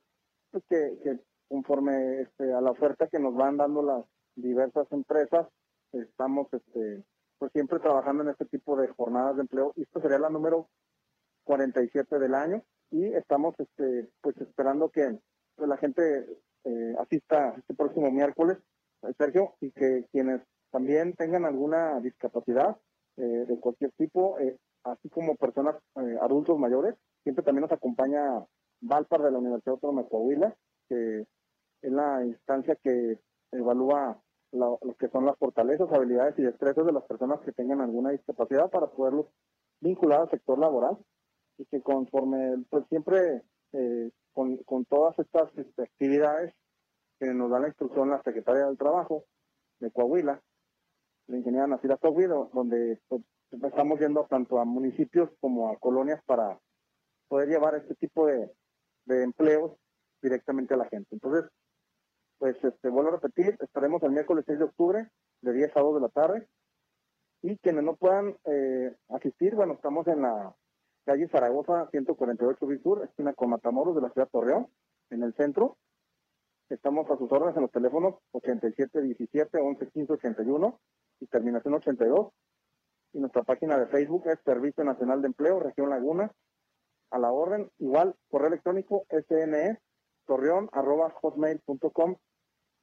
pues 0.50 0.64
que, 0.68 0.98
que, 1.02 1.20
conforme 1.48 2.22
este, 2.22 2.52
a 2.52 2.61
la 2.61 2.70
oferta 2.70 3.09
que 3.09 3.18
nos 3.18 3.35
van 3.35 3.57
dando 3.57 3.83
las 3.83 4.05
diversas 4.35 4.90
empresas, 4.90 5.46
estamos 5.92 6.48
este, 6.52 7.05
pues 7.42 7.50
siempre 7.50 7.81
trabajando 7.81 8.22
en 8.22 8.28
este 8.28 8.44
tipo 8.44 8.76
de 8.76 8.87
jornadas 8.87 9.35
de 9.35 9.42
empleo. 9.42 9.72
Esto 9.74 10.00
sería 10.00 10.20
la 10.20 10.31
número 10.31 10.68
47 11.42 12.20
del 12.20 12.37
año 12.37 12.62
y 12.92 13.05
estamos 13.14 13.59
este, 13.59 14.09
pues 14.20 14.37
esperando 14.37 14.90
que 14.90 15.18
pues, 15.57 15.68
la 15.68 15.76
gente 15.76 16.38
eh, 16.62 16.94
asista 17.00 17.52
este 17.59 17.74
próximo 17.74 18.12
miércoles, 18.12 18.59
Sergio, 19.18 19.57
y 19.61 19.72
que 19.72 20.07
quienes 20.12 20.40
también 20.70 21.14
tengan 21.14 21.44
alguna 21.44 21.98
discapacidad 21.98 22.76
eh, 23.16 23.22
de 23.48 23.59
cualquier 23.59 23.90
tipo, 23.98 24.38
eh, 24.38 24.57
así 24.85 25.09
como 25.09 25.35
personas 25.35 25.74
adultos 26.20 26.57
mayores, 26.61 26.94
Siempre 27.24 27.44
también 27.44 27.62
nos 27.62 27.72
acompaña 27.72 28.22
Valpar 28.81 29.22
de 29.22 29.33
la 29.33 29.38
Universidad 29.38 29.74
Autónoma 29.74 30.02
de 30.02 30.09
Coahuila, 30.09 30.57
que 30.88 31.26
es 31.83 31.92
la 31.92 32.24
instancia 32.24 32.76
que 32.76 33.18
evalúa 33.50 34.21
lo, 34.52 34.78
que 34.98 35.08
son 35.08 35.26
las 35.26 35.36
fortalezas, 35.38 35.90
habilidades 35.92 36.38
y 36.38 36.42
destrezas 36.42 36.86
de 36.86 36.92
las 36.92 37.04
personas 37.04 37.40
que 37.40 37.52
tengan 37.52 37.80
alguna 37.80 38.10
discapacidad 38.10 38.70
para 38.70 38.86
poderlos 38.88 39.26
vincular 39.80 40.20
al 40.22 40.30
sector 40.30 40.58
laboral 40.58 40.98
y 41.58 41.64
que 41.66 41.80
conforme, 41.82 42.64
pues 42.70 42.86
siempre 42.88 43.42
eh, 43.72 44.10
con, 44.32 44.84
todas 44.86 45.18
estas 45.18 45.50
este, 45.56 45.82
actividades 45.82 46.54
que 47.18 47.26
nos 47.32 47.50
da 47.50 47.60
la 47.60 47.68
instrucción 47.68 48.10
la 48.10 48.22
Secretaria 48.22 48.66
del 48.66 48.78
Trabajo 48.78 49.24
de 49.80 49.90
Coahuila, 49.90 50.40
la 51.28 51.36
ingeniera 51.36 51.66
Nacida 51.66 51.96
Coahuila, 51.96 52.48
donde 52.52 53.00
pues, 53.08 53.22
estamos 53.50 53.98
yendo 54.00 54.26
tanto 54.28 54.58
a 54.58 54.64
municipios 54.64 55.30
como 55.40 55.70
a 55.70 55.78
colonias 55.78 56.22
para 56.24 56.58
poder 57.28 57.48
llevar 57.48 57.74
este 57.76 57.94
tipo 57.94 58.26
de, 58.26 58.50
empleos 59.06 59.72
directamente 60.22 60.74
a 60.74 60.78
la 60.78 60.88
gente. 60.88 61.08
Entonces, 61.12 61.50
pues 62.42 62.57
este, 62.64 62.88
vuelvo 62.88 63.11
a 63.11 63.20
repetir, 63.20 63.57
estaremos 63.61 64.02
el 64.02 64.11
miércoles 64.11 64.42
6 64.48 64.59
de 64.59 64.64
octubre 64.64 65.09
de 65.42 65.52
10 65.52 65.76
a 65.76 65.81
2 65.81 65.94
de 65.94 66.00
la 66.00 66.09
tarde 66.09 66.48
y 67.40 67.57
quienes 67.59 67.85
no 67.85 67.94
puedan 67.94 68.37
eh, 68.46 68.96
asistir, 69.11 69.55
bueno, 69.55 69.74
estamos 69.74 70.09
en 70.09 70.22
la 70.22 70.52
calle 71.05 71.28
Zaragoza 71.28 71.87
148 71.92 72.66
Sur, 72.83 73.05
esquina 73.05 73.33
con 73.33 73.50
Matamoros 73.50 73.94
de 73.94 74.00
la 74.00 74.11
ciudad 74.11 74.28
Torreón, 74.28 74.66
en 75.11 75.22
el 75.22 75.35
centro. 75.35 75.76
Estamos 76.68 77.09
a 77.12 77.16
sus 77.16 77.31
órdenes 77.31 77.55
en 77.55 77.62
los 77.62 77.70
teléfonos 77.70 78.16
8717 78.33 79.62
111581 79.62 80.81
y 81.20 81.26
terminación 81.28 81.74
82. 81.74 82.33
Y 83.12 83.20
nuestra 83.20 83.44
página 83.44 83.78
de 83.78 83.87
Facebook 83.87 84.24
es 84.26 84.40
Servicio 84.44 84.83
Nacional 84.83 85.22
de 85.22 85.28
Empleo, 85.28 85.61
Región 85.61 85.90
Laguna, 85.90 86.33
a 87.12 87.18
la 87.20 87.31
orden. 87.31 87.70
Igual, 87.78 88.16
correo 88.28 88.48
electrónico 88.48 89.05
sne 89.28 89.78
torreón 90.26 90.68
arroba 90.72 91.11
hotmail.com 91.11 92.16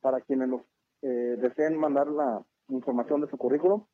para 0.02 0.22
quienes 0.22 0.48
nos 0.50 0.62
eh, 1.02 1.38
deseen 1.40 1.78
mandar 1.78 2.08
la 2.08 2.44
información 2.70 3.22
de 3.22 3.30
su 3.30 3.38
currículum. 3.38 3.86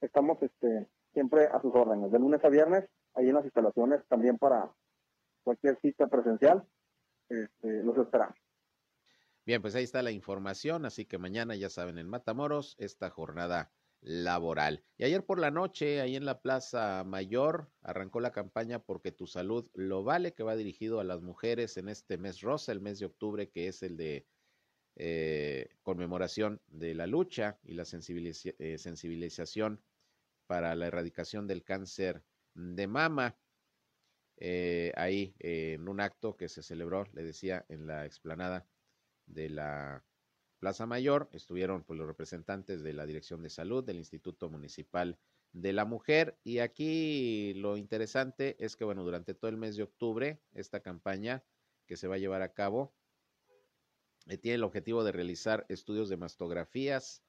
Estamos 0.00 0.42
este, 0.42 0.88
siempre 1.12 1.46
a 1.46 1.60
sus 1.60 1.74
órdenes, 1.74 2.10
de 2.10 2.18
lunes 2.18 2.44
a 2.44 2.48
viernes, 2.48 2.88
ahí 3.14 3.28
en 3.28 3.34
las 3.34 3.44
instalaciones, 3.44 4.06
también 4.08 4.38
para 4.38 4.72
cualquier 5.42 5.78
cita 5.80 6.06
presencial, 6.08 6.64
este, 7.28 7.82
los 7.82 7.96
esperamos. 7.98 8.36
Bien, 9.46 9.62
pues 9.62 9.74
ahí 9.74 9.84
está 9.84 10.02
la 10.02 10.10
información, 10.10 10.84
así 10.84 11.06
que 11.06 11.18
mañana 11.18 11.56
ya 11.56 11.70
saben 11.70 11.98
en 11.98 12.08
Matamoros, 12.08 12.76
esta 12.78 13.10
jornada 13.10 13.72
laboral. 14.00 14.84
Y 14.96 15.04
ayer 15.04 15.24
por 15.24 15.38
la 15.38 15.50
noche, 15.50 16.00
ahí 16.00 16.16
en 16.16 16.24
la 16.24 16.40
Plaza 16.40 17.04
Mayor, 17.04 17.70
arrancó 17.82 18.20
la 18.20 18.32
campaña 18.32 18.78
Porque 18.78 19.12
tu 19.12 19.26
salud 19.26 19.68
lo 19.74 20.04
vale, 20.04 20.32
que 20.34 20.42
va 20.42 20.56
dirigido 20.56 21.00
a 21.00 21.04
las 21.04 21.20
mujeres 21.20 21.76
en 21.76 21.88
este 21.88 22.16
mes 22.18 22.40
rosa, 22.40 22.72
el 22.72 22.80
mes 22.80 22.98
de 22.98 23.06
octubre, 23.06 23.50
que 23.50 23.68
es 23.68 23.82
el 23.82 23.96
de 23.96 24.26
eh, 24.96 25.68
conmemoración 25.82 26.60
de 26.66 26.94
la 26.94 27.06
lucha 27.06 27.58
y 27.62 27.74
la 27.74 27.84
eh, 27.84 28.78
sensibilización 28.78 29.82
para 30.46 30.74
la 30.74 30.86
erradicación 30.86 31.46
del 31.46 31.62
cáncer 31.64 32.22
de 32.54 32.86
mama. 32.86 33.36
Eh, 34.36 34.92
ahí 34.96 35.34
en 35.38 35.88
un 35.88 36.00
acto 36.00 36.36
que 36.36 36.48
se 36.48 36.62
celebró, 36.62 37.06
le 37.12 37.22
decía, 37.22 37.64
en 37.68 37.86
la 37.86 38.06
explanada 38.06 38.66
de 39.26 39.50
la 39.50 40.04
Plaza 40.60 40.86
Mayor 40.86 41.28
estuvieron 41.32 41.84
pues, 41.84 41.98
los 41.98 42.06
representantes 42.06 42.82
de 42.82 42.92
la 42.92 43.06
Dirección 43.06 43.42
de 43.42 43.50
Salud, 43.50 43.82
del 43.82 43.98
Instituto 43.98 44.50
Municipal 44.50 45.18
de 45.52 45.72
la 45.72 45.86
Mujer. 45.86 46.38
Y 46.44 46.58
aquí 46.58 47.54
lo 47.54 47.76
interesante 47.76 48.56
es 48.62 48.76
que, 48.76 48.84
bueno, 48.84 49.02
durante 49.02 49.34
todo 49.34 49.50
el 49.50 49.56
mes 49.56 49.76
de 49.76 49.82
octubre, 49.84 50.40
esta 50.52 50.80
campaña 50.80 51.42
que 51.86 51.96
se 51.96 52.08
va 52.08 52.16
a 52.16 52.18
llevar 52.18 52.42
a 52.42 52.52
cabo 52.52 52.92
eh, 52.92 52.99
tiene 54.38 54.56
el 54.56 54.64
objetivo 54.64 55.04
de 55.04 55.12
realizar 55.12 55.66
estudios 55.68 56.08
de 56.08 56.16
mastografías, 56.16 57.22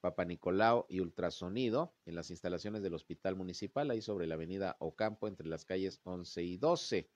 Papa 0.00 0.24
Nicolau 0.24 0.84
y 0.88 1.00
ultrasonido 1.00 1.94
en 2.04 2.14
las 2.14 2.30
instalaciones 2.30 2.82
del 2.82 2.94
Hospital 2.94 3.36
Municipal, 3.36 3.90
ahí 3.90 4.02
sobre 4.02 4.26
la 4.26 4.34
avenida 4.34 4.76
Ocampo, 4.78 5.28
entre 5.28 5.48
las 5.48 5.64
calles 5.64 6.00
11 6.04 6.42
y 6.42 6.58
12. 6.58 7.10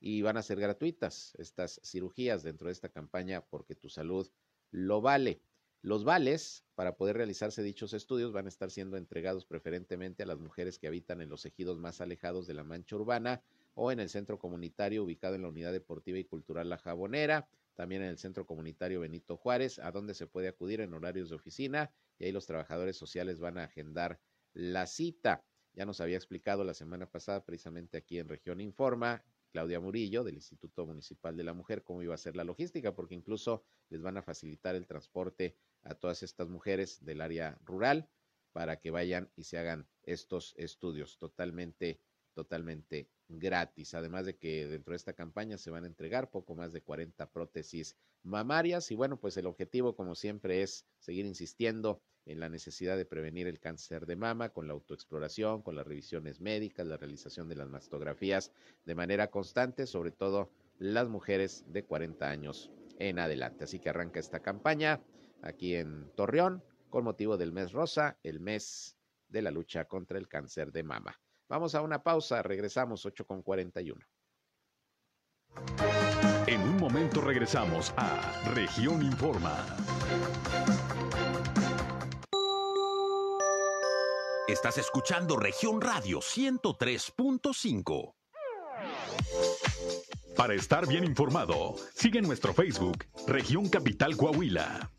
Y 0.00 0.22
van 0.22 0.36
a 0.36 0.42
ser 0.42 0.58
gratuitas 0.58 1.34
estas 1.38 1.80
cirugías 1.84 2.42
dentro 2.42 2.66
de 2.66 2.72
esta 2.72 2.88
campaña 2.88 3.40
porque 3.40 3.74
tu 3.74 3.88
salud 3.88 4.28
lo 4.70 5.00
vale. 5.00 5.40
Los 5.82 6.02
vales 6.02 6.64
para 6.74 6.96
poder 6.96 7.16
realizarse 7.16 7.62
dichos 7.62 7.92
estudios 7.92 8.32
van 8.32 8.46
a 8.46 8.48
estar 8.48 8.72
siendo 8.72 8.96
entregados 8.96 9.46
preferentemente 9.46 10.24
a 10.24 10.26
las 10.26 10.40
mujeres 10.40 10.80
que 10.80 10.88
habitan 10.88 11.20
en 11.20 11.28
los 11.28 11.46
ejidos 11.46 11.78
más 11.78 12.00
alejados 12.00 12.48
de 12.48 12.54
la 12.54 12.64
mancha 12.64 12.96
urbana 12.96 13.42
o 13.74 13.92
en 13.92 14.00
el 14.00 14.08
centro 14.08 14.38
comunitario 14.40 15.04
ubicado 15.04 15.36
en 15.36 15.42
la 15.42 15.48
Unidad 15.48 15.70
Deportiva 15.70 16.18
y 16.18 16.24
Cultural 16.24 16.68
La 16.68 16.78
Jabonera, 16.78 17.48
también 17.76 18.02
en 18.02 18.08
el 18.08 18.18
Centro 18.18 18.46
Comunitario 18.46 19.00
Benito 19.00 19.36
Juárez, 19.36 19.78
a 19.78 19.92
donde 19.92 20.14
se 20.14 20.26
puede 20.26 20.48
acudir 20.48 20.80
en 20.80 20.94
horarios 20.94 21.28
de 21.28 21.36
oficina 21.36 21.92
y 22.18 22.24
ahí 22.24 22.32
los 22.32 22.46
trabajadores 22.46 22.96
sociales 22.96 23.38
van 23.38 23.58
a 23.58 23.64
agendar 23.64 24.20
la 24.52 24.86
cita. 24.86 25.44
Ya 25.74 25.84
nos 25.84 26.00
había 26.00 26.16
explicado 26.16 26.64
la 26.64 26.74
semana 26.74 27.10
pasada, 27.10 27.44
precisamente 27.44 27.98
aquí 27.98 28.18
en 28.18 28.28
Región 28.28 28.60
Informa, 28.60 29.22
Claudia 29.52 29.78
Murillo 29.78 30.24
del 30.24 30.34
Instituto 30.34 30.86
Municipal 30.86 31.36
de 31.36 31.44
la 31.44 31.52
Mujer 31.52 31.82
cómo 31.82 32.02
iba 32.02 32.14
a 32.14 32.18
ser 32.18 32.34
la 32.34 32.44
logística, 32.44 32.94
porque 32.94 33.14
incluso 33.14 33.62
les 33.90 34.02
van 34.02 34.16
a 34.16 34.22
facilitar 34.22 34.74
el 34.74 34.86
transporte 34.86 35.56
a 35.82 35.94
todas 35.94 36.22
estas 36.22 36.48
mujeres 36.48 37.04
del 37.04 37.20
área 37.20 37.58
rural 37.64 38.08
para 38.52 38.80
que 38.80 38.90
vayan 38.90 39.30
y 39.36 39.44
se 39.44 39.58
hagan 39.58 39.86
estos 40.02 40.54
estudios 40.56 41.18
totalmente, 41.18 42.00
totalmente 42.32 43.10
gratis. 43.28 43.94
Además 43.94 44.26
de 44.26 44.36
que 44.36 44.66
dentro 44.66 44.92
de 44.92 44.96
esta 44.96 45.12
campaña 45.12 45.58
se 45.58 45.70
van 45.70 45.84
a 45.84 45.88
entregar 45.88 46.30
poco 46.30 46.54
más 46.54 46.72
de 46.72 46.82
40 46.82 47.30
prótesis 47.30 47.96
mamarias 48.22 48.90
y 48.90 48.94
bueno, 48.94 49.18
pues 49.18 49.36
el 49.36 49.46
objetivo 49.46 49.94
como 49.94 50.14
siempre 50.14 50.62
es 50.62 50.84
seguir 50.98 51.26
insistiendo 51.26 52.02
en 52.24 52.40
la 52.40 52.48
necesidad 52.48 52.96
de 52.96 53.04
prevenir 53.04 53.46
el 53.46 53.60
cáncer 53.60 54.04
de 54.06 54.16
mama 54.16 54.48
con 54.48 54.66
la 54.66 54.72
autoexploración, 54.72 55.62
con 55.62 55.76
las 55.76 55.86
revisiones 55.86 56.40
médicas, 56.40 56.86
la 56.86 56.96
realización 56.96 57.48
de 57.48 57.54
las 57.54 57.68
mastografías 57.68 58.52
de 58.84 58.94
manera 58.96 59.30
constante, 59.30 59.86
sobre 59.86 60.10
todo 60.10 60.50
las 60.78 61.08
mujeres 61.08 61.64
de 61.68 61.84
40 61.84 62.28
años 62.28 62.72
en 62.98 63.18
adelante. 63.18 63.64
Así 63.64 63.78
que 63.78 63.90
arranca 63.90 64.18
esta 64.18 64.40
campaña 64.40 65.00
aquí 65.42 65.76
en 65.76 66.10
Torreón 66.16 66.62
con 66.90 67.04
motivo 67.04 67.36
del 67.36 67.52
mes 67.52 67.72
rosa, 67.72 68.18
el 68.22 68.40
mes 68.40 68.96
de 69.28 69.42
la 69.42 69.50
lucha 69.50 69.86
contra 69.86 70.18
el 70.18 70.28
cáncer 70.28 70.72
de 70.72 70.82
mama. 70.82 71.20
Vamos 71.48 71.74
a 71.76 71.82
una 71.82 72.02
pausa, 72.02 72.42
regresamos 72.42 73.06
8 73.06 73.24
con 73.24 73.42
41. 73.42 74.04
En 76.46 76.60
un 76.60 76.76
momento 76.76 77.20
regresamos 77.20 77.94
a 77.96 78.42
Región 78.52 79.02
Informa. 79.02 79.64
Estás 84.48 84.78
escuchando 84.78 85.36
Región 85.36 85.80
Radio 85.80 86.18
103.5. 86.18 88.14
Para 90.36 90.54
estar 90.54 90.86
bien 90.86 91.04
informado, 91.04 91.76
sigue 91.94 92.20
nuestro 92.22 92.52
Facebook, 92.52 93.06
Región 93.26 93.68
Capital 93.68 94.16
Coahuila. 94.16 94.92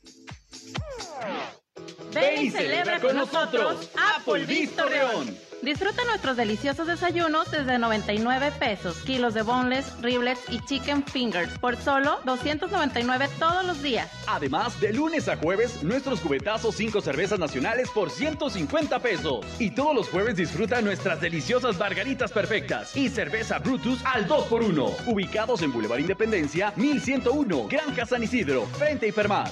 Ven 2.19 2.45
y 2.45 2.49
celebra 2.49 2.99
con 2.99 3.15
nosotros 3.15 3.89
Applebee's 4.17 4.75
Torreón. 4.75 5.37
Disfruta 5.61 6.03
nuestros 6.05 6.37
deliciosos 6.37 6.87
desayunos 6.87 7.49
desde 7.49 7.79
99 7.79 8.51
pesos, 8.59 8.97
kilos 8.97 9.33
de 9.33 9.41
boneless, 9.41 9.91
riblets 10.01 10.41
y 10.49 10.59
chicken 10.65 11.03
fingers 11.03 11.57
por 11.57 11.75
solo 11.77 12.19
299 12.25 13.27
todos 13.39 13.65
los 13.65 13.81
días. 13.81 14.07
Además, 14.27 14.79
de 14.79 14.93
lunes 14.93 15.27
a 15.27 15.35
jueves, 15.37 15.81
nuestros 15.83 16.19
cubetazos 16.19 16.75
5 16.75 17.01
cervezas 17.01 17.39
nacionales 17.39 17.89
por 17.89 18.11
150 18.11 18.99
pesos. 18.99 19.45
Y 19.57 19.71
todos 19.71 19.95
los 19.95 20.09
jueves 20.09 20.35
disfruta 20.35 20.79
nuestras 20.81 21.19
deliciosas 21.21 21.77
margaritas 21.79 22.31
perfectas 22.31 22.95
y 22.95 23.09
cerveza 23.09 23.57
Brutus 23.57 23.99
al 24.05 24.27
2x1. 24.27 25.07
Ubicados 25.07 25.63
en 25.63 25.73
Boulevard 25.73 25.99
Independencia, 25.99 26.71
1101, 26.75 27.67
Granja 27.67 28.05
San 28.05 28.21
Isidro, 28.21 28.67
frente 28.77 29.07
a 29.07 29.09
Hipermar. 29.09 29.51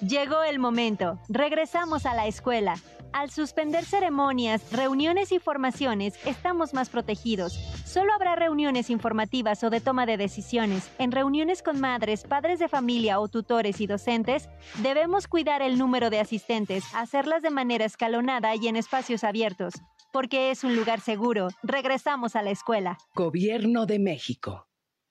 Llegó 0.00 0.42
el 0.42 0.58
momento. 0.58 1.18
Regresamos 1.28 2.06
a 2.06 2.14
la 2.14 2.26
escuela. 2.26 2.74
Al 3.12 3.30
suspender 3.30 3.84
ceremonias, 3.84 4.72
reuniones 4.72 5.32
y 5.32 5.38
formaciones, 5.38 6.14
estamos 6.24 6.72
más 6.72 6.88
protegidos. 6.88 7.52
Solo 7.84 8.12
habrá 8.14 8.34
reuniones 8.34 8.88
informativas 8.88 9.62
o 9.62 9.70
de 9.70 9.80
toma 9.80 10.06
de 10.06 10.16
decisiones. 10.16 10.90
En 10.98 11.12
reuniones 11.12 11.62
con 11.62 11.78
madres, 11.78 12.24
padres 12.24 12.58
de 12.58 12.68
familia 12.68 13.20
o 13.20 13.28
tutores 13.28 13.80
y 13.80 13.86
docentes, 13.86 14.48
debemos 14.78 15.28
cuidar 15.28 15.60
el 15.60 15.78
número 15.78 16.08
de 16.08 16.20
asistentes, 16.20 16.84
hacerlas 16.94 17.42
de 17.42 17.50
manera 17.50 17.84
escalonada 17.84 18.56
y 18.56 18.68
en 18.68 18.76
espacios 18.76 19.24
abiertos 19.24 19.74
porque 20.12 20.50
es 20.50 20.62
un 20.64 20.76
lugar 20.76 21.00
seguro. 21.00 21.48
Regresamos 21.62 22.36
a 22.36 22.42
la 22.42 22.50
escuela. 22.50 22.98
Gobierno 23.14 23.86
de 23.86 23.98
México. 23.98 24.68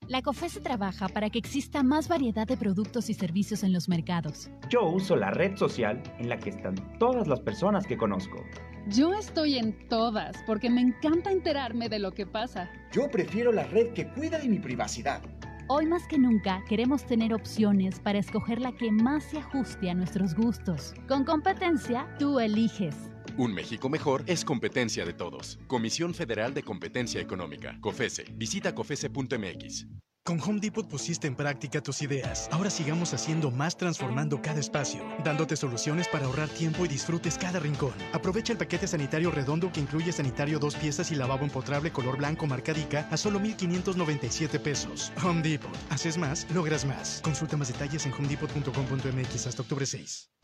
La 0.08 0.22
COFESE 0.22 0.62
trabaja 0.62 1.08
para 1.10 1.30
que 1.30 1.40
exista 1.40 1.84
más 1.84 2.08
variedad 2.08 2.48
de 2.48 2.58
productos 2.58 3.10
y 3.10 3.14
servicios 3.14 3.64
en 3.64 3.72
los 3.72 3.88
mercados. 3.88 4.50
Yo 4.70 4.84
uso 4.84 5.16
la 5.16 5.30
red 5.32 5.56
social 5.56 6.02
en 6.18 6.28
la 6.28 6.38
que 6.38 6.50
están 6.50 6.76
todas 6.98 7.28
las 7.28 7.40
personas 7.40 7.86
que 7.86 7.98
conozco. 7.98 8.44
Yo 8.88 9.14
estoy 9.14 9.58
en 9.58 9.88
todas 9.90 10.36
porque 10.48 10.70
me 10.70 10.82
encanta 10.82 11.32
enterarme 11.32 11.88
de 11.88 12.00
lo 12.00 12.12
que 12.12 12.26
pasa. 12.26 12.70
Yo 12.92 13.10
prefiero 13.12 13.52
la 13.52 13.64
red 13.66 13.94
que 13.94 14.08
cuida 14.08 14.40
de 14.40 14.50
mi 14.50 14.60
privacidad. 14.60 15.22
Hoy 15.68 15.86
más 15.86 16.06
que 16.08 16.18
nunca 16.18 16.64
queremos 16.68 17.06
tener 17.06 17.34
opciones 17.34 18.00
para 18.00 18.20
escoger 18.20 18.60
la 18.60 18.74
que 18.74 18.92
más 18.92 19.24
se 19.24 19.38
ajuste 19.38 19.90
a 19.90 19.94
nuestros 19.94 20.36
gustos. 20.36 20.94
Con 21.08 21.24
competencia, 21.24 22.14
tú 22.20 22.40
eliges. 22.40 23.11
Un 23.38 23.54
México 23.54 23.90
mejor 23.90 24.24
es 24.28 24.46
competencia 24.46 25.06
de 25.06 25.14
todos. 25.14 25.60
Comisión 25.68 26.14
Federal 26.14 26.54
de 26.54 26.64
Competencia 26.64 27.22
Económica. 27.22 27.78
COFESE. 27.82 28.26
Visita 28.36 28.76
COFESE.mx. 28.76 29.88
Con 30.24 30.40
Home 30.40 30.60
Depot 30.60 30.88
pusiste 30.88 31.26
en 31.26 31.36
práctica 31.36 31.82
tus 31.82 32.04
ideas. 32.04 32.48
Ahora 32.52 32.70
sigamos 32.70 33.12
haciendo 33.12 33.50
más 33.50 33.76
transformando 33.76 34.40
cada 34.40 34.60
espacio, 34.60 35.02
dándote 35.24 35.56
soluciones 35.56 36.08
para 36.08 36.26
ahorrar 36.26 36.48
tiempo 36.48 36.86
y 36.86 36.88
disfrutes 36.88 37.40
cada 37.40 37.60
rincón. 37.60 37.94
Aprovecha 38.14 38.54
el 38.54 38.60
paquete 38.60 38.86
sanitario 38.86 39.32
redondo 39.32 39.72
que 39.72 39.80
incluye 39.80 40.12
sanitario 40.12 40.60
dos 40.60 40.76
piezas 40.76 41.12
y 41.12 41.16
lavabo 41.16 41.44
empotrable 41.44 41.92
color 41.92 42.18
blanco 42.18 42.46
marcadica 42.46 43.08
a 43.10 43.18
solo 43.18 43.40
1,597 43.40 44.60
pesos. 44.60 45.12
Home 45.24 45.42
Depot. 45.42 45.76
Haces 45.90 46.20
más, 46.20 46.46
logras 46.54 46.86
más. 46.86 47.20
Consulta 47.24 47.58
más 47.58 47.70
detalles 47.70 48.06
en 48.06 48.14
homedepot.com.mx 48.14 49.48
hasta 49.48 49.64
octubre 49.64 49.88
6. 49.88 50.41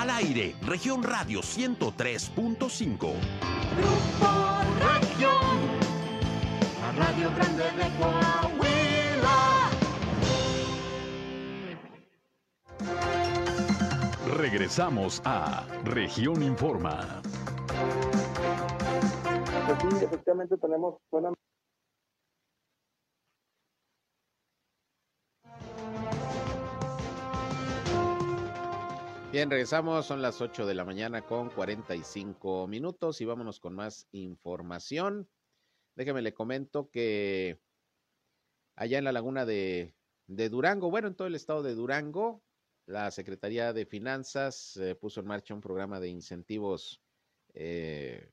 Al 0.00 0.08
aire, 0.08 0.56
región 0.62 1.02
radio 1.02 1.40
103.5. 1.40 2.96
Grupo 2.96 3.12
Región, 4.80 5.58
la 6.80 6.92
radio 7.04 7.30
grande 7.36 7.64
de 7.64 7.86
Coahuila. 7.98 9.38
Regresamos 14.38 15.20
a 15.26 15.66
Región 15.84 16.42
Informa. 16.42 17.20
Pues 19.66 19.78
sí, 19.82 20.04
efectivamente 20.06 20.56
tenemos 20.56 20.94
buena 21.10 21.30
Bien, 29.32 29.48
regresamos, 29.48 30.06
son 30.06 30.22
las 30.22 30.40
8 30.40 30.66
de 30.66 30.74
la 30.74 30.84
mañana 30.84 31.24
con 31.24 31.50
45 31.50 32.66
minutos 32.66 33.20
y 33.20 33.24
vámonos 33.24 33.60
con 33.60 33.76
más 33.76 34.08
información. 34.10 35.28
Déjeme 35.94 36.20
le 36.20 36.34
comento 36.34 36.90
que 36.90 37.60
allá 38.74 38.98
en 38.98 39.04
la 39.04 39.12
laguna 39.12 39.46
de, 39.46 39.94
Durango, 40.26 40.90
bueno, 40.90 41.06
en 41.06 41.14
todo 41.14 41.28
el 41.28 41.36
estado 41.36 41.62
de 41.62 41.76
Durango, 41.76 42.42
la 42.86 43.12
Secretaría 43.12 43.72
de 43.72 43.86
Finanzas 43.86 44.76
eh, 44.78 44.96
puso 44.96 45.20
en 45.20 45.28
marcha 45.28 45.54
un 45.54 45.60
programa 45.60 46.00
de 46.00 46.08
incentivos 46.08 47.00
eh, 47.54 48.32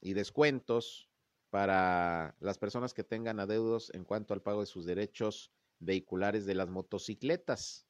y 0.00 0.14
descuentos 0.14 1.10
para 1.50 2.34
las 2.40 2.56
personas 2.56 2.94
que 2.94 3.04
tengan 3.04 3.38
adeudos 3.38 3.90
en 3.92 4.04
cuanto 4.04 4.32
al 4.32 4.40
pago 4.40 4.60
de 4.60 4.66
sus 4.66 4.86
derechos 4.86 5.52
vehiculares 5.78 6.46
de 6.46 6.54
las 6.54 6.70
motocicletas, 6.70 7.86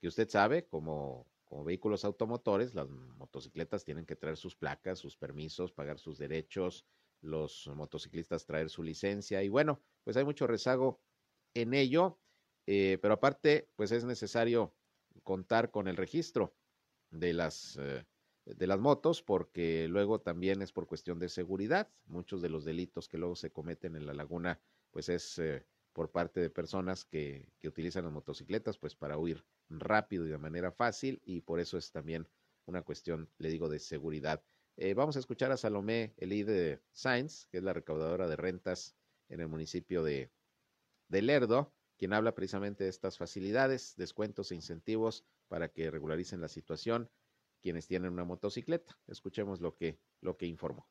que 0.00 0.08
usted 0.08 0.30
sabe, 0.30 0.66
como 0.66 1.30
como 1.52 1.64
vehículos 1.64 2.06
automotores, 2.06 2.74
las 2.74 2.88
motocicletas 2.88 3.84
tienen 3.84 4.06
que 4.06 4.16
traer 4.16 4.38
sus 4.38 4.56
placas, 4.56 4.98
sus 4.98 5.18
permisos, 5.18 5.70
pagar 5.70 5.98
sus 5.98 6.16
derechos, 6.16 6.86
los 7.20 7.70
motociclistas 7.74 8.46
traer 8.46 8.70
su 8.70 8.82
licencia 8.82 9.42
y 9.42 9.50
bueno, 9.50 9.82
pues 10.02 10.16
hay 10.16 10.24
mucho 10.24 10.46
rezago 10.46 11.02
en 11.52 11.74
ello, 11.74 12.18
eh, 12.66 12.96
pero 13.02 13.12
aparte, 13.12 13.70
pues 13.76 13.92
es 13.92 14.06
necesario 14.06 14.74
contar 15.24 15.70
con 15.70 15.88
el 15.88 15.98
registro 15.98 16.56
de 17.10 17.34
las, 17.34 17.76
eh, 17.78 18.06
de 18.46 18.66
las 18.66 18.80
motos 18.80 19.20
porque 19.20 19.88
luego 19.88 20.22
también 20.22 20.62
es 20.62 20.72
por 20.72 20.86
cuestión 20.86 21.18
de 21.18 21.28
seguridad. 21.28 21.92
Muchos 22.06 22.40
de 22.40 22.48
los 22.48 22.64
delitos 22.64 23.08
que 23.08 23.18
luego 23.18 23.36
se 23.36 23.52
cometen 23.52 23.94
en 23.94 24.06
la 24.06 24.14
laguna, 24.14 24.58
pues 24.90 25.10
es 25.10 25.38
eh, 25.38 25.66
por 25.92 26.10
parte 26.10 26.40
de 26.40 26.50
personas 26.50 27.04
que, 27.04 27.48
que 27.58 27.68
utilizan 27.68 28.04
las 28.04 28.12
motocicletas 28.12 28.78
pues 28.78 28.94
para 28.94 29.18
huir 29.18 29.44
rápido 29.68 30.26
y 30.26 30.30
de 30.30 30.38
manera 30.38 30.72
fácil 30.72 31.20
y 31.24 31.42
por 31.42 31.60
eso 31.60 31.78
es 31.78 31.90
también 31.92 32.28
una 32.66 32.82
cuestión, 32.82 33.28
le 33.38 33.50
digo, 33.50 33.68
de 33.68 33.78
seguridad. 33.78 34.42
Eh, 34.76 34.94
vamos 34.94 35.16
a 35.16 35.18
escuchar 35.18 35.52
a 35.52 35.56
Salomé 35.56 36.14
Elide 36.16 36.82
Sainz, 36.92 37.46
que 37.46 37.58
es 37.58 37.64
la 37.64 37.72
recaudadora 37.72 38.28
de 38.28 38.36
rentas 38.36 38.96
en 39.28 39.40
el 39.40 39.48
municipio 39.48 40.02
de, 40.02 40.30
de 41.08 41.22
Lerdo, 41.22 41.72
quien 41.98 42.12
habla 42.12 42.34
precisamente 42.34 42.84
de 42.84 42.90
estas 42.90 43.18
facilidades, 43.18 43.94
descuentos 43.96 44.50
e 44.50 44.54
incentivos 44.54 45.24
para 45.48 45.68
que 45.68 45.90
regularicen 45.90 46.40
la 46.40 46.48
situación 46.48 47.10
quienes 47.60 47.86
tienen 47.86 48.12
una 48.12 48.24
motocicleta. 48.24 48.98
Escuchemos 49.06 49.60
lo 49.60 49.76
que, 49.76 49.98
lo 50.20 50.36
que 50.36 50.46
informó. 50.46 50.88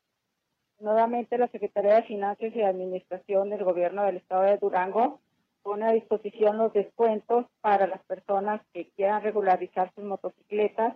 Nuevamente 0.81 1.37
la 1.37 1.47
Secretaría 1.47 1.95
de 1.95 2.03
Finanzas 2.03 2.55
y 2.55 2.61
Administración 2.61 3.49
del 3.49 3.63
Gobierno 3.63 4.03
del 4.03 4.17
Estado 4.17 4.43
de 4.43 4.57
Durango 4.57 5.19
pone 5.63 5.85
a 5.85 5.91
disposición 5.91 6.57
los 6.57 6.73
descuentos 6.73 7.45
para 7.61 7.87
las 7.87 8.03
personas 8.03 8.61
que 8.73 8.89
quieran 8.95 9.21
regularizar 9.21 9.91
sus 9.93 10.03
motocicletas, 10.03 10.95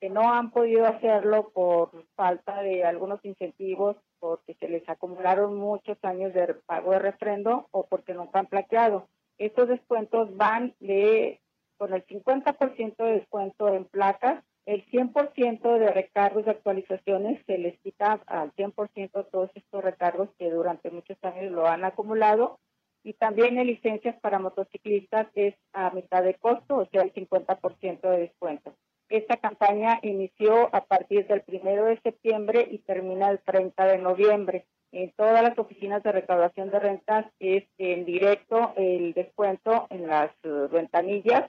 que 0.00 0.10
no 0.10 0.32
han 0.32 0.50
podido 0.50 0.86
hacerlo 0.86 1.50
por 1.54 1.90
falta 2.14 2.62
de 2.62 2.84
algunos 2.84 3.24
incentivos, 3.24 3.96
porque 4.18 4.54
se 4.54 4.68
les 4.68 4.88
acumularon 4.88 5.56
muchos 5.56 5.98
años 6.02 6.32
de 6.34 6.54
pago 6.66 6.92
de 6.92 6.98
refrendo 6.98 7.68
o 7.70 7.86
porque 7.86 8.14
no 8.14 8.30
han 8.32 8.46
plaqueado. 8.46 9.08
Estos 9.38 9.68
descuentos 9.68 10.34
van 10.36 10.74
de 10.80 11.40
con 11.76 11.92
el 11.92 12.06
50% 12.06 12.96
de 12.96 13.12
descuento 13.12 13.68
en 13.68 13.84
placas, 13.84 14.42
el 14.66 14.84
100% 14.90 15.78
de 15.78 15.90
recargos 15.92 16.44
de 16.44 16.50
actualizaciones 16.50 17.40
se 17.46 17.56
les 17.56 17.78
quita 17.78 18.20
al 18.26 18.52
100% 18.54 19.26
todos 19.30 19.50
estos 19.54 19.82
recargos 19.82 20.28
que 20.38 20.50
durante 20.50 20.90
muchos 20.90 21.16
años 21.22 21.52
lo 21.52 21.66
han 21.66 21.84
acumulado 21.84 22.58
y 23.04 23.12
también 23.12 23.56
en 23.58 23.68
licencias 23.68 24.16
para 24.20 24.40
motociclistas 24.40 25.28
es 25.36 25.54
a 25.72 25.90
mitad 25.90 26.24
de 26.24 26.34
costo, 26.34 26.78
o 26.78 26.86
sea, 26.86 27.02
el 27.02 27.14
50% 27.14 28.00
de 28.00 28.18
descuento. 28.18 28.74
Esta 29.08 29.36
campaña 29.36 30.00
inició 30.02 30.74
a 30.74 30.84
partir 30.84 31.28
del 31.28 31.44
1 31.46 31.84
de 31.84 32.00
septiembre 32.00 32.66
y 32.68 32.78
termina 32.78 33.30
el 33.30 33.38
30 33.38 33.86
de 33.86 33.98
noviembre. 33.98 34.66
En 34.90 35.12
todas 35.12 35.44
las 35.44 35.56
oficinas 35.56 36.02
de 36.02 36.10
recaudación 36.10 36.70
de 36.70 36.80
rentas 36.80 37.26
es 37.38 37.62
en 37.78 38.04
directo 38.04 38.72
el 38.76 39.12
descuento 39.12 39.86
en 39.90 40.08
las 40.08 40.32
uh, 40.44 40.68
ventanillas 40.68 41.48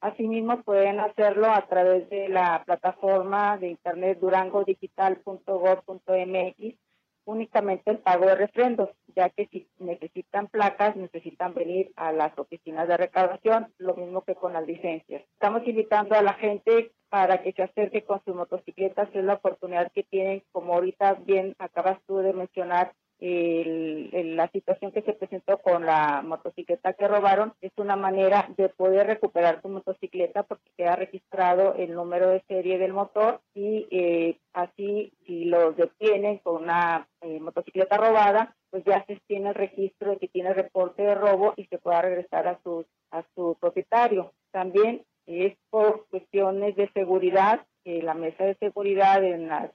Asimismo, 0.00 0.62
pueden 0.62 1.00
hacerlo 1.00 1.50
a 1.50 1.66
través 1.66 2.08
de 2.08 2.28
la 2.28 2.62
plataforma 2.64 3.58
de 3.58 3.70
internet 3.70 4.20
durangodigital.gov.mx, 4.20 6.74
únicamente 7.24 7.90
el 7.90 7.98
pago 7.98 8.26
de 8.26 8.36
refrendos, 8.36 8.90
ya 9.16 9.28
que 9.30 9.46
si 9.46 9.66
necesitan 9.78 10.46
placas, 10.46 10.94
necesitan 10.94 11.52
venir 11.52 11.90
a 11.96 12.12
las 12.12 12.38
oficinas 12.38 12.86
de 12.86 12.96
recaudación, 12.96 13.74
lo 13.78 13.96
mismo 13.96 14.22
que 14.22 14.36
con 14.36 14.52
las 14.52 14.64
licencias. 14.64 15.24
Estamos 15.32 15.66
invitando 15.66 16.14
a 16.14 16.22
la 16.22 16.34
gente 16.34 16.92
para 17.08 17.42
que 17.42 17.52
se 17.52 17.64
acerque 17.64 18.04
con 18.04 18.22
sus 18.24 18.36
motocicletas, 18.36 19.08
es 19.12 19.24
la 19.24 19.34
oportunidad 19.34 19.90
que 19.92 20.04
tienen, 20.04 20.44
como 20.52 20.74
ahorita 20.74 21.14
bien 21.14 21.56
acabas 21.58 21.98
tú 22.06 22.18
de 22.18 22.32
mencionar, 22.32 22.92
el, 23.20 24.36
la 24.36 24.48
situación 24.50 24.92
que 24.92 25.02
se 25.02 25.12
presentó 25.12 25.58
con 25.58 25.84
la 25.84 26.22
motocicleta 26.22 26.92
que 26.92 27.08
robaron 27.08 27.52
es 27.60 27.72
una 27.76 27.96
manera 27.96 28.48
de 28.56 28.68
poder 28.68 29.06
recuperar 29.06 29.60
tu 29.60 29.68
motocicleta 29.68 30.44
porque 30.44 30.70
queda 30.76 30.96
registrado 30.96 31.74
el 31.74 31.94
número 31.94 32.28
de 32.28 32.42
serie 32.46 32.78
del 32.78 32.92
motor 32.92 33.40
y 33.54 33.86
eh, 33.90 34.38
así 34.52 35.12
si 35.26 35.46
los 35.46 35.76
detienen 35.76 36.38
con 36.38 36.62
una 36.62 37.08
eh, 37.20 37.40
motocicleta 37.40 37.96
robada 37.96 38.54
pues 38.70 38.84
ya 38.84 39.04
se 39.06 39.16
tiene 39.26 39.48
el 39.48 39.54
registro 39.54 40.10
de 40.10 40.18
que 40.18 40.28
tiene 40.28 40.54
reporte 40.54 41.02
de 41.02 41.14
robo 41.14 41.54
y 41.56 41.64
se 41.66 41.78
pueda 41.78 42.02
regresar 42.02 42.46
a 42.46 42.60
su 42.62 42.84
a 43.10 43.24
su 43.34 43.56
propietario. 43.58 44.32
También 44.52 45.02
es 45.26 45.56
por 45.70 46.06
cuestiones 46.08 46.76
de 46.76 46.90
seguridad 46.92 47.66
eh, 47.84 48.02
la 48.02 48.14
mesa 48.14 48.44
de 48.44 48.54
seguridad 48.56 49.24
en 49.24 49.48
las 49.48 49.70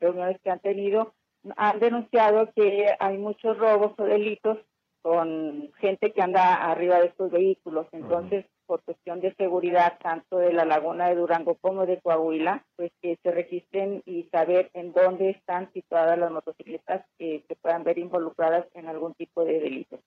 reuniones 0.00 0.40
que 0.42 0.50
han 0.50 0.58
tenido 0.58 1.14
han 1.56 1.80
denunciado 1.80 2.52
que 2.54 2.86
hay 2.98 3.18
muchos 3.18 3.58
robos 3.58 3.92
o 3.98 4.04
delitos 4.04 4.58
con 5.02 5.72
gente 5.78 6.12
que 6.12 6.22
anda 6.22 6.70
arriba 6.70 7.00
de 7.00 7.06
estos 7.06 7.30
vehículos. 7.30 7.86
Entonces, 7.92 8.46
por 8.66 8.82
cuestión 8.84 9.20
de 9.20 9.34
seguridad, 9.34 9.98
tanto 10.00 10.38
de 10.38 10.52
la 10.52 10.64
laguna 10.64 11.08
de 11.08 11.16
Durango 11.16 11.56
como 11.56 11.84
de 11.86 12.00
Coahuila, 12.00 12.64
pues 12.76 12.92
que 13.02 13.18
se 13.22 13.30
registren 13.32 14.02
y 14.06 14.24
saber 14.30 14.70
en 14.74 14.92
dónde 14.92 15.30
están 15.30 15.72
situadas 15.72 16.18
las 16.18 16.30
motocicletas 16.30 17.04
que 17.18 17.44
se 17.48 17.56
puedan 17.56 17.82
ver 17.82 17.98
involucradas 17.98 18.66
en 18.74 18.86
algún 18.86 19.14
tipo 19.14 19.44
de 19.44 19.58
delito. 19.58 20.00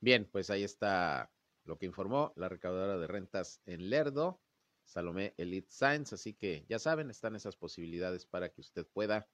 Bien, 0.00 0.28
pues 0.30 0.50
ahí 0.50 0.62
está 0.62 1.30
lo 1.64 1.78
que 1.78 1.86
informó 1.86 2.32
la 2.36 2.48
recaudadora 2.48 2.98
de 2.98 3.06
rentas 3.06 3.60
en 3.66 3.90
Lerdo, 3.90 4.38
Salomé 4.84 5.34
Elite 5.38 5.70
Science. 5.70 6.14
Así 6.14 6.34
que 6.34 6.64
ya 6.68 6.78
saben, 6.78 7.10
están 7.10 7.34
esas 7.34 7.56
posibilidades 7.56 8.26
para 8.26 8.50
que 8.50 8.60
usted 8.60 8.86
pueda 8.86 9.26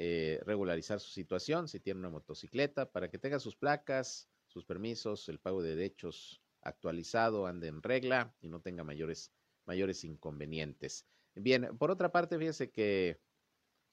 eh, 0.00 0.38
regularizar 0.46 1.00
su 1.00 1.10
situación, 1.10 1.66
si 1.66 1.80
tiene 1.80 1.98
una 1.98 2.08
motocicleta, 2.08 2.88
para 2.92 3.10
que 3.10 3.18
tenga 3.18 3.40
sus 3.40 3.56
placas, 3.56 4.30
sus 4.46 4.64
permisos, 4.64 5.28
el 5.28 5.40
pago 5.40 5.60
de 5.60 5.74
derechos 5.74 6.40
actualizado, 6.60 7.48
ande 7.48 7.66
en 7.66 7.82
regla 7.82 8.32
y 8.40 8.48
no 8.48 8.60
tenga 8.60 8.84
mayores, 8.84 9.32
mayores 9.66 10.04
inconvenientes. 10.04 11.04
Bien, 11.34 11.76
por 11.78 11.90
otra 11.90 12.12
parte, 12.12 12.38
fíjese 12.38 12.70
que 12.70 13.20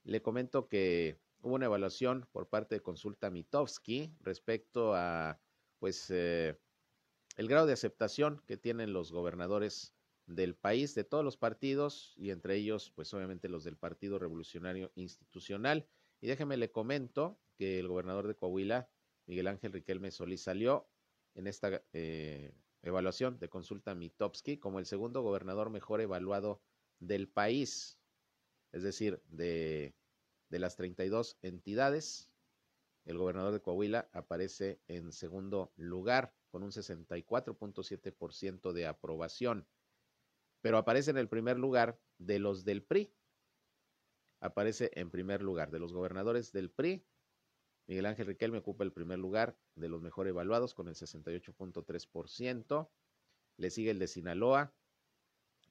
le 0.03 0.21
comento 0.21 0.67
que 0.67 1.19
hubo 1.41 1.55
una 1.55 1.65
evaluación 1.65 2.29
por 2.31 2.49
parte 2.49 2.75
de 2.75 2.81
Consulta 2.83 3.31
Mitowski 3.31 4.15
respecto 4.19 4.93
a, 4.93 5.41
pues, 5.79 6.11
eh, 6.11 6.55
el 7.35 7.47
grado 7.47 7.65
de 7.65 7.73
aceptación 7.73 8.43
que 8.45 8.57
tienen 8.57 8.93
los 8.93 9.11
gobernadores 9.11 9.94
del 10.27 10.55
país, 10.55 10.95
de 10.95 11.03
todos 11.03 11.23
los 11.23 11.37
partidos, 11.37 12.13
y 12.17 12.31
entre 12.31 12.55
ellos, 12.55 12.91
pues 12.95 13.13
obviamente 13.13 13.49
los 13.49 13.63
del 13.63 13.77
Partido 13.77 14.19
Revolucionario 14.19 14.91
Institucional. 14.95 15.87
Y 16.21 16.27
déjeme 16.27 16.57
le 16.57 16.71
comento 16.71 17.39
que 17.57 17.79
el 17.79 17.87
gobernador 17.87 18.27
de 18.27 18.35
Coahuila, 18.35 18.89
Miguel 19.27 19.47
Ángel 19.47 19.73
Riquelme 19.73 20.11
Solís, 20.11 20.41
salió 20.41 20.87
en 21.35 21.47
esta 21.47 21.83
eh, 21.93 22.53
evaluación 22.81 23.39
de 23.39 23.49
consulta 23.49 23.93
Mitowski 23.93 24.57
como 24.57 24.79
el 24.79 24.85
segundo 24.85 25.21
gobernador 25.21 25.69
mejor 25.69 26.01
evaluado 26.01 26.61
del 26.99 27.27
país. 27.27 27.99
Es 28.71 28.83
decir, 28.83 29.21
de, 29.27 29.95
de 30.49 30.59
las 30.59 30.75
32 30.75 31.37
entidades, 31.41 32.31
el 33.05 33.17
gobernador 33.17 33.53
de 33.53 33.61
Coahuila 33.61 34.09
aparece 34.11 34.79
en 34.87 35.11
segundo 35.11 35.71
lugar 35.75 36.33
con 36.49 36.63
un 36.63 36.71
64.7% 36.71 38.71
de 38.71 38.87
aprobación 38.87 39.67
pero 40.65 40.79
aparece 40.79 41.11
en 41.11 41.17
el 41.19 41.29
primer 41.29 41.59
lugar 41.59 42.01
de 42.17 42.39
los 42.39 42.65
del 42.65 42.81
PRI. 42.81 43.13
Aparece 44.39 44.89
en 44.95 45.11
primer 45.11 45.43
lugar 45.43 45.69
de 45.69 45.77
los 45.77 45.93
gobernadores 45.93 46.51
del 46.53 46.71
PRI. 46.71 47.05
Miguel 47.85 48.07
Ángel 48.07 48.25
Riquelme 48.25 48.57
ocupa 48.57 48.83
el 48.83 48.91
primer 48.91 49.19
lugar 49.19 49.55
de 49.75 49.89
los 49.89 50.01
mejor 50.01 50.27
evaluados 50.27 50.73
con 50.73 50.87
el 50.87 50.95
68.3%. 50.95 52.89
Le 53.57 53.69
sigue 53.69 53.91
el 53.91 53.99
de 53.99 54.07
Sinaloa, 54.07 54.73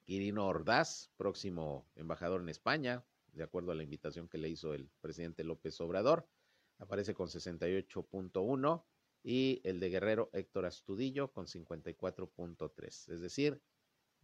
Quirino 0.05 0.47
Ordaz, 0.47 1.11
próximo 1.17 1.85
embajador 1.95 2.39
en 2.39 2.47
España, 2.47 3.03
de 3.33 3.43
acuerdo 3.43 3.73
a 3.73 3.75
la 3.75 3.83
invitación 3.83 4.29
que 4.29 4.37
le 4.37 4.47
hizo 4.47 4.73
el 4.73 4.89
presidente 5.01 5.43
López 5.43 5.81
Obrador. 5.81 6.25
Aparece 6.79 7.13
con 7.13 7.27
68.1 7.27 8.85
y 9.23 9.59
el 9.65 9.81
de 9.81 9.89
Guerrero 9.89 10.29
Héctor 10.31 10.65
Astudillo 10.65 11.33
con 11.33 11.47
54.3. 11.47 13.11
Es 13.11 13.19
decir, 13.19 13.61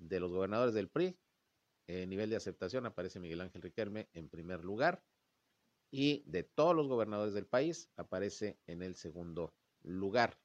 de 0.01 0.19
los 0.19 0.31
gobernadores 0.31 0.73
del 0.73 0.89
PRI, 0.89 1.17
en 1.87 2.09
nivel 2.09 2.29
de 2.29 2.35
aceptación 2.35 2.85
aparece 2.85 3.19
Miguel 3.19 3.41
Ángel 3.41 3.61
Riquelme 3.61 4.09
en 4.13 4.29
primer 4.29 4.63
lugar 4.63 5.03
y 5.91 6.23
de 6.25 6.43
todos 6.43 6.75
los 6.75 6.87
gobernadores 6.87 7.33
del 7.33 7.45
país 7.45 7.89
aparece 7.97 8.57
en 8.65 8.81
el 8.81 8.95
segundo 8.95 9.53
lugar 9.83 10.39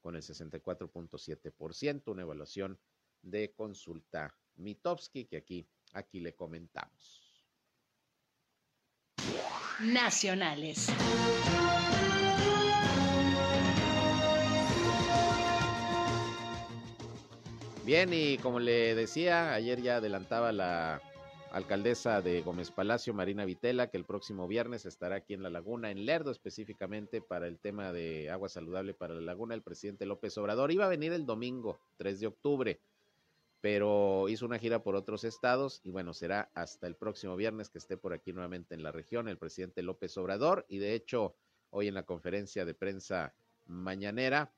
con 0.00 0.16
el 0.16 0.22
64.7%, 0.22 2.10
una 2.10 2.22
evaluación 2.22 2.78
de 3.22 3.52
consulta 3.52 4.34
Mitowski 4.56 5.26
que 5.26 5.36
aquí, 5.36 5.68
aquí 5.92 6.20
le 6.20 6.34
comentamos. 6.34 7.44
Nacionales. 9.80 10.88
Bien, 17.88 18.12
y 18.12 18.36
como 18.36 18.60
le 18.60 18.94
decía, 18.94 19.54
ayer 19.54 19.80
ya 19.80 19.96
adelantaba 19.96 20.52
la 20.52 21.00
alcaldesa 21.52 22.20
de 22.20 22.42
Gómez 22.42 22.70
Palacio, 22.70 23.14
Marina 23.14 23.46
Vitela, 23.46 23.86
que 23.86 23.96
el 23.96 24.04
próximo 24.04 24.46
viernes 24.46 24.84
estará 24.84 25.16
aquí 25.16 25.32
en 25.32 25.42
La 25.42 25.48
Laguna, 25.48 25.90
en 25.90 26.04
Lerdo 26.04 26.30
específicamente, 26.30 27.22
para 27.22 27.46
el 27.46 27.58
tema 27.58 27.90
de 27.90 28.28
agua 28.28 28.50
saludable 28.50 28.92
para 28.92 29.14
la 29.14 29.22
Laguna. 29.22 29.54
El 29.54 29.62
presidente 29.62 30.04
López 30.04 30.36
Obrador 30.36 30.70
iba 30.70 30.84
a 30.84 30.88
venir 30.88 31.14
el 31.14 31.24
domingo, 31.24 31.78
3 31.96 32.20
de 32.20 32.26
octubre, 32.26 32.78
pero 33.62 34.28
hizo 34.28 34.44
una 34.44 34.58
gira 34.58 34.82
por 34.82 34.94
otros 34.94 35.24
estados 35.24 35.80
y 35.82 35.90
bueno, 35.90 36.12
será 36.12 36.50
hasta 36.52 36.86
el 36.86 36.94
próximo 36.94 37.36
viernes 37.36 37.70
que 37.70 37.78
esté 37.78 37.96
por 37.96 38.12
aquí 38.12 38.34
nuevamente 38.34 38.74
en 38.74 38.82
la 38.82 38.92
región 38.92 39.28
el 39.28 39.38
presidente 39.38 39.82
López 39.82 40.14
Obrador. 40.18 40.66
Y 40.68 40.76
de 40.76 40.92
hecho, 40.92 41.36
hoy 41.70 41.88
en 41.88 41.94
la 41.94 42.02
conferencia 42.02 42.66
de 42.66 42.74
prensa 42.74 43.32
mañanera 43.66 44.52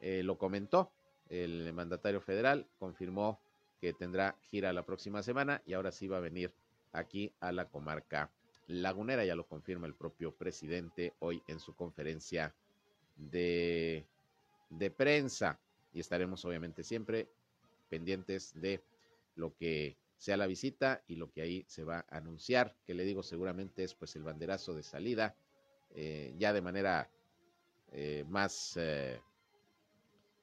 eh, 0.00 0.22
lo 0.22 0.38
comentó 0.38 0.90
el 1.30 1.72
mandatario 1.72 2.20
federal 2.20 2.66
confirmó 2.78 3.40
que 3.80 3.92
tendrá 3.94 4.36
gira 4.50 4.72
la 4.72 4.84
próxima 4.84 5.22
semana 5.22 5.62
y 5.64 5.72
ahora 5.72 5.92
sí 5.92 6.06
va 6.06 6.18
a 6.18 6.20
venir 6.20 6.52
aquí 6.92 7.32
a 7.40 7.52
la 7.52 7.66
comarca 7.66 8.30
lagunera, 8.66 9.24
ya 9.24 9.34
lo 9.34 9.46
confirma 9.46 9.86
el 9.86 9.94
propio 9.94 10.32
presidente 10.32 11.14
hoy 11.20 11.42
en 11.48 11.58
su 11.58 11.74
conferencia 11.74 12.54
de, 13.16 14.04
de 14.68 14.90
prensa. 14.90 15.58
Y 15.92 16.00
estaremos 16.00 16.44
obviamente 16.44 16.84
siempre 16.84 17.28
pendientes 17.88 18.52
de 18.60 18.80
lo 19.34 19.56
que 19.56 19.96
sea 20.16 20.36
la 20.36 20.46
visita 20.46 21.02
y 21.08 21.16
lo 21.16 21.32
que 21.32 21.42
ahí 21.42 21.64
se 21.66 21.82
va 21.82 22.04
a 22.10 22.18
anunciar, 22.18 22.76
que 22.86 22.94
le 22.94 23.04
digo 23.04 23.22
seguramente 23.22 23.82
es 23.82 23.94
pues 23.94 24.14
el 24.16 24.22
banderazo 24.22 24.74
de 24.74 24.82
salida 24.82 25.34
eh, 25.94 26.34
ya 26.38 26.52
de 26.52 26.62
manera 26.62 27.10
eh, 27.92 28.24
más 28.28 28.76
eh, 28.76 29.20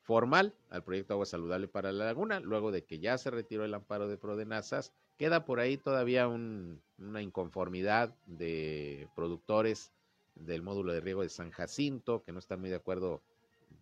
formal 0.08 0.54
al 0.70 0.86
proyecto 0.86 1.14
Agua 1.14 1.26
Saludable 1.26 1.68
para 1.68 1.92
la 1.92 2.06
Laguna, 2.06 2.40
luego 2.40 2.72
de 2.72 2.86
que 2.86 3.00
ya 3.00 3.18
se 3.18 3.30
retiró 3.30 3.66
el 3.66 3.74
amparo 3.74 4.08
de 4.08 4.18
Prodenazas, 4.18 4.94
queda 5.18 5.44
por 5.44 5.60
ahí 5.60 5.76
todavía 5.76 6.30
una 6.30 7.22
inconformidad 7.22 8.16
de 8.26 9.10
productores 9.18 9.92
del 10.34 10.62
módulo 10.62 10.94
de 10.94 11.02
riego 11.02 11.24
de 11.24 11.30
San 11.30 11.52
Jacinto, 11.52 12.24
que 12.24 12.32
no 12.32 12.40
están 12.40 12.62
muy 12.62 12.70
de 12.70 12.78
acuerdo 12.78 13.22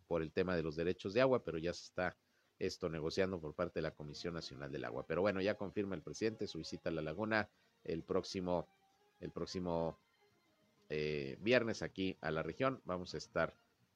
por 0.08 0.24
el 0.24 0.32
tema 0.32 0.56
de 0.56 0.64
los 0.64 0.76
derechos 0.76 1.14
de 1.14 1.22
agua, 1.22 1.44
pero 1.44 1.60
ya 1.60 1.74
se 1.74 1.84
está 1.84 2.16
esto 2.58 2.90
negociando 2.90 3.40
por 3.40 3.54
parte 3.54 3.76
de 3.76 3.84
la 3.84 3.92
Comisión 3.92 4.34
Nacional 4.34 4.72
del 4.72 4.86
Agua. 4.86 5.06
Pero 5.08 5.22
bueno, 5.22 5.42
ya 5.42 5.54
confirma 5.54 5.94
el 5.94 6.02
presidente 6.02 6.48
su 6.48 6.58
visita 6.58 6.90
a 6.90 6.94
la 6.94 7.04
laguna 7.04 7.48
el 7.84 8.02
próximo, 8.02 8.68
el 9.20 9.30
próximo 9.30 10.00
eh, 10.90 11.38
viernes 11.40 11.84
aquí 11.84 12.18
a 12.22 12.32
la 12.32 12.42
región. 12.42 12.82
Vamos 12.84 13.14
a 13.14 13.18
estar, 13.18 13.54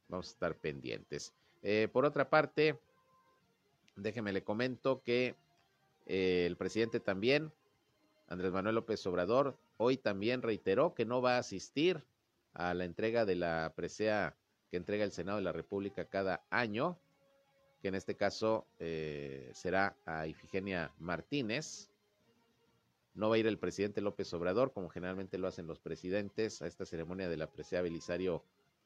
vamos 0.09 0.27
a 0.27 0.31
estar 0.33 0.55
pendientes. 0.55 1.33
Eh, 1.61 1.89
por 1.91 2.05
otra 2.05 2.29
parte, 2.29 2.79
déjeme 3.95 4.31
le 4.31 4.43
comento 4.43 5.01
que 5.03 5.35
eh, 6.05 6.45
el 6.45 6.55
presidente 6.55 6.99
también, 6.99 7.51
Andrés 8.27 8.51
Manuel 8.51 8.75
López 8.75 9.05
Obrador, 9.07 9.57
hoy 9.77 9.97
también 9.97 10.41
reiteró 10.41 10.93
que 10.93 11.05
no 11.05 11.21
va 11.21 11.35
a 11.35 11.39
asistir 11.39 12.03
a 12.53 12.73
la 12.73 12.85
entrega 12.85 13.25
de 13.25 13.35
la 13.35 13.73
presea 13.75 14.35
que 14.69 14.77
entrega 14.77 15.03
el 15.03 15.11
Senado 15.11 15.37
de 15.37 15.43
la 15.43 15.51
República 15.51 16.05
cada 16.05 16.45
año, 16.49 16.97
que 17.81 17.87
en 17.87 17.95
este 17.95 18.15
caso 18.15 18.67
eh, 18.77 19.49
será 19.53 19.95
a 20.05 20.27
Ifigenia 20.27 20.93
Martínez. 20.99 21.89
No 23.15 23.29
va 23.29 23.35
a 23.35 23.39
ir 23.39 23.47
el 23.47 23.57
presidente 23.57 24.01
López 24.01 24.31
Obrador, 24.33 24.71
como 24.71 24.89
generalmente 24.89 25.37
lo 25.37 25.47
hacen 25.47 25.67
los 25.67 25.79
presidentes, 25.79 26.61
a 26.61 26.67
esta 26.67 26.85
ceremonia 26.85 27.27
de 27.29 27.37
la 27.37 27.47
presea 27.47 27.81
Belisario 27.81 28.43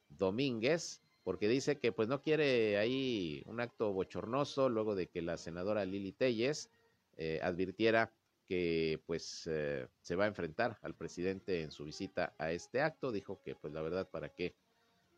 Domínguez, 0.10 1.02
porque 1.24 1.48
dice 1.48 1.80
que 1.80 1.92
pues 1.92 2.08
no 2.08 2.22
quiere 2.22 2.78
ahí 2.78 3.44
un 3.46 3.60
acto 3.60 3.94
bochornoso 3.94 4.70
luego 4.70 4.96
de 4.96 5.08
que 5.08 5.22
la 5.22 5.38
senadora 5.38 5.86
Lili 5.86 6.12
Telles 6.12 6.70
eh, 7.18 7.40
advirtiera 7.42 8.12
que 8.48 9.02
pues 9.06 9.48
eh, 9.48 9.88
se 10.02 10.16
va 10.16 10.26
a 10.26 10.28
enfrentar 10.28 10.78
al 10.82 10.96
presidente 10.96 11.62
en 11.62 11.72
su 11.72 11.86
visita 11.86 12.34
a 12.38 12.52
este 12.52 12.82
acto. 12.82 13.12
Dijo 13.12 13.42
que 13.42 13.56
pues 13.56 13.74
la 13.74 13.82
verdad 13.82 14.10
para 14.10 14.30
qué, 14.30 14.54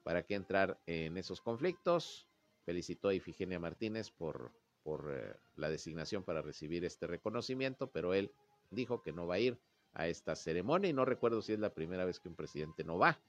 para 0.03 0.24
qué 0.24 0.36
entrar 0.36 0.80
en 0.86 1.18
esos 1.18 1.41
conflictos. 1.41 2.28
Felicitó 2.66 3.10
a 3.10 3.14
Ifigenia 3.14 3.60
Martínez 3.60 4.12
por, 4.12 4.51
por 4.84 5.12
eh, 5.12 5.36
la 5.56 5.70
designación 5.70 6.24
para 6.24 6.41
recibir 6.41 6.86
este 6.86 7.08
reconocimiento, 7.08 7.88
pero 7.88 8.14
él 8.14 8.32
dijo 8.70 9.01
que 9.01 9.12
no 9.12 9.28
va 9.28 9.36
a 9.36 9.39
ir 9.39 9.58
a 9.93 10.08
esta 10.08 10.36
ceremonia 10.36 10.89
y 10.89 10.93
no 10.93 11.06
recuerdo 11.06 11.41
si 11.41 11.53
es 11.53 11.60
la 11.60 11.74
primera 11.74 12.06
vez 12.06 12.20
que 12.20 12.28
un 12.28 12.36
presidente 12.36 12.84
no 12.84 12.97
va, 12.97 13.20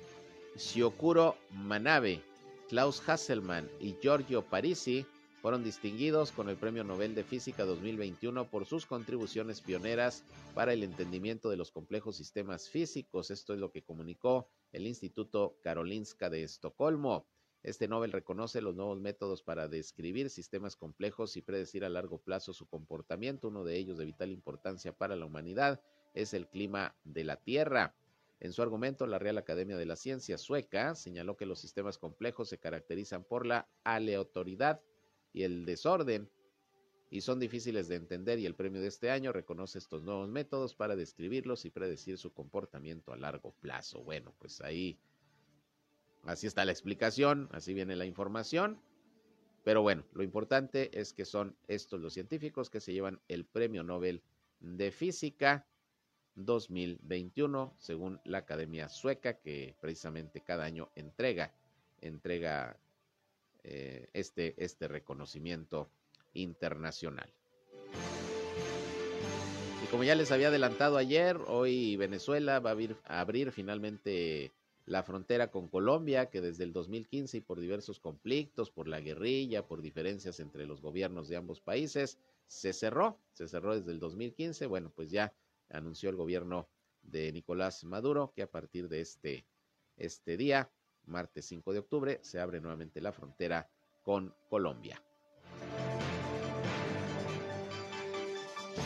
Shiokuro 0.57 1.37
Manabe, 1.51 2.23
Klaus 2.69 3.03
Hasselmann 3.07 3.69
y 3.81 3.97
Giorgio 4.01 4.43
Parisi 4.43 5.07
fueron 5.41 5.64
distinguidos 5.64 6.32
con 6.32 6.51
el 6.51 6.57
Premio 6.57 6.84
Nobel 6.84 7.14
de 7.14 7.24
Física 7.24 7.64
2021 7.64 8.51
por 8.51 8.66
sus 8.66 8.84
contribuciones 8.84 9.62
pioneras 9.62 10.22
para 10.55 10.74
el 10.74 10.82
entendimiento 10.82 11.49
de 11.49 11.57
los 11.57 11.70
complejos 11.70 12.16
sistemas 12.16 12.68
físicos. 12.68 13.30
Esto 13.30 13.55
es 13.55 13.59
lo 13.59 13.70
que 13.70 13.82
comunicó 13.82 14.49
el 14.72 14.86
Instituto 14.86 15.57
Karolinska 15.62 16.28
de 16.28 16.43
Estocolmo. 16.43 17.26
Este 17.62 17.88
Nobel 17.88 18.12
reconoce 18.12 18.61
los 18.61 18.74
nuevos 18.74 19.01
métodos 19.01 19.43
para 19.43 19.66
describir 19.66 20.28
sistemas 20.28 20.76
complejos 20.76 21.36
y 21.38 21.43
predecir 21.43 21.84
a 21.86 21.88
largo 21.88 22.18
plazo 22.18 22.53
su 22.53 22.66
comportamiento. 22.66 23.49
Uno 23.49 23.64
de 23.64 23.76
ellos 23.76 23.97
de 23.97 24.05
vital 24.05 24.30
importancia 24.30 24.93
para 24.93 25.16
la 25.16 25.24
humanidad 25.24 25.80
es 26.12 26.34
el 26.34 26.49
clima 26.49 26.95
de 27.05 27.24
la 27.24 27.36
Tierra. 27.36 27.95
En 28.41 28.53
su 28.53 28.62
argumento, 28.62 29.07
la 29.07 29.18
Real 29.18 29.38
Academia 29.38 29.76
de 29.76 29.84
la 29.86 29.97
Ciencia 29.97 30.38
sueca 30.38 30.95
señaló 30.95 31.36
que 31.36 31.47
los 31.47 31.61
sistemas 31.61 31.99
complejos 31.99 32.49
se 32.49 32.59
caracterizan 32.59 33.24
por 33.24 33.45
la 33.47 33.68
aleatoriedad 33.84 34.80
y 35.33 35.43
el 35.43 35.64
desorden 35.64 36.28
y 37.11 37.22
son 37.22 37.41
difíciles 37.41 37.89
de 37.89 37.97
entender 37.97 38.39
y 38.39 38.47
el 38.47 38.55
premio 38.55 38.81
de 38.81 38.89
este 38.89 39.11
año 39.11 39.33
reconoce 39.33 39.78
estos 39.78 40.03
nuevos 40.03 40.28
métodos 40.28 40.74
para 40.74 40.95
describirlos 40.95 41.64
y 41.64 41.70
predecir 41.70 42.18
su 42.18 42.33
comportamiento 42.33 43.12
a 43.12 43.16
largo 43.16 43.53
plazo. 43.61 44.03
Bueno, 44.05 44.33
pues 44.39 44.61
ahí 44.61 44.99
Así 46.24 46.47
está 46.47 46.64
la 46.64 46.72
explicación, 46.72 47.49
así 47.53 47.74
viene 47.74 47.97
la 47.97 48.05
información. 48.05 48.81
Pero 49.64 49.83
bueno, 49.83 50.05
lo 50.12 50.22
importante 50.22 50.99
es 50.99 51.12
que 51.12 51.24
son 51.24 51.57
estos 51.68 52.01
los 52.01 52.14
científicos 52.14 52.70
que 52.70 52.81
se 52.81 52.93
llevan 52.93 53.20
el 53.28 53.45
Premio 53.45 53.83
Nobel 53.83 54.22
de 54.61 54.91
Física 54.91 55.66
2021, 56.35 57.74
según 57.78 58.20
la 58.24 58.39
Academia 58.39 58.89
Sueca, 58.89 59.39
que 59.39 59.76
precisamente 59.81 60.43
cada 60.43 60.64
año 60.64 60.91
entrega, 60.95 61.55
entrega 62.01 62.78
eh, 63.65 64.09
este, 64.13 64.55
este 64.63 64.89
reconocimiento 64.89 65.91
internacional. 66.33 67.33
Y 69.83 69.87
como 69.87 70.05
ya 70.05 70.15
les 70.15 70.31
había 70.31 70.49
adelantado 70.49 70.97
ayer, 70.97 71.39
hoy 71.47 71.97
Venezuela 71.97 72.61
va 72.61 72.77
a 73.05 73.21
abrir, 73.21 73.51
finalmente 73.51 74.53
la 74.85 75.03
frontera 75.03 75.51
con 75.51 75.69
Colombia, 75.69 76.31
que 76.31 76.41
desde 76.41 76.65
el 76.65 76.73
2015 76.73 77.39
y 77.39 77.41
por 77.41 77.61
diversos 77.61 77.99
conflictos, 77.99 78.71
por 78.71 78.89
la 78.89 79.01
guerrilla, 79.01 79.67
por 79.67 79.83
diferencias 79.83 80.41
entre 80.41 80.67
los 80.67 80.83
gobiernos 80.83 81.29
de 81.29 81.37
ambos 81.37 81.61
países, 81.61 82.19
se 82.47 82.73
cerró, 82.73 83.19
se 83.33 83.49
cerró 83.49 83.77
desde 83.77 83.93
el 83.93 84.01
2015. 84.01 84.67
Bueno, 84.67 84.93
pues 84.95 85.11
ya 85.11 85.33
anunció 85.71 86.11
el 86.11 86.17
gobierno 86.17 86.69
de 87.03 87.33
Nicolás 87.33 87.85
Maduro 87.85 88.33
que 88.35 88.43
a 88.43 88.51
partir 88.51 88.89
de 88.89 89.01
este, 89.01 89.47
este 89.97 90.37
día, 90.37 90.71
martes 91.11 91.47
5 91.47 91.73
de 91.73 91.79
octubre, 91.81 92.19
se 92.23 92.41
abre 92.41 92.61
nuevamente 92.61 93.01
la 93.01 93.13
frontera 93.13 93.69
con 94.03 94.35
Colombia. 94.49 95.03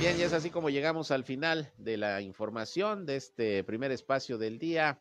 Bien, 0.00 0.18
y 0.18 0.22
es 0.22 0.32
así 0.32 0.50
como 0.50 0.70
llegamos 0.70 1.12
al 1.12 1.22
final 1.22 1.72
de 1.78 1.96
la 1.96 2.20
información 2.20 3.06
de 3.06 3.16
este 3.16 3.62
primer 3.62 3.92
espacio 3.92 4.38
del 4.38 4.58
día 4.58 5.00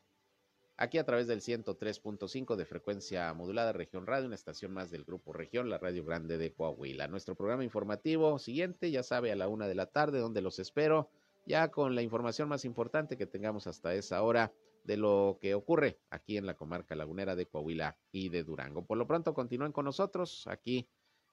aquí 0.77 0.97
a 0.97 1.03
través 1.03 1.27
del 1.27 1.41
103.5 1.41 2.55
de 2.55 2.65
frecuencia 2.65 3.33
modulada 3.33 3.73
Región 3.73 4.05
Radio, 4.05 4.27
una 4.27 4.35
estación 4.35 4.71
más 4.71 4.91
del 4.91 5.03
Grupo 5.03 5.33
Región, 5.33 5.69
la 5.69 5.77
Radio 5.77 6.03
Grande 6.05 6.37
de 6.37 6.53
Coahuila. 6.53 7.07
Nuestro 7.07 7.35
programa 7.35 7.63
informativo 7.63 8.37
siguiente, 8.39 8.91
ya 8.91 9.03
sabe, 9.03 9.31
a 9.31 9.35
la 9.35 9.47
una 9.47 9.67
de 9.67 9.75
la 9.75 9.87
tarde, 9.87 10.19
donde 10.19 10.41
los 10.41 10.59
espero, 10.59 11.09
ya 11.45 11.69
con 11.69 11.95
la 11.95 12.01
información 12.01 12.49
más 12.49 12.65
importante 12.65 13.17
que 13.17 13.25
tengamos 13.25 13.67
hasta 13.67 13.93
esa 13.93 14.21
hora 14.21 14.51
de 14.83 14.97
lo 14.97 15.37
que 15.41 15.55
ocurre 15.55 15.99
aquí 16.09 16.37
en 16.37 16.45
la 16.45 16.55
comarca 16.55 16.95
lagunera 16.95 17.35
de 17.35 17.45
Coahuila 17.45 17.97
y 18.11 18.29
de 18.29 18.43
Durango. 18.43 18.85
Por 18.85 18.97
lo 18.97 19.07
pronto, 19.07 19.33
continúen 19.33 19.71
con 19.71 19.85
nosotros 19.85 20.45
aquí 20.47 20.87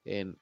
en 0.05 0.39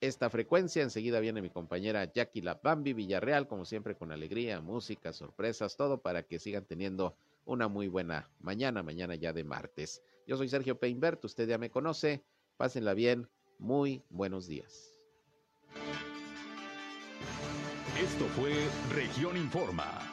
esta 0.00 0.30
frecuencia. 0.30 0.82
Enseguida 0.82 1.20
viene 1.20 1.42
mi 1.42 1.50
compañera 1.50 2.10
Jackie 2.12 2.42
La 2.42 2.60
Bambi 2.62 2.92
Villarreal, 2.92 3.46
como 3.46 3.64
siempre, 3.64 3.96
con 3.96 4.12
alegría, 4.12 4.60
música, 4.60 5.12
sorpresas, 5.12 5.76
todo 5.76 6.00
para 6.00 6.22
que 6.22 6.38
sigan 6.38 6.64
teniendo 6.64 7.16
una 7.44 7.68
muy 7.68 7.88
buena 7.88 8.28
mañana, 8.40 8.82
mañana 8.82 9.14
ya 9.14 9.32
de 9.32 9.44
martes. 9.44 10.02
Yo 10.26 10.36
soy 10.36 10.48
Sergio 10.48 10.78
Peinbert, 10.78 11.24
usted 11.24 11.48
ya 11.48 11.58
me 11.58 11.70
conoce. 11.70 12.24
Pásenla 12.56 12.94
bien. 12.94 13.28
Muy 13.58 14.02
buenos 14.10 14.46
días. 14.46 14.98
Esto 17.98 18.26
fue 18.36 18.52
Región 18.94 19.36
Informa. 19.36 20.12